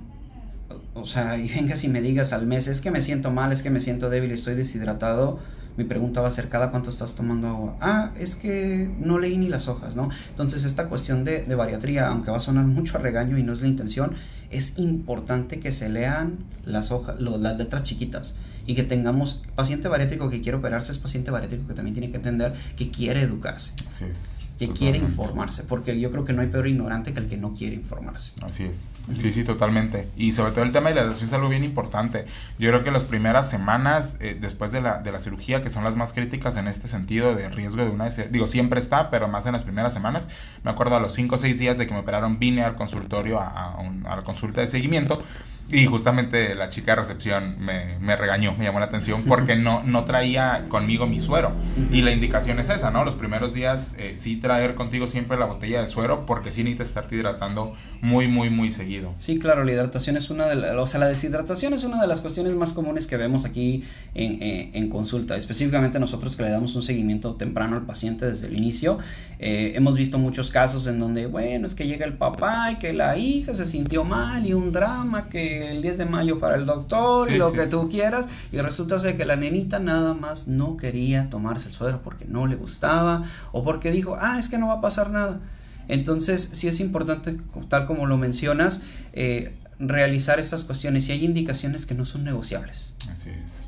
o 0.95 1.05
sea, 1.07 1.39
y 1.39 1.49
vengas 1.49 1.85
y 1.85 1.89
me 1.89 2.01
digas 2.01 2.33
al 2.33 2.47
mes, 2.47 2.69
es 2.69 2.81
que 2.81 2.91
me 2.91 3.03
siento 3.03 3.31
mal, 3.31 3.53
es 3.53 3.63
que 3.63 3.71
me 3.71 3.81
siento 3.81 4.11
débil, 4.11 4.31
estoy 4.33 4.55
deshidratado, 4.55 5.41
mi 5.77 5.85
pregunta 5.85 6.21
va 6.21 6.29
a 6.29 6.31
ser, 6.31 6.49
¿cada 6.49 6.71
cuánto 6.71 6.91
estás 6.91 7.15
tomando 7.15 7.49
agua? 7.49 7.77
Ah, 7.81 8.13
es 8.17 8.37
que 8.37 8.93
no 8.99 9.19
leí 9.19 9.37
ni 9.39 9.49
las 9.49 9.67
hojas, 9.69 9.97
¿no? 9.97 10.09
Entonces 10.31 10.65
esta 10.65 10.89
cuestión 10.89 11.25
de, 11.25 11.43
de 11.43 11.55
bariatría, 11.55 12.07
aunque 12.09 12.31
va 12.31 12.37
a 12.37 12.41
sonar 12.41 12.65
mucho 12.67 12.97
a 12.97 13.01
regaño 13.01 13.37
y 13.39 13.43
no 13.43 13.53
es 13.53 13.63
la 13.63 13.69
intención, 13.69 14.15
es 14.51 14.79
importante 14.79 15.59
que 15.59 15.73
se 15.73 15.89
lean 15.89 16.45
las 16.65 16.93
hojas, 16.93 17.21
lo- 17.21 17.39
las 17.39 17.59
letras 17.59 17.83
chiquitas 17.83 18.37
y 18.67 18.75
que 18.75 18.85
tengamos 18.85 19.43
paciente 19.57 19.89
bariátrico 19.89 20.31
que 20.31 20.41
quiere 20.41 20.59
operarse, 20.59 20.93
es 20.93 20.99
paciente 20.99 21.31
bariátrico 21.31 21.67
que 21.67 21.75
también 21.75 21.95
tiene 21.95 22.11
que 22.11 22.17
entender 22.19 22.55
que 22.77 22.91
quiere 22.91 23.21
educarse, 23.23 23.73
Así 23.89 24.05
es. 24.05 24.44
Que 24.59 24.69
quiere 24.71 24.99
informarse, 24.99 25.65
porque 25.65 25.99
yo 25.99 26.11
creo 26.13 26.25
que 26.25 26.33
no 26.33 26.41
hay 26.43 26.47
peor 26.49 26.69
ignorante 26.69 27.13
que 27.13 27.19
el 27.21 27.27
que 27.27 27.37
no 27.37 27.55
quiere 27.55 27.75
informarse. 27.75 28.33
Así 28.43 28.65
es. 28.65 28.95
Sí, 29.19 29.33
sí, 29.33 29.45
totalmente. 29.45 30.09
Y 30.17 30.33
sobre 30.33 30.53
todo 30.53 30.65
el 30.65 30.73
tema 30.73 30.89
de 30.91 30.95
la 30.95 31.01
hidratación 31.03 31.29
es 31.29 31.33
algo 31.35 31.49
bien 31.49 31.65
importante. 31.65 32.25
Yo 32.59 32.71
creo 32.71 32.85
que 32.85 32.91
las 32.91 33.05
primeras 33.05 33.51
semanas 33.51 34.17
eh, 34.21 34.39
después 34.41 34.71
de 34.73 34.81
la, 34.81 35.01
de 35.01 35.11
la 35.13 35.19
cirugía, 35.19 35.63
que 35.63 35.71
son 35.71 35.83
las 35.85 35.97
más 35.97 36.13
críticas 36.13 36.57
en 36.57 36.69
este 36.69 36.89
sentido 36.89 37.35
de 37.35 37.49
riesgo 37.51 37.85
de 37.85 37.91
una... 37.91 38.09
Digo, 38.09 38.47
siempre 38.47 38.79
está, 38.81 39.11
pero 39.11 39.27
más 39.29 39.45
en 39.47 39.53
las 39.53 39.63
primeras 39.65 39.93
semanas. 39.93 40.29
Me 40.63 40.71
acuerdo 40.71 40.95
a 40.97 41.01
los 41.01 41.13
5 41.15 41.35
o 41.35 41.39
6 41.39 41.59
días 41.59 41.77
de 41.77 41.87
que 41.87 41.93
me 41.93 42.01
operaron, 42.01 42.39
vine 42.39 42.63
al 42.63 42.77
consultorio, 42.77 43.41
a, 43.41 43.49
a 43.75 43.81
un- 43.81 44.07
a 44.07 44.17
la 44.17 44.23
consulta 44.23 44.61
de 44.61 44.67
seguimiento. 44.69 45.21
Y 45.71 45.87
justamente 45.87 46.55
la 46.55 46.69
chica 46.71 46.93
de 46.93 46.97
recepción 47.03 47.57
me, 47.59 47.99
me 47.99 48.17
regañó, 48.17 48.55
me 48.57 48.65
llamó 48.65 48.81
la 48.81 48.87
atención 48.87 49.25
porque 49.29 49.57
no, 49.57 49.83
no 49.85 50.05
traía 50.05 50.67
conmigo 50.69 51.07
mi 51.07 51.21
suero. 51.21 51.53
Y 51.91 52.03
la 52.03 52.13
indicación 52.13 52.59
es 52.59 52.69
esa, 52.71 52.91
¿no? 52.91 53.05
Los 53.05 53.15
primeros 53.15 53.55
días 53.55 53.93
eh, 53.99 54.17
sí 54.21 54.37
traer 54.37 54.75
contigo 54.75 55.07
siempre 55.07 55.39
la 55.39 55.47
botella 55.47 55.81
de 55.83 55.89
suero 55.89 56.27
porque 56.27 56.51
sí 56.51 56.63
necesitas 56.63 56.89
estarte 56.89 57.17
hidratando 57.17 57.75
muy, 58.03 58.29
muy, 58.29 58.51
muy 58.51 58.71
seguido. 58.71 59.15
Sí, 59.19 59.39
claro, 59.39 59.65
la 59.65 59.73
hidratación 59.73 60.17
es 60.17 60.31
una 60.31 60.47
de 60.47 60.57
las, 60.57 60.77
o 60.77 60.87
sea, 60.87 61.01
la 61.01 61.07
deshidratación 61.07 61.73
es 61.73 61.83
una 61.85 62.01
de 62.01 62.07
las 62.07 62.21
cuestiones 62.21 62.55
más 62.55 62.73
comunes 62.73 63.07
que 63.07 63.17
vemos 63.17 63.45
aquí 63.45 63.83
en, 64.15 64.43
en- 64.43 64.71
en 64.75 64.89
consulta. 64.91 65.37
Específicamente 65.37 65.99
nosotros 65.99 66.37
que 66.37 66.43
le 66.43 66.51
damos 66.51 66.75
un 66.77 66.83
seguimiento 66.83 67.35
temprano 67.37 67.77
al 67.77 67.83
paciente 67.87 68.27
desde 68.27 68.49
el 68.49 68.57
inicio, 68.59 68.99
eh, 69.39 69.73
hemos 69.75 69.97
visto 69.97 70.19
muchos 70.19 70.51
casos 70.51 70.87
en 70.87 71.01
donde, 71.01 71.27
bueno, 71.27 71.67
es 71.67 71.75
que 71.75 71.87
llega 71.87 72.05
el 72.07 72.15
papá 72.15 72.71
y 72.73 72.77
que 72.77 72.93
la 72.93 73.17
hija 73.17 73.55
se 73.55 73.65
sintió 73.67 74.05
mal 74.05 74.47
y 74.47 74.53
un 74.53 74.71
drama 74.73 75.29
que 75.29 75.54
el 75.63 75.83
10 75.83 75.99
de 75.99 76.05
mayo 76.05 76.39
para 76.39 76.57
el 76.57 76.67
doctor 76.67 77.29
Sí, 77.29 77.35
y 77.35 77.39
lo 77.39 77.51
sí, 77.51 77.57
que 77.57 77.65
sí, 77.65 77.71
tú 77.71 77.89
quieras 77.91 78.29
y 78.53 78.59
resulta 78.59 78.99
ser 78.99 79.17
que 79.17 79.25
la 79.25 79.37
nenita 79.37 79.79
nada 79.79 80.15
más 80.15 80.49
no 80.49 80.77
quería 80.77 81.31
tomarse 81.31 81.69
el 81.69 81.75
suero 81.75 82.01
porque 82.03 82.25
no 82.25 82.47
le 82.47 82.57
gustaba 82.57 83.25
o 83.53 83.65
porque 83.65 83.91
dijo, 83.91 84.17
ah, 84.21 84.39
es 84.39 84.49
que 84.49 84.59
no 84.59 84.69
va 84.69 84.75
a 84.75 84.81
pasar 84.81 85.11
nada. 85.11 85.41
Entonces, 85.89 86.49
sí 86.53 86.69
es 86.69 86.81
importante, 86.81 87.37
tal 87.69 87.87
como 87.87 88.07
lo 88.07 88.17
mencionas, 88.17 88.83
eh, 89.13 89.55
realizar 89.79 90.39
estas 90.41 90.65
cuestiones 90.65 91.09
y 91.09 91.13
hay 91.13 91.25
indicaciones 91.25 91.87
que 91.87 91.95
no 91.95 92.05
son 92.05 92.25
negociables. 92.25 92.95
Así 93.11 93.31
es. 93.31 93.67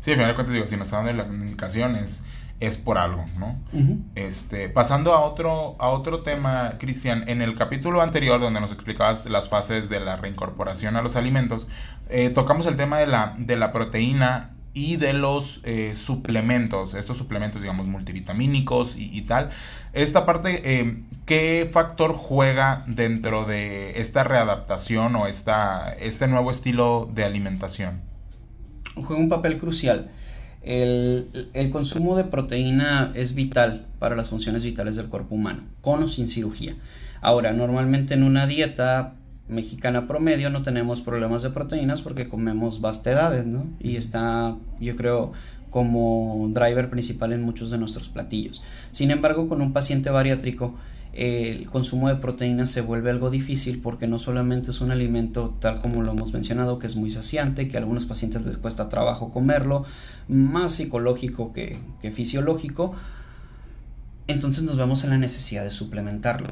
Sí, 0.00 0.10
al 0.10 0.16
final 0.16 0.32
de 0.32 0.34
cuentas 0.34 0.52
digo, 0.52 0.66
si 0.66 0.76
nos 0.76 0.88
está 0.88 1.02
dando 1.02 1.24
la 1.24 1.32
indicación 1.32 1.96
es, 2.60 2.76
por 2.76 2.98
algo, 2.98 3.24
¿no? 3.38 3.56
Este, 4.14 4.68
pasando 4.68 5.12
a 5.12 5.20
otro, 5.20 5.76
a 5.78 5.88
otro 5.88 6.20
tema, 6.20 6.74
Cristian, 6.78 7.28
en 7.28 7.42
el 7.42 7.56
capítulo 7.56 8.00
anterior 8.00 8.40
donde 8.40 8.60
nos 8.60 8.72
explicabas 8.72 9.26
las 9.26 9.48
fases 9.48 9.88
de 9.88 10.00
la 10.00 10.16
reincorporación 10.16 10.96
a 10.96 11.02
los 11.02 11.16
alimentos, 11.16 11.68
eh, 12.08 12.30
tocamos 12.30 12.66
el 12.66 12.76
tema 12.76 12.98
de 12.98 13.06
la, 13.06 13.34
de 13.38 13.56
la 13.56 13.72
proteína 13.72 14.50
y 14.72 14.96
de 14.96 15.12
los 15.12 15.60
eh, 15.64 15.94
suplementos, 15.94 16.94
estos 16.94 17.16
suplementos, 17.16 17.62
digamos, 17.62 17.86
multivitamínicos 17.86 18.96
y, 18.96 19.16
y 19.16 19.22
tal. 19.22 19.50
Esta 19.92 20.26
parte, 20.26 20.80
eh, 20.80 21.02
¿qué 21.26 21.70
factor 21.72 22.12
juega 22.12 22.82
dentro 22.88 23.44
de 23.44 24.00
esta 24.00 24.24
readaptación 24.24 25.14
o 25.14 25.26
esta, 25.28 25.92
este 25.94 26.26
nuevo 26.26 26.50
estilo 26.50 27.08
de 27.14 27.24
alimentación? 27.24 28.00
Juega 28.96 29.16
un 29.16 29.28
papel 29.28 29.58
crucial. 29.58 30.10
El, 30.64 31.28
el 31.52 31.70
consumo 31.70 32.16
de 32.16 32.24
proteína 32.24 33.12
es 33.14 33.34
vital 33.34 33.86
para 33.98 34.16
las 34.16 34.30
funciones 34.30 34.64
vitales 34.64 34.96
del 34.96 35.06
cuerpo 35.06 35.34
humano, 35.34 35.62
con 35.80 36.02
o 36.02 36.08
sin 36.08 36.28
cirugía. 36.28 36.74
Ahora, 37.20 37.52
normalmente 37.52 38.14
en 38.14 38.22
una 38.22 38.46
dieta 38.46 39.14
mexicana 39.48 40.06
promedio 40.06 40.50
no 40.50 40.62
tenemos 40.62 41.02
problemas 41.02 41.42
de 41.42 41.50
proteínas 41.50 42.02
porque 42.02 42.28
comemos 42.28 42.80
vastedades, 42.80 43.46
¿no? 43.46 43.66
Y 43.80 43.96
está, 43.96 44.56
yo 44.80 44.96
creo, 44.96 45.32
como 45.70 46.48
driver 46.50 46.88
principal 46.88 47.32
en 47.32 47.42
muchos 47.42 47.70
de 47.70 47.78
nuestros 47.78 48.08
platillos. 48.08 48.62
Sin 48.92 49.10
embargo, 49.10 49.48
con 49.48 49.60
un 49.60 49.72
paciente 49.72 50.08
bariátrico, 50.08 50.74
el 51.16 51.70
consumo 51.70 52.08
de 52.08 52.16
proteínas 52.16 52.70
se 52.70 52.80
vuelve 52.80 53.10
algo 53.10 53.30
difícil 53.30 53.80
porque 53.80 54.08
no 54.08 54.18
solamente 54.18 54.72
es 54.72 54.80
un 54.80 54.90
alimento 54.90 55.56
tal 55.60 55.80
como 55.80 56.02
lo 56.02 56.12
hemos 56.12 56.32
mencionado, 56.32 56.78
que 56.78 56.88
es 56.88 56.96
muy 56.96 57.10
saciante, 57.10 57.68
que 57.68 57.76
a 57.76 57.80
algunos 57.80 58.04
pacientes 58.04 58.44
les 58.44 58.58
cuesta 58.58 58.88
trabajo 58.88 59.30
comerlo, 59.30 59.84
más 60.28 60.74
psicológico 60.74 61.52
que, 61.52 61.78
fisiológico, 62.12 62.94
entonces 64.26 64.64
nos 64.64 64.76
vemos 64.76 65.04
en 65.04 65.10
la 65.10 65.18
necesidad 65.18 65.62
de 65.62 65.70
suplementarlo 65.70 66.48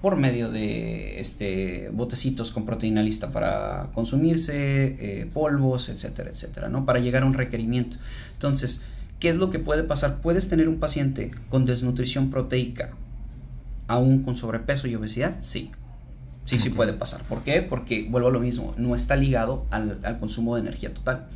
por 0.00 0.16
medio 0.16 0.50
de 0.50 1.18
este 1.18 1.88
botecitos 1.92 2.52
con 2.52 2.66
proteína 2.66 3.02
lista 3.02 3.32
para 3.32 3.90
consumirse, 3.94 5.22
eh, 5.22 5.30
polvos, 5.32 5.88
etcétera, 5.88 6.30
etcétera, 6.30 6.68
¿no? 6.68 6.84
Para 6.84 6.98
llegar 6.98 7.22
a 7.22 7.26
un 7.26 7.32
requerimiento. 7.32 7.96
Entonces, 8.34 8.84
¿qué 9.18 9.30
es 9.30 9.36
lo 9.36 9.48
que 9.48 9.58
puede 9.58 9.82
pasar? 9.82 10.20
Puedes 10.20 10.50
tener 10.50 10.68
un 10.68 10.78
paciente 10.78 11.30
con 11.48 11.64
desnutrición 11.64 12.30
proteica, 12.30 12.90
aún 13.86 14.22
con 14.22 14.36
sobrepeso 14.36 14.86
y 14.86 14.94
obesidad, 14.94 15.36
sí. 15.40 15.72
Sí, 16.44 16.58
sí 16.58 16.68
puede 16.68 16.92
pasar. 16.92 17.22
¿Por 17.22 17.42
qué? 17.42 17.62
Porque, 17.62 18.06
vuelvo 18.10 18.28
a 18.28 18.32
lo 18.32 18.40
mismo, 18.40 18.74
no 18.76 18.94
está 18.94 19.16
ligado 19.16 19.66
al, 19.70 20.00
al 20.02 20.18
consumo 20.18 20.56
de 20.56 20.60
energía 20.60 20.92
total. 20.92 21.28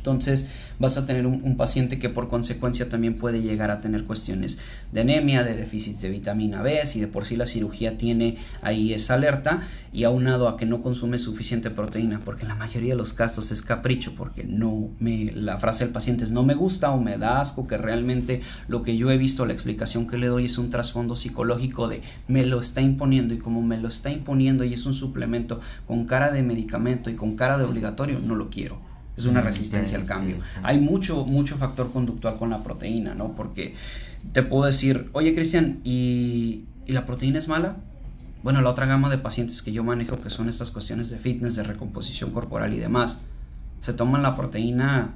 Entonces 0.00 0.48
vas 0.78 0.96
a 0.96 1.04
tener 1.04 1.26
un, 1.26 1.58
paciente 1.58 1.98
que 1.98 2.08
por 2.08 2.28
consecuencia 2.28 2.88
también 2.88 3.18
puede 3.18 3.42
llegar 3.42 3.70
a 3.70 3.82
tener 3.82 4.04
cuestiones 4.04 4.58
de 4.92 5.02
anemia, 5.02 5.42
de 5.42 5.54
déficit 5.54 5.96
de 5.98 6.08
vitamina 6.08 6.62
B, 6.62 6.86
si 6.86 7.00
de 7.00 7.06
por 7.06 7.26
sí 7.26 7.36
la 7.36 7.46
cirugía 7.46 7.98
tiene 7.98 8.38
ahí 8.62 8.94
esa 8.94 9.12
alerta 9.14 9.60
y 9.92 10.04
aunado 10.04 10.48
a 10.48 10.56
que 10.56 10.64
no 10.64 10.80
consume 10.80 11.18
suficiente 11.18 11.70
proteína, 11.70 12.22
porque 12.24 12.42
en 12.42 12.48
la 12.48 12.54
mayoría 12.54 12.94
de 12.94 12.96
los 12.96 13.12
casos 13.12 13.50
es 13.52 13.60
capricho, 13.60 14.14
porque 14.16 14.42
no 14.42 14.88
me, 15.00 15.32
la 15.34 15.58
frase 15.58 15.84
del 15.84 15.92
paciente 15.92 16.24
es 16.24 16.32
no 16.32 16.44
me 16.44 16.54
gusta 16.54 16.92
o 16.92 16.98
me 16.98 17.18
da 17.18 17.38
asco, 17.38 17.66
que 17.66 17.76
realmente 17.76 18.40
lo 18.68 18.82
que 18.82 18.96
yo 18.96 19.10
he 19.10 19.18
visto, 19.18 19.44
la 19.44 19.52
explicación 19.52 20.06
que 20.06 20.16
le 20.16 20.28
doy 20.28 20.46
es 20.46 20.56
un 20.56 20.70
trasfondo 20.70 21.14
psicológico 21.14 21.88
de 21.88 22.00
me 22.26 22.46
lo 22.46 22.58
está 22.58 22.80
imponiendo 22.80 23.34
y 23.34 23.38
como 23.38 23.60
me 23.60 23.76
lo 23.76 23.88
está 23.88 24.10
imponiendo 24.10 24.64
y 24.64 24.72
es 24.72 24.86
un 24.86 24.94
suplemento 24.94 25.60
con 25.86 26.06
cara 26.06 26.30
de 26.30 26.42
medicamento 26.42 27.10
y 27.10 27.16
con 27.16 27.36
cara 27.36 27.58
de 27.58 27.64
obligatorio, 27.64 28.18
no 28.18 28.34
lo 28.34 28.48
quiero 28.48 28.89
es 29.16 29.24
una 29.26 29.40
resistencia 29.40 29.98
al 29.98 30.06
cambio. 30.06 30.38
Hay 30.62 30.80
mucho, 30.80 31.24
mucho 31.26 31.56
factor 31.56 31.92
conductual 31.92 32.36
con 32.36 32.50
la 32.50 32.62
proteína, 32.62 33.14
¿no? 33.14 33.32
Porque 33.34 33.74
te 34.32 34.42
puedo 34.42 34.64
decir, 34.64 35.10
oye 35.12 35.34
Cristian, 35.34 35.80
¿y, 35.84 36.64
la 36.86 37.06
proteína 37.06 37.38
es 37.38 37.48
mala? 37.48 37.76
Bueno, 38.42 38.60
la 38.62 38.70
otra 38.70 38.86
gama 38.86 39.10
de 39.10 39.18
pacientes 39.18 39.62
que 39.62 39.72
yo 39.72 39.84
manejo, 39.84 40.20
que 40.20 40.30
son 40.30 40.48
estas 40.48 40.70
cuestiones 40.70 41.10
de 41.10 41.18
fitness, 41.18 41.56
de 41.56 41.62
recomposición 41.62 42.30
corporal 42.30 42.74
y 42.74 42.78
demás, 42.78 43.20
se 43.80 43.92
toman 43.92 44.22
la 44.22 44.34
proteína 44.34 45.14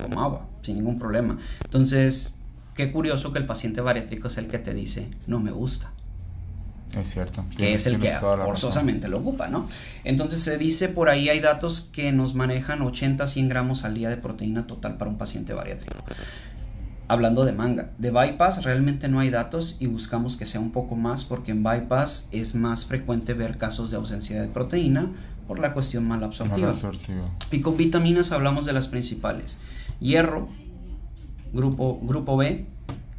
como 0.00 0.20
agua, 0.20 0.46
sin 0.62 0.76
ningún 0.76 0.98
problema. 0.98 1.38
Entonces, 1.64 2.36
qué 2.74 2.92
curioso 2.92 3.32
que 3.32 3.38
el 3.38 3.46
paciente 3.46 3.80
bariátrico 3.80 4.28
es 4.28 4.36
el 4.36 4.48
que 4.48 4.58
te 4.58 4.74
dice, 4.74 5.08
no 5.26 5.40
me 5.40 5.52
gusta. 5.52 5.92
Es 7.00 7.10
cierto. 7.10 7.44
Que 7.56 7.74
es 7.74 7.86
el 7.86 7.98
que 7.98 8.12
forzosamente 8.20 9.08
lo 9.08 9.18
ocupa, 9.18 9.48
¿no? 9.48 9.66
Entonces 10.04 10.40
se 10.40 10.58
dice 10.58 10.88
por 10.88 11.08
ahí 11.08 11.28
hay 11.28 11.40
datos 11.40 11.80
que 11.80 12.12
nos 12.12 12.34
manejan 12.34 12.82
80 12.82 13.26
100 13.26 13.48
gramos 13.48 13.84
al 13.84 13.94
día 13.94 14.08
de 14.08 14.16
proteína 14.16 14.66
total 14.66 14.96
para 14.96 15.10
un 15.10 15.18
paciente 15.18 15.54
bariátrico. 15.54 15.96
Hablando 17.06 17.44
de 17.44 17.52
manga, 17.52 17.90
de 17.98 18.10
bypass 18.10 18.64
realmente 18.64 19.08
no 19.08 19.20
hay 19.20 19.28
datos 19.28 19.76
y 19.78 19.86
buscamos 19.86 20.36
que 20.36 20.46
sea 20.46 20.60
un 20.60 20.72
poco 20.72 20.96
más 20.96 21.24
porque 21.24 21.50
en 21.52 21.62
bypass 21.62 22.28
es 22.32 22.54
más 22.54 22.86
frecuente 22.86 23.34
ver 23.34 23.58
casos 23.58 23.90
de 23.90 23.98
ausencia 23.98 24.40
de 24.40 24.48
proteína 24.48 25.10
por 25.46 25.58
la 25.58 25.74
cuestión 25.74 26.08
mal 26.08 26.24
absortiva. 26.24 26.70
absortiva. 26.70 27.30
Y 27.50 27.60
con 27.60 27.76
vitaminas 27.76 28.32
hablamos 28.32 28.64
de 28.64 28.72
las 28.72 28.88
principales. 28.88 29.58
Hierro, 30.00 30.48
grupo, 31.52 32.00
grupo 32.02 32.36
B, 32.36 32.66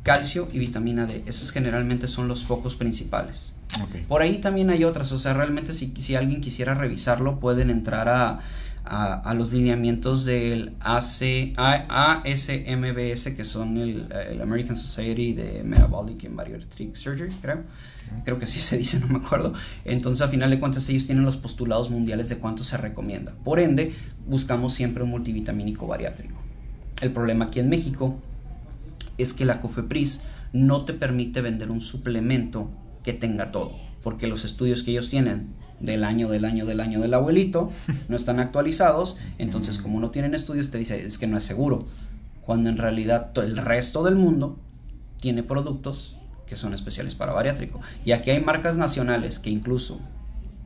calcio 0.03 0.47
y 0.51 0.59
vitamina 0.59 1.05
D. 1.05 1.23
Esos 1.25 1.51
generalmente 1.51 2.07
son 2.07 2.27
los 2.27 2.43
focos 2.43 2.75
principales. 2.75 3.54
Por 4.07 4.21
ahí 4.21 4.37
también 4.37 4.69
hay 4.69 4.83
otras, 4.83 5.11
o 5.11 5.19
sea, 5.19 5.33
realmente 5.33 5.73
si, 5.73 5.93
si 5.97 6.15
alguien 6.15 6.39
quisiera 6.39 6.75
revisarlo, 6.75 7.39
pueden 7.39 7.69
entrar 7.69 8.07
a, 8.07 8.39
a, 8.85 9.33
los 9.33 9.51
lineamientos 9.51 10.25
del 10.25 10.73
AC, 10.79 11.53
ASMBS, 11.57 13.35
que 13.35 13.43
son 13.43 13.77
el, 13.77 14.41
American 14.41 14.75
Society 14.75 15.33
de 15.33 15.63
Metabolic 15.63 16.25
and 16.25 16.35
Bariatric 16.35 16.95
Surgery, 16.95 17.33
creo. 17.41 17.63
Creo 18.23 18.37
que 18.37 18.45
así 18.45 18.59
se 18.61 18.77
dice, 18.77 18.99
no 18.99 19.07
me 19.07 19.17
acuerdo. 19.17 19.53
Entonces, 19.83 20.21
a 20.21 20.29
final 20.29 20.51
de 20.51 20.59
cuentas, 20.59 20.87
ellos 20.89 21.05
tienen 21.05 21.25
los 21.25 21.37
postulados 21.37 21.89
mundiales 21.89 22.29
de 22.29 22.37
cuánto 22.37 22.63
se 22.63 22.77
recomienda. 22.77 23.33
Por 23.43 23.59
ende, 23.59 23.93
buscamos 24.27 24.73
siempre 24.73 25.03
un 25.03 25.09
multivitamínico 25.09 25.87
bariátrico. 25.87 26.35
El 27.01 27.11
problema 27.11 27.45
aquí 27.45 27.59
en 27.59 27.69
México 27.69 28.19
es 29.17 29.33
que 29.33 29.45
la 29.45 29.61
COFEPRIS 29.61 30.21
no 30.53 30.85
te 30.85 30.93
permite 30.93 31.41
vender 31.41 31.71
un 31.71 31.81
suplemento 31.81 32.69
que 33.05 33.13
tenga 33.13 33.51
todo, 33.51 33.71
porque 34.03 34.27
los 34.27 34.43
estudios 34.43 34.83
que 34.83 34.91
ellos 34.91 35.11
tienen 35.11 35.53
del 35.79 36.03
año, 36.03 36.27
del 36.27 36.43
año, 36.43 36.65
del 36.65 36.79
año 36.79 36.99
del 36.99 37.13
abuelito 37.13 37.71
no 38.09 38.15
están 38.15 38.39
actualizados, 38.39 39.19
entonces 39.37 39.77
como 39.77 39.99
no 39.99 40.09
tienen 40.09 40.33
estudios 40.33 40.71
te 40.71 40.79
dice 40.79 41.05
es 41.05 41.19
que 41.19 41.27
no 41.27 41.37
es 41.37 41.43
seguro, 41.43 41.85
cuando 42.41 42.69
en 42.69 42.77
realidad 42.77 43.31
el 43.37 43.57
resto 43.57 44.03
del 44.03 44.15
mundo 44.15 44.57
tiene 45.21 45.43
productos 45.43 46.17
que 46.47 46.55
son 46.55 46.73
especiales 46.73 47.15
para 47.15 47.33
bariátrico. 47.33 47.79
Y 48.03 48.11
aquí 48.11 48.29
hay 48.29 48.39
marcas 48.39 48.77
nacionales 48.77 49.39
que 49.39 49.49
incluso 49.49 49.99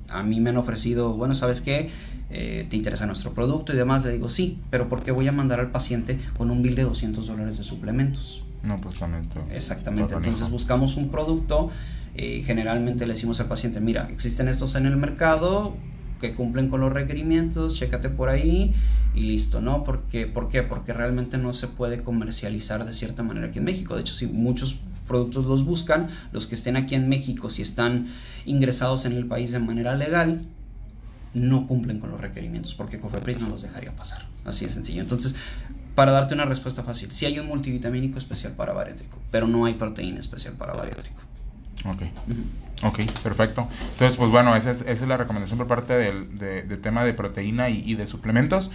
a 0.09 0.23
mí 0.23 0.39
me 0.39 0.49
han 0.49 0.57
ofrecido, 0.57 1.13
bueno, 1.13 1.35
¿sabes 1.35 1.61
qué? 1.61 1.89
Eh, 2.29 2.67
¿Te 2.69 2.75
interesa 2.75 3.05
nuestro 3.05 3.33
producto 3.33 3.73
y 3.73 3.77
demás? 3.77 4.03
Le 4.03 4.11
digo, 4.11 4.27
sí, 4.27 4.59
pero 4.69 4.89
¿por 4.89 5.03
qué 5.03 5.11
voy 5.11 5.27
a 5.27 5.31
mandar 5.31 5.59
al 5.59 5.71
paciente 5.71 6.17
con 6.37 6.51
un 6.51 6.61
bill 6.61 6.75
de 6.75 6.83
200 6.83 7.27
dólares 7.27 7.57
de 7.57 7.63
suplementos? 7.63 8.43
No, 8.63 8.79
pues 8.81 8.97
también. 8.97 9.29
Exactamente, 9.51 10.13
entonces 10.13 10.49
buscamos 10.49 10.97
un 10.97 11.09
producto, 11.09 11.69
eh, 12.15 12.43
generalmente 12.45 13.05
le 13.05 13.13
decimos 13.13 13.39
al 13.39 13.47
paciente, 13.47 13.79
mira, 13.79 14.09
existen 14.11 14.47
estos 14.47 14.75
en 14.75 14.85
el 14.85 14.97
mercado 14.97 15.77
que 16.19 16.35
cumplen 16.35 16.69
con 16.69 16.81
los 16.81 16.91
requerimientos, 16.91 17.75
chécate 17.75 18.09
por 18.09 18.29
ahí 18.29 18.73
y 19.15 19.21
listo, 19.21 19.61
¿no? 19.61 19.83
Porque, 19.83 20.27
¿Por 20.27 20.49
qué? 20.49 20.63
Porque 20.63 20.93
realmente 20.93 21.37
no 21.37 21.53
se 21.53 21.67
puede 21.67 22.03
comercializar 22.03 22.85
de 22.85 22.93
cierta 22.93 23.23
manera 23.23 23.47
aquí 23.47 23.59
en 23.59 23.65
México. 23.65 23.95
De 23.95 24.01
hecho, 24.01 24.13
si 24.13 24.27
muchos 24.27 24.81
productos 25.07 25.45
los 25.45 25.63
buscan, 25.65 26.07
los 26.31 26.45
que 26.45 26.55
estén 26.55 26.75
aquí 26.75 26.95
en 26.95 27.09
México, 27.09 27.49
si 27.49 27.61
están 27.61 28.07
ingresados 28.45 29.05
en 29.05 29.13
el 29.13 29.25
país 29.25 29.51
de 29.51 29.59
manera 29.59 29.95
legal, 29.95 30.41
no 31.33 31.67
cumplen 31.67 31.99
con 31.99 32.11
los 32.11 32.19
requerimientos, 32.19 32.75
porque 32.75 32.99
Cofepris 32.99 33.39
no 33.39 33.49
los 33.49 33.61
dejaría 33.61 33.95
pasar. 33.95 34.27
Así 34.45 34.65
de 34.65 34.71
sencillo. 34.71 35.01
Entonces, 35.01 35.35
para 35.99 36.13
darte 36.13 36.33
una 36.33 36.45
respuesta 36.45 36.81
fácil, 36.81 37.11
sí 37.11 37.25
hay 37.25 37.39
un 37.39 37.47
multivitamínico 37.47 38.17
especial 38.17 38.53
para 38.53 38.71
bariátrico, 38.71 39.17
pero 39.31 39.47
no 39.47 39.65
hay 39.65 39.73
proteína 39.73 40.17
especial 40.17 40.53
para 40.53 40.71
bariátrico. 40.71 41.19
Ok. 41.83 42.03
Ok, 42.83 42.99
perfecto. 43.21 43.67
Entonces, 43.91 44.15
pues 44.17 44.31
bueno, 44.31 44.55
esa 44.55 44.71
es, 44.71 44.79
esa 44.79 44.91
es 44.91 45.01
la 45.09 45.17
recomendación 45.17 45.57
por 45.57 45.67
parte 45.67 45.91
del 45.91 46.37
de, 46.39 46.77
tema 46.77 47.03
de 47.03 47.13
proteína 47.13 47.67
y, 47.67 47.95
de 47.95 48.05
suplementos. 48.05 48.71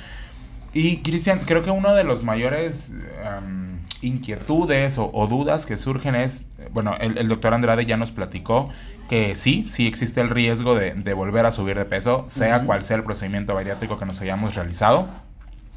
Y 0.74 0.98
Cristian, 0.98 1.40
creo 1.46 1.64
que 1.64 1.70
uno 1.70 1.94
de 1.94 2.04
los 2.04 2.24
mayores 2.24 2.92
inquietudes 4.02 4.98
o, 4.98 5.26
dudas 5.26 5.64
que 5.64 5.78
surgen 5.78 6.16
es, 6.16 6.44
bueno, 6.74 6.94
el, 7.00 7.26
doctor 7.26 7.54
Andrade 7.54 7.86
ya 7.86 7.96
nos 7.96 8.12
platicó 8.12 8.68
que 9.08 9.34
sí, 9.34 9.64
sí 9.70 9.86
existe 9.86 10.20
el 10.20 10.28
riesgo 10.28 10.74
de, 10.74 11.14
volver 11.14 11.46
a 11.46 11.52
subir 11.52 11.78
de 11.78 11.86
peso, 11.86 12.26
sea 12.28 12.66
cual 12.66 12.82
sea 12.82 12.98
el 12.98 13.02
procedimiento 13.02 13.54
bariátrico 13.54 13.98
que 13.98 14.04
nos 14.04 14.20
hayamos 14.20 14.56
realizado. 14.56 15.08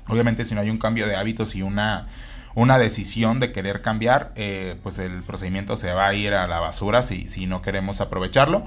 Obviamente 0.08 0.45
si 0.45 0.55
no 0.55 0.62
hay 0.62 0.70
un 0.70 0.78
cambio 0.78 1.08
de 1.08 1.16
hábitos 1.16 1.55
y 1.55 1.62
una, 1.62 2.08
una 2.55 2.78
decisión 2.78 3.39
de 3.39 3.51
querer 3.51 3.82
cambiar, 3.82 4.32
eh, 4.36 4.78
pues 4.84 4.99
el 4.99 5.24
procedimiento 5.24 5.76
se 5.76 5.91
va 5.91 6.08
a 6.08 6.14
ir 6.14 6.34
a 6.34 6.47
la 6.47 6.60
basura 6.60 7.01
si, 7.01 7.28
si 7.28 7.47
no 7.47 7.62
queremos 7.62 8.01
aprovecharlo. 8.01 8.66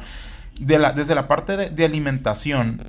La, 0.58 0.92
desde 0.92 1.14
la 1.14 1.26
parte 1.26 1.56
de 1.70 1.84
alimentación, 1.84 2.82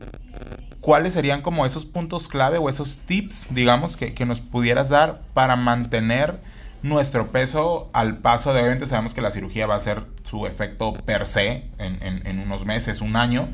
¿cuáles 0.82 1.14
serían 1.14 1.42
como 1.42 1.66
esos 1.66 1.86
puntos 1.86 2.28
clave 2.28 2.58
o 2.58 2.68
esos 2.70 2.98
tips, 3.06 3.48
digamos, 3.52 3.96
que, 3.96 4.14
que, 4.14 4.26
nos 4.26 4.42
pudieras 4.42 4.90
dar 4.90 5.22
para 5.34 5.56
mantener 5.56 6.40
nuestro 6.84 7.28
peso 7.28 7.90
al 7.94 8.18
paso 8.18 8.54
de, 8.54 8.62
obviamente 8.62 8.86
sabemos 8.86 9.14
que 9.14 9.22
la 9.22 9.32
cirugía 9.32 9.68
va 9.68 9.76
a 9.76 9.80
ser 9.80 10.04
su 10.24 10.48
efecto 10.48 10.94
per 10.94 11.26
se 11.26 11.66
en, 11.78 12.40
unos 12.40 12.66
meses, 12.66 13.02
un 13.02 13.16
año, 13.16 13.48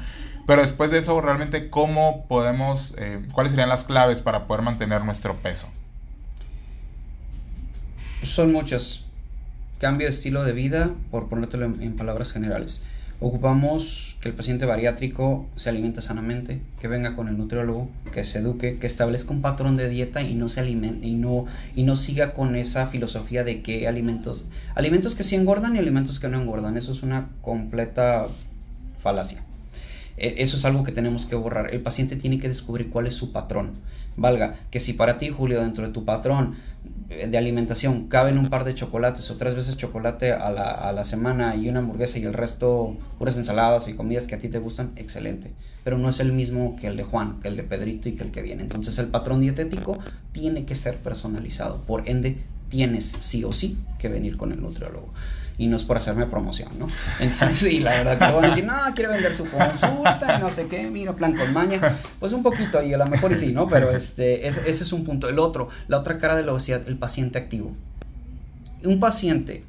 pero 0.47 0.61
después 0.61 0.89
de 0.89 0.97
eso, 0.97 1.21
realmente, 1.21 1.69
¿cómo 1.69 2.25
podemos, 2.27 2.95
eh, 2.97 3.21
cuáles 3.33 3.51
serían 3.51 3.69
las 3.69 3.83
claves 3.83 4.21
para 4.21 4.47
poder 4.47 4.63
mantener 4.63 5.05
nuestro 5.05 5.35
peso? 5.35 5.67
Son 8.23 8.51
muchas. 8.51 9.05
Cambio 9.79 10.07
de 10.07 10.11
estilo 10.11 10.43
de 10.43 10.53
vida, 10.53 10.89
por 11.11 11.29
ponértelo 11.29 11.65
en 11.65 11.95
palabras 11.95 12.33
generales. 12.33 12.83
Ocupamos 13.19 14.15
que 14.21 14.29
el 14.29 14.35
paciente 14.35 14.67
bariátrico 14.67 15.47
se 15.55 15.69
alimente 15.69 16.03
sanamente, 16.03 16.61
que 16.79 16.87
venga 16.87 17.15
con 17.15 17.27
el 17.27 17.37
nutriólogo, 17.37 17.89
que 18.13 18.23
se 18.23 18.37
eduque, 18.37 18.77
que 18.77 18.85
establezca 18.85 19.33
un 19.33 19.41
patrón 19.41 19.75
de 19.75 19.89
dieta 19.89 20.21
y 20.21 20.35
no 20.35 20.49
se 20.49 20.59
alimente 20.59 21.07
y 21.07 21.15
no 21.15 21.45
y 21.75 21.81
no 21.81 21.95
siga 21.95 22.33
con 22.33 22.55
esa 22.55 22.85
filosofía 22.85 23.43
de 23.43 23.63
que 23.63 23.87
alimentos 23.87 24.45
alimentos 24.75 25.15
que 25.15 25.23
sí 25.23 25.35
engordan 25.35 25.75
y 25.75 25.79
alimentos 25.79 26.19
que 26.19 26.27
no 26.27 26.39
engordan. 26.39 26.77
Eso 26.77 26.91
es 26.91 27.01
una 27.01 27.29
completa 27.41 28.27
falacia. 28.99 29.43
E, 30.18 30.36
eso 30.41 30.57
es 30.57 30.65
algo 30.65 30.84
que 30.84 30.91
tenemos 30.91 31.26
que 31.26 31.36
borrar. 31.36 31.74
El 31.74 31.82
paciente 31.82 32.15
tiene 32.15 32.39
que 32.39 32.47
descubrir 32.47 32.89
cuál 32.89 33.07
es 33.07 33.15
su 33.15 33.32
patrón. 33.32 33.72
Valga, 34.15 34.57
que 34.72 34.80
si 34.80 34.93
para 34.93 35.18
ti, 35.18 35.30
Julio, 35.30 35.61
dentro 35.61 35.86
de 35.86 35.93
tu 35.93 36.03
patrón 36.03 36.55
de 37.07 37.38
alimentación 37.38 38.07
caben 38.07 38.38
un 38.38 38.49
par 38.49 38.65
de 38.65 38.76
chocolates 38.76 39.32
o 39.32 39.38
tres 39.38 39.55
veces 39.55 39.78
chocolate 39.78 40.34
a 40.34 40.51
la, 40.51 40.72
a 40.72 40.91
la 40.91 41.03
semana 41.05 41.55
y 41.55 41.70
una 41.70 41.80
hamburguesa 41.80 42.20
y 42.20 42.24
el 42.24 42.34
resto 42.34 42.97
puras 43.18 43.38
ensaladas 43.38 43.88
y 43.88 43.93
comidas 43.93 44.28
que 44.28 44.36
a 44.36 44.39
ti 44.39 44.49
te 44.49 44.59
gustan, 44.59 44.91
excelente. 44.97 45.53
Pero 45.84 45.97
no 45.97 46.09
es 46.09 46.20
el 46.20 46.34
mismo 46.34 46.76
que 46.76 46.88
el 46.88 46.97
de 46.97 47.03
Juan, 47.03 47.39
que 47.39 47.47
el 47.47 47.55
de 47.55 47.63
Pedrito 47.63 48.09
y 48.09 48.13
que 48.13 48.24
el 48.24 48.32
que 48.32 48.41
viene. 48.41 48.63
Entonces 48.63 48.97
el 48.99 49.07
patrón 49.07 49.39
dietético 49.41 49.97
tiene 50.34 50.65
que 50.65 50.76
ser 50.76 50.97
personalizado. 50.97 51.82
Por 51.82 52.09
ende, 52.09 52.38
tienes 52.70 53.15
sí 53.20 53.43
o 53.43 53.53
sí 53.53 53.78
que 53.97 54.09
venir 54.09 54.36
con 54.36 54.51
el 54.51 54.61
nutriólogo 54.61 55.13
y 55.57 55.67
no 55.67 55.77
es 55.77 55.83
por 55.83 55.97
hacerme 55.97 56.25
promoción, 56.27 56.69
¿no? 56.77 56.87
Entonces, 57.19 57.57
sí, 57.57 57.79
la 57.79 57.91
verdad 57.91 58.17
que 58.17 58.33
van 58.33 58.45
a 58.45 58.47
decir, 58.47 58.63
no, 58.63 58.73
quiere 58.93 59.11
vender 59.11 59.33
su 59.33 59.49
consulta 59.49 60.37
y 60.37 60.41
no 60.41 60.51
sé 60.51 60.67
qué, 60.67 60.89
mira, 60.89 61.15
plan 61.15 61.35
con 61.35 61.51
maña. 61.51 61.97
Pues 62.19 62.31
un 62.33 62.43
poquito 62.43 62.81
y 62.83 62.93
a 62.93 62.97
lo 62.97 63.07
mejor 63.07 63.35
sí, 63.35 63.51
¿no? 63.53 63.67
Pero 63.67 63.91
este, 63.91 64.47
ese 64.47 64.69
es 64.69 64.93
un 64.93 65.03
punto. 65.03 65.29
El 65.29 65.39
otro, 65.39 65.69
la 65.87 65.97
otra 65.97 66.17
cara 66.17 66.35
de 66.35 66.43
la 66.43 66.51
obesidad, 66.51 66.87
el 66.87 66.97
paciente 66.97 67.39
activo. 67.39 67.75
Un 68.83 68.99
paciente, 68.99 69.63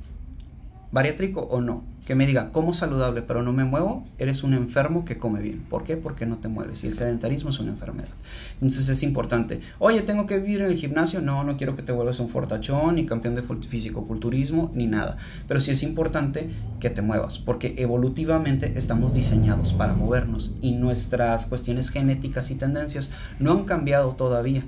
bariátrico 0.93 1.41
o 1.41 1.61
no, 1.61 1.85
que 2.09 2.15
me 2.15 2.27
diga, 2.27 2.53
como 2.53 2.73
saludable 2.73 3.21
pero 3.21 3.43
no 3.43 3.53
me 3.53 3.67
muevo, 3.67 4.03
eres 4.17 4.43
un 4.43 4.55
enfermo 4.55 5.05
que 5.05 5.19
come 5.19 5.43
bien. 5.43 5.67
¿Por 5.69 5.85
qué? 5.85 5.99
Porque 5.99 6.25
no 6.25 6.39
te 6.39 6.49
mueves. 6.49 6.83
Y 6.83 6.87
el 6.87 6.95
sedentarismo 6.95 7.51
es 7.51 7.61
una 7.61 7.73
enfermedad. 7.73 8.09
Entonces 8.55 8.89
es 8.89 9.03
importante. 9.03 9.61
Oye, 9.79 10.01
¿tengo 10.01 10.25
que 10.25 10.39
vivir 10.39 10.63
en 10.63 10.71
el 10.71 10.77
gimnasio? 10.79 11.21
No, 11.21 11.45
no 11.45 11.59
quiero 11.59 11.77
que 11.77 11.83
te 11.83 11.93
vuelvas 11.93 12.19
un 12.19 12.31
fortachón, 12.31 12.95
ni 12.95 13.05
campeón 13.05 13.35
de 13.35 13.43
físico-culturismo, 13.43 14.71
ni 14.75 14.87
nada. 14.87 15.19
Pero 15.47 15.61
sí 15.61 15.71
es 15.71 15.83
importante 15.83 16.49
que 16.81 16.89
te 16.89 17.03
muevas, 17.03 17.37
porque 17.37 17.75
evolutivamente 17.77 18.73
estamos 18.77 19.13
diseñados 19.13 19.75
para 19.75 19.93
movernos 19.93 20.53
y 20.63 20.73
nuestras 20.73 21.45
cuestiones 21.45 21.91
genéticas 21.91 22.51
y 22.51 22.55
tendencias 22.55 23.11
no 23.39 23.53
han 23.53 23.65
cambiado 23.67 24.15
todavía. 24.15 24.63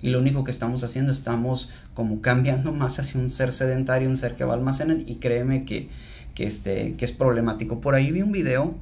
Y 0.00 0.08
lo 0.08 0.18
único 0.18 0.44
que 0.44 0.50
estamos 0.50 0.82
haciendo, 0.82 1.12
estamos 1.12 1.72
como 1.92 2.22
cambiando 2.22 2.72
más 2.80 2.98
hacia 2.98 3.20
un 3.20 3.28
ser 3.28 3.52
sedentario, 3.52 4.08
un 4.08 4.16
ser 4.16 4.34
que 4.34 4.44
va 4.44 4.54
a 4.54 4.56
almacenar. 4.56 5.00
Y 5.04 5.16
créeme 5.16 5.66
que 5.66 5.90
que, 6.36 6.44
este, 6.44 6.94
que 6.96 7.04
es 7.04 7.12
problemático. 7.12 7.80
Por 7.80 7.96
ahí 7.96 8.12
vi 8.12 8.22
un 8.22 8.30
video 8.30 8.74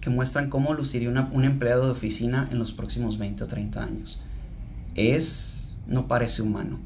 que 0.00 0.10
muestran 0.10 0.50
cómo 0.50 0.74
luciría 0.74 1.08
un 1.08 1.44
empleado 1.44 1.86
de 1.86 1.92
oficina 1.92 2.46
en 2.52 2.58
los 2.58 2.72
próximos 2.72 3.18
20 3.18 3.42
o 3.42 3.46
30 3.48 3.82
años. 3.82 4.20
Es, 4.94 5.78
no 5.88 6.06
parece 6.06 6.42
humano, 6.42 6.78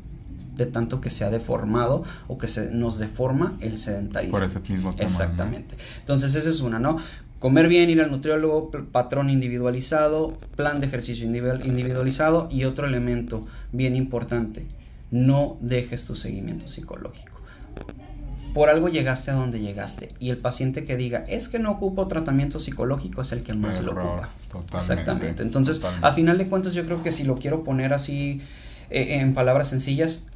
de 0.57 0.66
tanto 0.66 1.01
que 1.01 1.11
se 1.11 1.24
ha 1.24 1.30
deformado 1.30 2.05
o 2.28 2.39
que 2.39 2.47
se 2.47 2.70
nos 2.70 2.99
deforma 2.99 3.57
el 3.61 3.76
sedentarismo. 3.76 4.39
Por 4.39 4.45
ese 4.45 4.61
mismo 4.61 4.95
tema. 4.95 5.03
Exactamente. 5.03 5.76
Entonces, 5.99 6.37
esa 6.37 6.49
es 6.49 6.61
una, 6.61 6.78
¿no? 6.78 6.97
Comer 7.41 7.66
bien, 7.66 7.91
ir 7.91 8.01
al 8.01 8.12
nutriólogo, 8.12 8.70
patrón 8.93 9.30
individualizado, 9.30 10.39
plan 10.55 10.78
de 10.78 10.87
ejercicio 10.87 11.26
individualizado 11.26 12.47
y 12.53 12.64
otro 12.64 12.87
elemento 12.87 13.49
bien 13.72 13.97
importante, 13.97 14.64
no 15.11 15.57
dejes 15.61 16.07
tu 16.07 16.14
seguimiento 16.14 16.68
psicológico 16.68 17.32
por 18.55 18.68
algo 18.68 18.88
llegaste 18.88 19.30
a 19.30 19.34
donde 19.34 19.61
llegaste. 19.61 20.09
Y 20.18 20.30
el 20.30 20.38
paciente 20.38 20.84
que 20.84 20.96
diga, 20.96 21.24
es 21.28 21.48
que 21.48 21.59
no 21.59 21.70
ocupo 21.70 22.09
tratamiento 22.09 22.61
psicológico, 22.61 23.22
es 23.22 23.32
el 23.32 23.42
que 23.42 23.55
más 23.55 23.80
lo 23.82 23.92
ocupa. 23.92 24.30
Exactamente. 24.74 25.42
Entonces, 25.42 25.82
a 26.03 26.12
final 26.12 26.38
de 26.38 26.48
cuentas, 26.48 26.74
yo 26.74 26.84
creo 26.84 27.03
que 27.03 27.12
si 27.12 27.24
lo 27.24 27.36
quiero 27.36 27.64
poner 27.64 27.92
así 27.92 28.40
eh, 28.90 29.16
en 29.20 29.34
palabras 29.34 29.68
sencillas, 29.68 30.28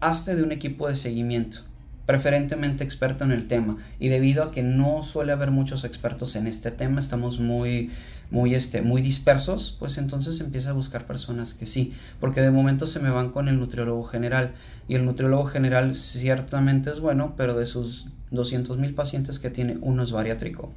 hazte 0.00 0.34
de 0.34 0.42
un 0.42 0.52
equipo 0.52 0.88
de 0.88 0.96
seguimiento 0.96 1.60
preferentemente 2.06 2.84
experto 2.84 3.24
en 3.24 3.32
el 3.32 3.46
tema. 3.46 3.78
Y 3.98 4.08
debido 4.08 4.42
a 4.42 4.50
que 4.50 4.62
no 4.62 5.02
suele 5.02 5.32
haber 5.32 5.50
muchos 5.50 5.84
expertos 5.84 6.36
en 6.36 6.46
este 6.46 6.70
tema 6.70 7.00
estamos 7.00 7.40
muy 7.40 7.90
muy 8.30 8.54
este 8.54 8.80
muy 8.80 9.02
dispersos 9.02 9.76
pues 9.78 9.98
entonces 9.98 10.40
empieza 10.40 10.70
a 10.70 10.72
buscar 10.72 11.06
personas 11.06 11.52
que 11.52 11.66
sí 11.66 11.92
porque 12.20 12.40
de 12.40 12.50
momento 12.50 12.86
se 12.86 12.98
me 12.98 13.10
van 13.10 13.30
con 13.30 13.48
el 13.48 13.58
nutriólogo 13.58 14.04
general. 14.04 14.52
Y 14.86 14.96
el 14.96 15.04
nutriólogo 15.04 15.46
general 15.46 15.94
ciertamente 15.94 16.90
es 16.90 17.00
bueno 17.00 17.34
pero 17.36 17.58
de 17.58 17.66
sus 17.66 18.08
200 18.30 18.78
mil 18.78 18.94
pacientes 18.94 19.38
que 19.38 19.50
tiene 19.50 19.78
uno 19.80 20.02
es 20.02 20.12
bariátrico. 20.12 20.72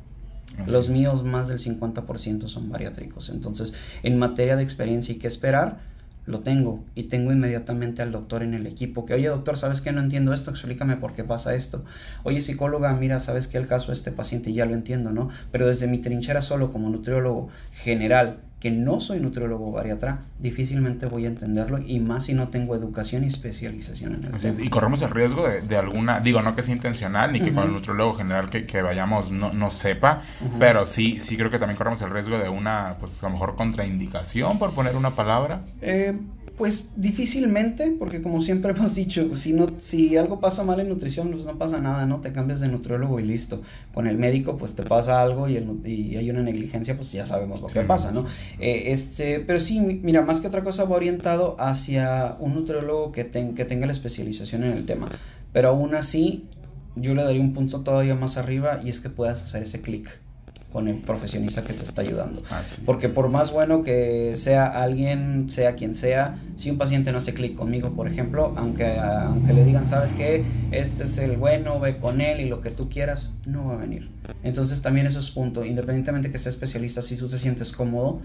Los 0.65 0.89
míos 0.89 1.23
más 1.23 1.49
del 1.49 1.59
50% 1.59 2.47
son 2.47 2.69
bariátricos. 2.69 3.29
Entonces 3.29 3.73
en 4.03 4.17
materia 4.17 4.55
de 4.55 4.63
experiencia 4.63 5.13
y 5.13 5.17
qué 5.17 5.27
esperar 5.27 5.96
lo 6.27 6.41
tengo 6.41 6.83
y 6.93 7.03
tengo 7.03 7.31
inmediatamente 7.31 8.01
al 8.01 8.11
doctor 8.11 8.43
en 8.43 8.53
el 8.53 8.67
equipo 8.67 9.05
que, 9.05 9.13
oye 9.13 9.29
doctor, 9.29 9.57
¿sabes 9.57 9.81
que 9.81 9.91
no 9.91 10.01
entiendo 10.01 10.33
esto? 10.33 10.51
Explícame 10.51 10.97
por 10.97 11.13
qué 11.13 11.23
pasa 11.23 11.55
esto. 11.55 11.83
Oye 12.23 12.41
psicóloga, 12.41 12.93
mira, 12.93 13.19
¿sabes 13.19 13.47
que 13.47 13.57
el 13.57 13.67
caso 13.67 13.87
de 13.87 13.93
este 13.93 14.11
paciente 14.11 14.53
ya 14.53 14.65
lo 14.65 14.75
entiendo, 14.75 15.11
¿no? 15.11 15.29
Pero 15.51 15.65
desde 15.65 15.87
mi 15.87 15.97
trinchera 15.99 16.41
solo 16.41 16.71
como 16.71 16.89
nutriólogo 16.89 17.49
general 17.71 18.41
que 18.59 18.71
no 18.71 18.99
soy 18.99 19.19
nutriólogo 19.19 19.71
bariatra, 19.71 20.19
difícilmente 20.39 21.05
voy 21.05 21.25
a 21.25 21.27
entenderlo 21.27 21.77
y 21.79 21.99
más 21.99 22.25
si 22.25 22.33
no 22.33 22.47
tengo 22.47 22.75
educación 22.75 23.23
y 23.23 23.27
especialización 23.27 24.15
en 24.15 24.23
el 24.25 24.35
Así 24.35 24.49
y 24.63 24.69
corremos 24.69 25.01
el 25.03 25.11
riesgo 25.11 25.47
de, 25.47 25.77
alguna, 25.77 26.19
digo, 26.19 26.41
no 26.41 26.55
que 26.55 26.63
sea 26.63 26.73
intencional 26.73 27.31
ni 27.31 27.39
que 27.39 27.53
con 27.53 27.65
el 27.65 27.73
nutriólogo 27.73 28.13
general 28.13 28.49
que, 28.49 28.65
que 28.65 28.81
vayamos 28.81 29.31
no, 29.31 29.53
no 29.53 29.69
sepa, 29.69 30.23
pero 30.57 30.85
sí, 30.85 31.19
sí 31.19 31.37
creo 31.37 31.51
que 31.51 31.59
también 31.59 31.77
corremos 31.77 32.01
el 32.01 32.09
riesgo 32.09 32.37
de 32.37 32.49
una, 32.49 32.95
pues 32.99 33.23
a 33.23 33.27
lo 33.27 33.33
mejor 33.33 33.55
contraindicación, 33.55 34.57
por 34.57 34.73
poner 34.73 34.95
una 34.95 35.11
palabra. 35.11 35.61
Eh, 35.81 36.19
pues 36.57 36.89
difícilmente, 36.95 37.95
porque 37.99 38.21
como 38.21 38.41
siempre 38.41 38.71
hemos 38.75 38.95
dicho, 38.95 39.35
si, 39.35 39.53
no, 39.53 39.67
si 39.77 40.17
algo 40.17 40.39
pasa 40.39 40.63
mal 40.63 40.79
en 40.79 40.89
nutrición, 40.89 41.29
pues 41.31 41.45
no 41.45 41.57
pasa 41.57 41.79
nada, 41.79 42.05
¿no? 42.05 42.19
Te 42.19 42.33
cambias 42.33 42.59
de 42.59 42.67
nutriólogo 42.67 43.19
y 43.19 43.23
listo. 43.23 43.61
Con 43.93 44.07
el 44.07 44.17
médico, 44.17 44.57
pues 44.57 44.73
te 44.73 44.83
pasa 44.83 45.21
algo 45.21 45.47
y, 45.47 45.55
el, 45.55 45.79
y 45.85 46.17
hay 46.17 46.29
una 46.29 46.41
negligencia, 46.41 46.95
pues 46.97 47.11
ya 47.11 47.25
sabemos 47.25 47.61
lo 47.61 47.67
que 47.67 47.81
pasa, 47.81 48.11
¿no? 48.11 48.25
Eh, 48.59 48.91
este, 48.91 49.39
pero 49.39 49.59
sí, 49.59 49.79
mira, 49.79 50.21
más 50.23 50.41
que 50.41 50.47
otra 50.47 50.63
cosa 50.63 50.85
va 50.85 50.95
orientado 50.95 51.55
hacia 51.59 52.35
un 52.39 52.55
nutriólogo 52.55 53.11
que, 53.11 53.29
que 53.29 53.65
tenga 53.65 53.85
la 53.85 53.93
especialización 53.93 54.63
en 54.63 54.73
el 54.73 54.85
tema. 54.85 55.07
Pero 55.53 55.69
aún 55.69 55.93
así, 55.95 56.45
yo 56.95 57.13
le 57.13 57.23
daría 57.23 57.41
un 57.41 57.53
punto 57.53 57.81
todavía 57.81 58.15
más 58.15 58.37
arriba 58.37 58.81
y 58.83 58.89
es 58.89 58.99
que 58.99 59.09
puedas 59.09 59.43
hacer 59.43 59.61
ese 59.63 59.81
clic 59.81 60.19
con 60.71 60.87
el 60.87 60.97
profesionista 60.97 61.63
que 61.63 61.73
se 61.73 61.85
está 61.85 62.01
ayudando. 62.01 62.43
Ah, 62.49 62.61
Porque 62.85 63.09
por 63.09 63.29
más 63.29 63.51
bueno 63.51 63.83
que 63.83 64.33
sea 64.35 64.65
alguien, 64.65 65.49
sea 65.49 65.75
quien 65.75 65.93
sea, 65.93 66.37
si 66.55 66.69
un 66.69 66.77
paciente 66.77 67.11
no 67.11 67.19
hace 67.19 67.33
clic 67.33 67.55
conmigo, 67.55 67.91
por 67.91 68.07
ejemplo, 68.07 68.53
aunque, 68.57 68.97
aunque 68.99 69.53
le 69.53 69.63
digan, 69.63 69.85
sabes 69.85 70.13
que 70.13 70.43
este 70.71 71.05
es 71.05 71.17
el 71.19 71.37
bueno, 71.37 71.79
ve 71.79 71.97
con 71.97 72.19
él 72.19 72.41
y 72.41 72.45
lo 72.45 72.59
que 72.59 72.71
tú 72.71 72.89
quieras, 72.89 73.31
no 73.45 73.65
va 73.67 73.73
a 73.75 73.77
venir. 73.77 74.09
Entonces 74.43 74.81
también 74.81 75.07
eso 75.07 75.19
es 75.19 75.31
punto, 75.31 75.63
independientemente 75.63 76.31
que 76.31 76.39
sea 76.39 76.49
especialista, 76.49 77.01
si 77.01 77.15
tú 77.15 77.27
te 77.27 77.37
sientes 77.37 77.71
cómodo, 77.71 78.21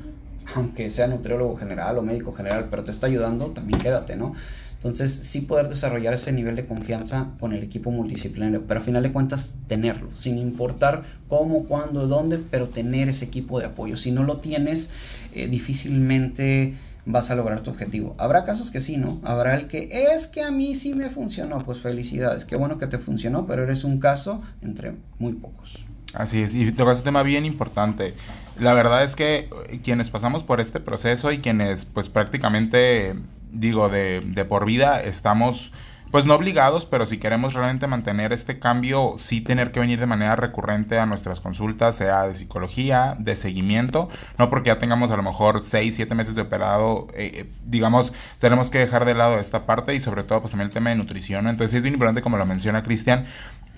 aunque 0.55 0.91
sea 0.91 1.07
nutriólogo 1.07 1.57
general 1.57 1.99
o 1.99 2.03
médico 2.03 2.33
general, 2.33 2.69
pero 2.71 2.83
te 2.83 2.91
está 2.91 3.07
ayudando, 3.07 3.53
también 3.53 3.81
quédate, 3.81 4.17
¿no? 4.17 4.35
Entonces, 4.83 5.13
sí 5.13 5.43
poder 5.43 5.69
desarrollar 5.69 6.13
ese 6.13 6.33
nivel 6.33 6.57
de 6.57 6.67
confianza 6.67 7.29
con 7.39 7.53
el 7.53 7.63
equipo 7.63 7.93
multidisciplinario, 7.93 8.67
pero 8.67 8.81
a 8.81 8.83
final 8.83 9.05
de 9.05 9.13
cuentas 9.13 9.55
tenerlo, 9.69 10.11
sin 10.17 10.39
importar 10.39 11.05
cómo, 11.29 11.67
cuándo, 11.67 12.09
dónde, 12.09 12.39
pero 12.39 12.69
tener 12.69 13.09
ese 13.09 13.27
equipo 13.27 13.61
de 13.61 13.67
apoyo. 13.67 13.97
Si 13.97 14.11
no 14.11 14.25
lo 14.25 14.39
tienes, 14.39 14.91
eh, 15.35 15.47
difícilmente 15.47 16.75
vas 17.05 17.31
a 17.31 17.37
lograr 17.37 17.61
tu 17.61 17.71
objetivo. 17.71 18.17
Habrá 18.19 18.43
casos 18.43 18.73
que 18.73 18.81
sí, 18.81 18.97
¿no? 18.97 19.21
Habrá 19.23 19.55
el 19.55 19.69
que 19.69 19.89
es 20.13 20.27
que 20.27 20.43
a 20.43 20.51
mí 20.51 20.75
sí 20.75 20.95
me 20.95 21.11
funcionó, 21.11 21.61
pues 21.61 21.79
felicidades, 21.79 22.45
qué 22.45 22.57
bueno 22.57 22.77
que 22.79 22.89
te 22.89 22.99
funcionó, 22.99 23.47
pero 23.47 23.63
eres 23.63 23.85
un 23.85 24.01
caso 24.01 24.43
entre 24.63 24.95
muy 25.21 25.35
pocos. 25.35 25.87
Así 26.15 26.43
es, 26.43 26.55
y 26.55 26.73
tocas 26.73 26.99
un 26.99 27.05
tema 27.05 27.23
bien 27.23 27.45
importante. 27.45 28.15
La 28.59 28.75
verdad 28.75 29.05
es 29.05 29.15
que 29.15 29.49
quienes 29.85 30.11
pasamos 30.11 30.43
por 30.43 30.61
este 30.61 30.81
proceso 30.81 31.31
y 31.31 31.39
quienes 31.39 31.85
pues 31.85 32.09
prácticamente 32.09 33.15
digo, 33.53 33.89
de, 33.89 34.21
de 34.21 34.45
por 34.45 34.65
vida, 34.67 35.01
estamos 35.01 35.73
pues 36.13 36.27
no 36.27 36.35
obligados, 36.35 36.85
pero 36.85 37.07
si 37.07 37.17
queremos 37.17 37.55
realmente 37.55 37.87
mantener 37.87 38.35
este 38.35 38.59
cambio, 38.59 39.15
sí 39.17 39.41
tener 39.41 39.73
que 39.73 39.81
venir 39.81 39.99
de 39.99 40.05
manera 40.05 40.37
recurrente 40.37 40.99
a 40.99 41.07
nuestras 41.07 41.41
consultas, 41.41 41.97
sea 41.97 42.25
de 42.25 42.35
psicología, 42.35 43.17
de 43.19 43.35
seguimiento, 43.35 44.11
no 44.39 44.51
porque 44.51 44.69
ya 44.69 44.79
tengamos 44.79 45.11
a 45.11 45.17
lo 45.17 45.23
mejor 45.23 45.65
6, 45.65 45.95
7 45.97 46.15
meses 46.15 46.35
de 46.35 46.43
operado, 46.43 47.09
eh, 47.15 47.33
eh, 47.35 47.47
digamos, 47.65 48.13
tenemos 48.41 48.69
que 48.69 48.79
dejar 48.79 49.07
de 49.07 49.15
lado 49.15 49.39
esta 49.39 49.65
parte 49.65 49.95
y 49.95 50.01
sobre 50.01 50.23
todo 50.23 50.41
pues 50.41 50.51
también 50.51 50.69
el 50.69 50.75
tema 50.75 50.91
de 50.91 50.97
nutrición, 50.97 51.49
entonces 51.49 51.77
es 51.77 51.83
bien 51.83 51.95
importante 51.95 52.21
como 52.21 52.37
lo 52.37 52.45
menciona 52.45 52.83
Cristian, 52.83 53.25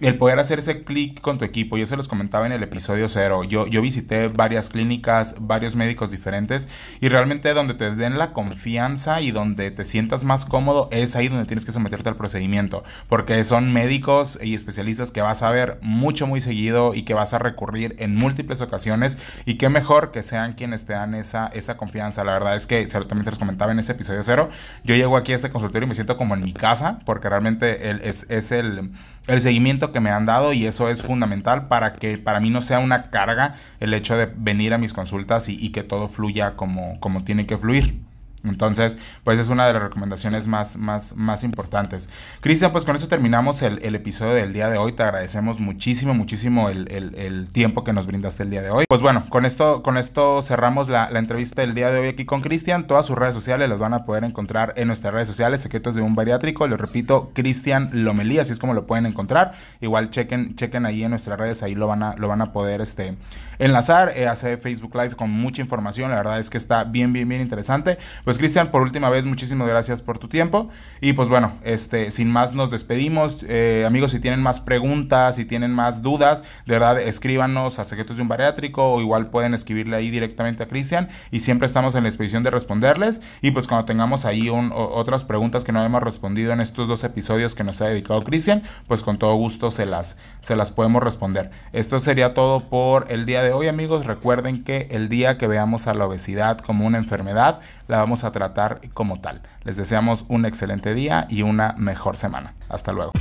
el 0.01 0.17
poder 0.19 0.39
hacer 0.39 0.59
ese 0.59 0.83
clic 0.83 1.21
con 1.21 1.39
tu 1.39 1.45
equipo. 1.45 1.77
Yo 1.77 1.87
se 1.87 1.97
los 1.97 2.09
comentaba 2.09 2.47
en 2.47 2.53
el 2.53 2.63
episodio 2.63 3.09
cero. 3.09 3.45
Yo, 3.45 3.67
yo 3.67 3.81
visité 3.81 4.29
varias 4.29 4.69
clínicas, 4.69 5.37
varios 5.39 5.77
médicos 5.77 6.11
diferentes 6.11 6.69
y 7.01 7.09
realmente 7.09 7.55
donde 7.55 7.75
te 7.75 7.95
den 7.95 8.19
la 8.19 8.33
confianza 8.33 9.21
y 9.21 9.31
donde 9.31 9.71
te 9.71 9.85
sientas 9.85 10.25
más 10.25 10.45
cómodo 10.45 10.89
es 10.91 11.15
ahí 11.15 11.29
donde 11.29 11.47
tienes 11.47 11.65
que 11.65 11.73
someterte 11.73 12.09
al 12.09 12.17
procedimiento. 12.17 12.83
Porque 13.09 13.43
son 13.45 13.73
médicos 13.73 14.39
y 14.43 14.55
especialistas 14.55 15.13
que 15.13 15.23
vas 15.23 15.43
a 15.43 15.51
ver 15.51 15.79
mucho, 15.81 16.27
muy 16.27 16.41
seguido 16.41 16.95
y 16.95 17.03
que 17.03 17.15
vas 17.15 17.33
a 17.33 17.39
recurrir 17.39 17.95
en 17.99 18.17
múltiples 18.17 18.63
ocasiones 18.63 19.19
y 19.45 19.55
qué 19.55 19.69
mejor 19.69 20.11
que 20.11 20.23
sean 20.23 20.55
quienes 20.55 20.87
te 20.87 20.95
dan 20.95 21.15
esa, 21.15 21.47
esa 21.49 21.77
confianza. 21.77 22.25
La 22.25 22.33
verdad 22.33 22.57
es 22.57 22.67
que 22.67 22.85
también 22.87 23.25
se 23.25 23.31
los 23.31 23.39
comentaba 23.39 23.71
en 23.71 23.79
ese 23.79 23.93
episodio 23.93 24.23
cero. 24.25 24.49
Yo 24.83 24.97
llego 24.97 25.17
aquí 25.17 25.33
a 25.33 25.37
este 25.37 25.51
consultorio 25.51 25.87
y 25.87 25.89
me 25.89 25.95
siento 25.95 26.17
como 26.17 26.35
en 26.35 26.43
mi 26.43 26.53
casa 26.53 26.99
porque 27.05 27.29
realmente 27.29 27.91
el, 27.91 28.01
es, 28.01 28.27
es 28.29 28.51
el 28.51 28.91
el 29.27 29.41
seguimiento 29.41 29.84
que 29.93 30.01
me 30.01 30.11
han 30.11 30.27
dado 30.27 30.53
y 30.53 30.67
eso 30.67 30.89
es 30.89 31.03
fundamental 31.03 31.69
para 31.69 31.95
que 31.95 32.19
para 32.19 32.41
mí 32.41 32.51
no 32.51 32.61
sea 32.63 32.79
una 32.79 33.03
carga 33.11 33.57
el 33.81 33.95
hecho 33.95 34.17
de 34.17 34.27
venir 34.37 34.75
a 34.75 34.79
mis 34.79 34.93
consultas 34.93 35.49
y, 35.49 35.57
y 35.65 35.71
que 35.71 35.83
todo 35.83 36.09
fluya 36.09 36.57
como, 36.57 36.99
como 37.01 37.25
tiene 37.25 37.47
que 37.47 37.57
fluir. 37.57 38.01
Entonces, 38.45 38.99
pues 39.25 39.39
es 39.39 39.49
una 39.49 39.67
de 39.67 39.73
las 39.73 39.83
recomendaciones 39.83 40.47
más, 40.47 40.77
más, 40.77 41.17
más 41.17 41.45
importantes. 41.45 42.11
Cristian, 42.41 42.73
pues 42.73 42.85
con 42.85 42.97
eso 42.97 43.09
terminamos 43.09 43.63
el, 43.63 43.83
el, 43.83 43.95
episodio 43.95 44.35
del 44.35 44.53
día 44.53 44.69
de 44.69 44.79
hoy. 44.79 44.93
Te 44.93 45.03
agradecemos 45.03 45.61
muchísimo, 45.61 46.15
muchísimo 46.15 46.69
el, 46.69 46.89
el, 46.91 47.49
tiempo 47.49 47.85
que 47.85 47.93
nos 47.93 48.07
brindaste 48.07 48.43
el 48.43 48.51
día 48.51 48.63
de 48.63 48.71
hoy. 48.71 48.85
Pues 48.89 49.01
bueno, 49.01 49.25
con 49.29 49.45
esto, 49.45 49.83
con 49.83 49.97
esto 49.97 50.43
cerramos 50.43 50.89
la, 50.89 51.11
la 51.11 51.19
entrevista 51.19 51.63
del 51.63 51.75
día 51.75 51.91
de 51.91 52.01
hoy 52.01 52.09
aquí 52.09 52.25
con 52.25 52.41
Cristian. 52.41 52.87
Todas 52.87 53.07
sus 53.07 53.17
redes 53.17 53.35
sociales 53.35 53.69
las 53.69 53.79
van 53.79 53.95
a 53.95 54.05
poder 54.05 54.25
encontrar 54.25 54.75
en 54.77 54.89
nuestras 54.89 55.15
redes 55.15 55.29
sociales, 55.29 55.61
Secretos 55.61 55.95
de 55.95 56.03
un 56.03 56.15
Bariátrico. 56.15 56.67
Les 56.67 56.79
repito, 56.79 57.31
Cristian 57.35 57.91
Lomelí, 57.93 58.39
así 58.39 58.53
es 58.53 58.59
como 58.59 58.75
lo 58.75 58.87
pueden 58.87 59.07
encontrar. 59.07 59.53
Igual 59.81 60.11
chequen, 60.11 60.55
chequen 60.55 60.87
ahí 60.87 61.05
en 61.05 61.11
nuestras 61.11 61.39
redes, 61.39 61.63
ahí 61.63 61.75
lo 61.75 61.87
van 61.87 62.03
a, 62.03 62.15
lo 62.17 62.29
van 62.29 62.43
a 62.43 62.53
poder 62.53 62.81
este, 62.81 63.17
enlazar. 63.59 64.13
Eh, 64.17 64.27
hace 64.27 64.57
Facebook 64.57 64.95
Live 64.95 65.17
con 65.17 65.31
mucha 65.31 65.63
información. 65.63 66.11
La 66.11 66.17
verdad 66.17 66.39
es 66.39 66.51
que 66.51 66.59
está 66.59 66.85
bien, 66.85 67.13
bien, 67.13 67.29
bien 67.29 67.41
interesante. 67.41 67.99
Pues 68.25 68.34
Pues 68.35 68.41
Cristian, 68.41 68.73
por 68.73 68.83
última 68.83 69.11
vez, 69.11 69.27
muchísimas 69.27 69.69
gracias 69.69 70.03
por 70.03 70.19
tu 70.19 70.27
tiempo. 70.27 70.69
Y 71.01 71.13
pues 71.13 71.29
bueno, 71.29 71.53
este, 71.63 72.11
sin 72.11 72.29
más 72.33 72.53
nos 72.53 72.69
despedimos. 72.69 73.47
Eh, 73.49 73.85
amigos, 73.87 74.11
si 74.11 74.19
tienen 74.19 74.43
más 74.43 74.59
preguntas, 74.59 75.37
si 75.37 75.45
tienen 75.45 75.71
más 75.71 76.03
dudas, 76.03 76.43
de 76.67 76.73
verdad, 76.73 77.01
escríbanos 77.01 77.79
a 77.79 77.85
Secretos 77.85 78.17
de 78.17 78.23
un 78.23 78.29
Bariátrico 78.29 78.93
o 78.93 79.01
igual 79.01 79.31
pueden 79.31 79.55
escribirle 79.55 79.95
ahí 79.95 80.11
directamente 80.11 80.65
a 80.65 80.67
Cristian 80.67 81.11
y 81.31 81.41
siempre 81.41 81.67
estamos 81.67 81.95
en 81.95 82.03
la 82.03 82.09
expedición 82.09 82.43
de 82.43 82.51
responderles. 82.51 83.21
Y 83.41 83.53
pues 83.53 83.69
cuando 83.69 83.85
tengamos 83.85 84.25
ahí 84.25 84.49
otras 84.51 85.23
preguntas 85.23 85.63
que 85.63 85.71
no 85.71 85.85
hemos 85.85 86.03
respondido 86.03 86.53
en 86.53 86.61
estos 86.61 86.89
dos 86.89 87.05
episodios 87.05 87.55
que 87.55 87.63
nos 87.63 87.81
ha 87.83 87.87
dedicado 87.87 88.21
Cristian, 88.25 88.65
pues 88.89 89.03
con 89.03 89.17
todo 89.17 89.37
gusto 89.37 89.71
se 89.71 89.87
las, 89.87 90.17
se 90.41 90.57
las 90.57 90.73
podemos 90.73 91.05
responder. 91.05 91.53
Esto 91.73 92.01
sería 92.01 92.35
todo 92.35 92.69
por 92.69 93.07
el 93.13 93.27
día 93.27 93.45
de 93.45 93.53
hoy, 93.53 93.69
amigos. 93.69 94.07
Recuerden 94.07 94.65
que 94.65 94.89
el 94.91 95.09
día 95.09 95.39
que 95.39 95.47
veamos 95.47 95.87
a 95.87 95.95
la 95.95 96.07
obesidad 96.07 96.59
como 96.59 96.85
una 96.85 96.99
enfermedad, 96.99 97.61
la 97.87 98.05
a 98.25 98.33
tratar 98.33 98.81
como 98.93 99.21
tal. 99.21 99.43
Les 99.65 99.77
deseamos 99.77 100.25
un 100.29 100.47
excelente 100.47 100.95
día 100.95 101.27
y 101.29 101.43
una 101.43 101.75
mejor 101.79 102.17
semana. 102.17 102.55
Hasta 102.69 102.93
luego. 102.93 103.13